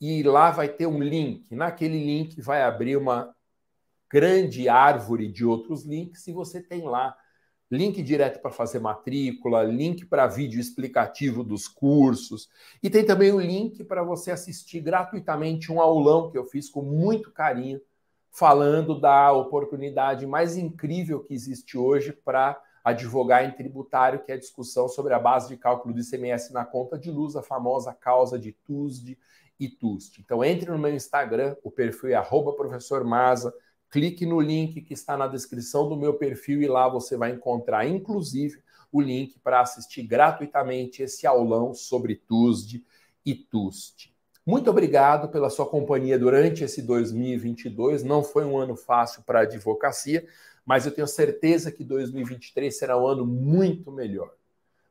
e 0.00 0.22
lá 0.22 0.50
vai 0.50 0.68
ter 0.68 0.86
um 0.86 1.02
link. 1.02 1.54
Naquele 1.54 1.98
link 1.98 2.40
vai 2.40 2.62
abrir 2.62 2.96
uma 2.96 3.34
grande 4.10 4.68
árvore 4.68 5.28
de 5.28 5.44
outros 5.44 5.84
links 5.84 6.26
e 6.26 6.32
você 6.32 6.62
tem 6.62 6.82
lá 6.82 7.16
link 7.70 8.02
direto 8.02 8.40
para 8.40 8.50
fazer 8.50 8.78
matrícula, 8.78 9.64
link 9.64 10.04
para 10.06 10.26
vídeo 10.26 10.60
explicativo 10.60 11.42
dos 11.42 11.66
cursos 11.66 12.48
e 12.82 12.88
tem 12.88 13.04
também 13.04 13.32
o 13.32 13.40
link 13.40 13.82
para 13.84 14.02
você 14.02 14.30
assistir 14.30 14.80
gratuitamente 14.80 15.72
um 15.72 15.80
aulão 15.80 16.30
que 16.30 16.38
eu 16.38 16.44
fiz 16.44 16.68
com 16.68 16.82
muito 16.82 17.32
carinho 17.32 17.80
falando 18.34 19.00
da 19.00 19.32
oportunidade 19.32 20.26
mais 20.26 20.56
incrível 20.56 21.22
que 21.22 21.32
existe 21.32 21.78
hoje 21.78 22.12
para 22.12 22.60
advogar 22.82 23.44
em 23.44 23.52
tributário, 23.52 24.24
que 24.24 24.32
é 24.32 24.34
a 24.34 24.38
discussão 24.38 24.88
sobre 24.88 25.14
a 25.14 25.20
base 25.20 25.48
de 25.48 25.56
cálculo 25.56 25.94
do 25.94 26.00
ICMS 26.00 26.52
na 26.52 26.64
conta 26.64 26.98
de 26.98 27.12
luz, 27.12 27.36
a 27.36 27.42
famosa 27.44 27.94
causa 27.94 28.36
de 28.36 28.50
TUSD 28.50 29.16
e 29.58 29.68
TUST. 29.68 30.20
Então 30.20 30.44
entre 30.44 30.68
no 30.68 30.78
meu 30.78 30.92
Instagram, 30.92 31.54
o 31.62 31.70
perfil 31.70 32.10
é 32.10 32.14
arroba 32.14 32.52
professor 32.52 33.04
Maza, 33.04 33.54
clique 33.88 34.26
no 34.26 34.40
link 34.40 34.82
que 34.82 34.94
está 34.94 35.16
na 35.16 35.28
descrição 35.28 35.88
do 35.88 35.96
meu 35.96 36.14
perfil 36.14 36.60
e 36.60 36.66
lá 36.66 36.88
você 36.88 37.16
vai 37.16 37.30
encontrar, 37.30 37.86
inclusive, 37.86 38.60
o 38.90 39.00
link 39.00 39.38
para 39.38 39.60
assistir 39.60 40.02
gratuitamente 40.02 41.04
esse 41.04 41.24
aulão 41.24 41.72
sobre 41.72 42.16
TUSD 42.16 42.84
e 43.24 43.32
TUST. 43.32 44.13
Muito 44.46 44.68
obrigado 44.68 45.28
pela 45.30 45.48
sua 45.48 45.66
companhia 45.66 46.18
durante 46.18 46.64
esse 46.64 46.82
2022. 46.82 48.04
Não 48.04 48.22
foi 48.22 48.44
um 48.44 48.58
ano 48.58 48.76
fácil 48.76 49.22
para 49.22 49.40
a 49.40 49.42
advocacia, 49.42 50.26
mas 50.66 50.84
eu 50.84 50.92
tenho 50.92 51.06
certeza 51.06 51.72
que 51.72 51.82
2023 51.82 52.76
será 52.76 52.98
um 52.98 53.06
ano 53.06 53.24
muito 53.24 53.90
melhor. 53.90 54.30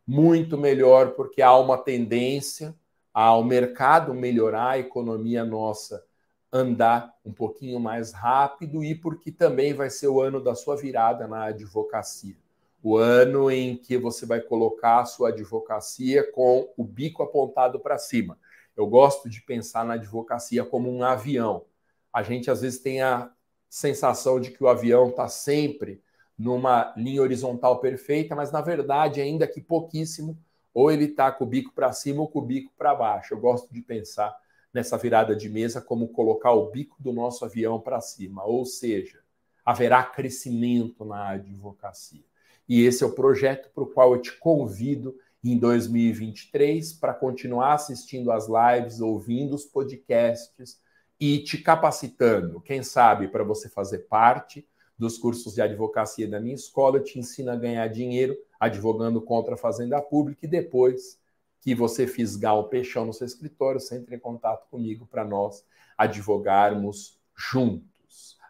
Muito 0.08 0.58
melhor, 0.58 1.12
porque 1.12 1.42
há 1.42 1.56
uma 1.56 1.78
tendência 1.78 2.76
ao 3.14 3.44
mercado 3.44 4.14
melhorar, 4.14 4.72
a 4.72 4.80
economia 4.80 5.46
nossa 5.46 6.04
andar 6.52 7.14
um 7.24 7.32
pouquinho 7.32 7.80
mais 7.80 8.12
rápido 8.12 8.84
e 8.84 8.96
porque 8.96 9.32
também 9.32 9.74
vai 9.74 9.90
ser 9.90 10.08
o 10.08 10.22
ano 10.22 10.42
da 10.44 10.56
sua 10.56 10.76
virada 10.76 11.28
na 11.28 11.46
advocacia. 11.46 12.43
O 12.84 12.98
ano 12.98 13.50
em 13.50 13.78
que 13.78 13.98
você 13.98 14.26
vai 14.26 14.42
colocar 14.42 15.00
a 15.00 15.06
sua 15.06 15.30
advocacia 15.30 16.30
com 16.34 16.70
o 16.76 16.84
bico 16.84 17.24
apontado 17.24 17.80
para 17.80 17.98
cima. 17.98 18.38
Eu 18.76 18.86
gosto 18.86 19.30
de 19.30 19.42
pensar 19.42 19.86
na 19.86 19.94
advocacia 19.94 20.66
como 20.66 20.92
um 20.92 21.02
avião. 21.02 21.64
A 22.12 22.22
gente 22.22 22.52
às 22.52 22.60
vezes 22.60 22.80
tem 22.80 23.02
a 23.02 23.32
sensação 23.70 24.38
de 24.38 24.52
que 24.52 24.62
o 24.62 24.68
avião 24.68 25.12
está 25.12 25.30
sempre 25.30 26.04
numa 26.38 26.94
linha 26.98 27.22
horizontal 27.22 27.80
perfeita, 27.80 28.36
mas 28.36 28.52
na 28.52 28.60
verdade, 28.60 29.22
ainda 29.22 29.48
que 29.48 29.62
pouquíssimo, 29.62 30.38
ou 30.74 30.92
ele 30.92 31.06
está 31.06 31.32
com 31.32 31.46
o 31.46 31.48
bico 31.48 31.72
para 31.74 31.94
cima 31.94 32.20
ou 32.20 32.28
com 32.28 32.40
o 32.40 32.46
bico 32.46 32.74
para 32.78 32.94
baixo. 32.94 33.34
Eu 33.34 33.40
gosto 33.40 33.74
de 33.74 33.82
pensar 33.82 34.38
nessa 34.74 34.98
virada 34.98 35.34
de 35.34 35.48
mesa 35.48 35.80
como 35.80 36.10
colocar 36.10 36.52
o 36.52 36.70
bico 36.70 36.98
do 37.00 37.14
nosso 37.14 37.46
avião 37.46 37.80
para 37.80 38.02
cima, 38.02 38.44
ou 38.44 38.66
seja, 38.66 39.22
haverá 39.64 40.04
crescimento 40.04 41.06
na 41.06 41.30
advocacia. 41.30 42.33
E 42.68 42.84
esse 42.84 43.04
é 43.04 43.08
o 43.08 43.14
projeto 43.14 43.70
para 43.74 43.84
o 43.84 43.88
qual 43.88 44.14
eu 44.14 44.22
te 44.22 44.32
convido 44.38 45.16
em 45.44 45.58
2023 45.58 46.94
para 46.94 47.14
continuar 47.14 47.74
assistindo 47.74 48.32
às 48.32 48.48
lives, 48.48 49.02
ouvindo 49.02 49.54
os 49.54 49.66
podcasts 49.66 50.80
e 51.20 51.40
te 51.40 51.58
capacitando. 51.58 52.62
Quem 52.62 52.82
sabe 52.82 53.28
para 53.28 53.44
você 53.44 53.70
fazer 53.70 54.00
parte 54.00 54.68
dos 54.98 55.18
cursos 55.18 55.54
de 55.54 55.62
advocacia 55.62 56.28
da 56.28 56.40
minha 56.40 56.56
escola, 56.56 56.98
eu 56.98 57.04
te 57.04 57.20
ensino 57.20 57.52
a 57.52 57.56
ganhar 57.56 57.88
dinheiro 57.88 58.38
advogando 58.60 59.22
contra 59.22 59.56
a 59.56 59.58
fazenda 59.58 60.02
pública 60.02 60.46
e 60.46 60.50
depois 60.50 61.20
que 61.60 61.76
você 61.76 62.08
fisgar 62.08 62.58
o 62.58 62.66
peixão 62.66 63.06
no 63.06 63.14
seu 63.14 63.26
escritório, 63.26 63.80
você 63.80 63.98
entre 63.98 64.16
em 64.16 64.20
contato 64.20 64.68
comigo 64.70 65.06
para 65.06 65.26
nós 65.26 65.66
advogarmos 65.98 67.18
juntos. 67.36 67.93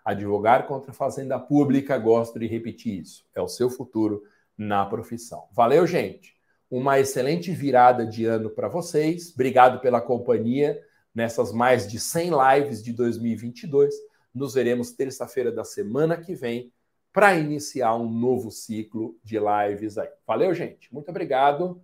Advogar 0.03 0.67
contra 0.67 0.91
a 0.91 0.93
fazenda 0.93 1.39
pública, 1.39 1.97
gosto 1.97 2.37
de 2.37 2.47
repetir 2.47 3.01
isso, 3.01 3.25
é 3.33 3.41
o 3.41 3.47
seu 3.47 3.69
futuro 3.69 4.23
na 4.57 4.85
profissão. 4.85 5.47
Valeu, 5.51 5.87
gente. 5.87 6.35
Uma 6.69 6.99
excelente 6.99 7.51
virada 7.51 8.05
de 8.05 8.25
ano 8.25 8.49
para 8.49 8.67
vocês. 8.67 9.31
Obrigado 9.33 9.79
pela 9.79 10.01
companhia 10.01 10.81
nessas 11.13 11.51
mais 11.51 11.87
de 11.87 11.99
100 11.99 12.31
lives 12.31 12.83
de 12.83 12.91
2022. 12.91 13.93
Nos 14.33 14.55
veremos 14.55 14.91
terça-feira 14.91 15.51
da 15.51 15.63
semana 15.63 16.17
que 16.17 16.33
vem 16.33 16.73
para 17.11 17.35
iniciar 17.35 17.95
um 17.95 18.09
novo 18.09 18.49
ciclo 18.49 19.15
de 19.23 19.37
lives 19.37 19.97
aí. 19.99 20.09
Valeu, 20.25 20.53
gente. 20.53 20.91
Muito 20.91 21.09
obrigado. 21.09 21.81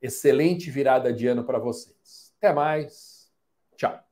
Excelente 0.00 0.70
virada 0.70 1.12
de 1.12 1.26
ano 1.26 1.44
para 1.44 1.58
vocês. 1.58 2.32
Até 2.38 2.54
mais. 2.54 3.30
Tchau. 3.76 4.09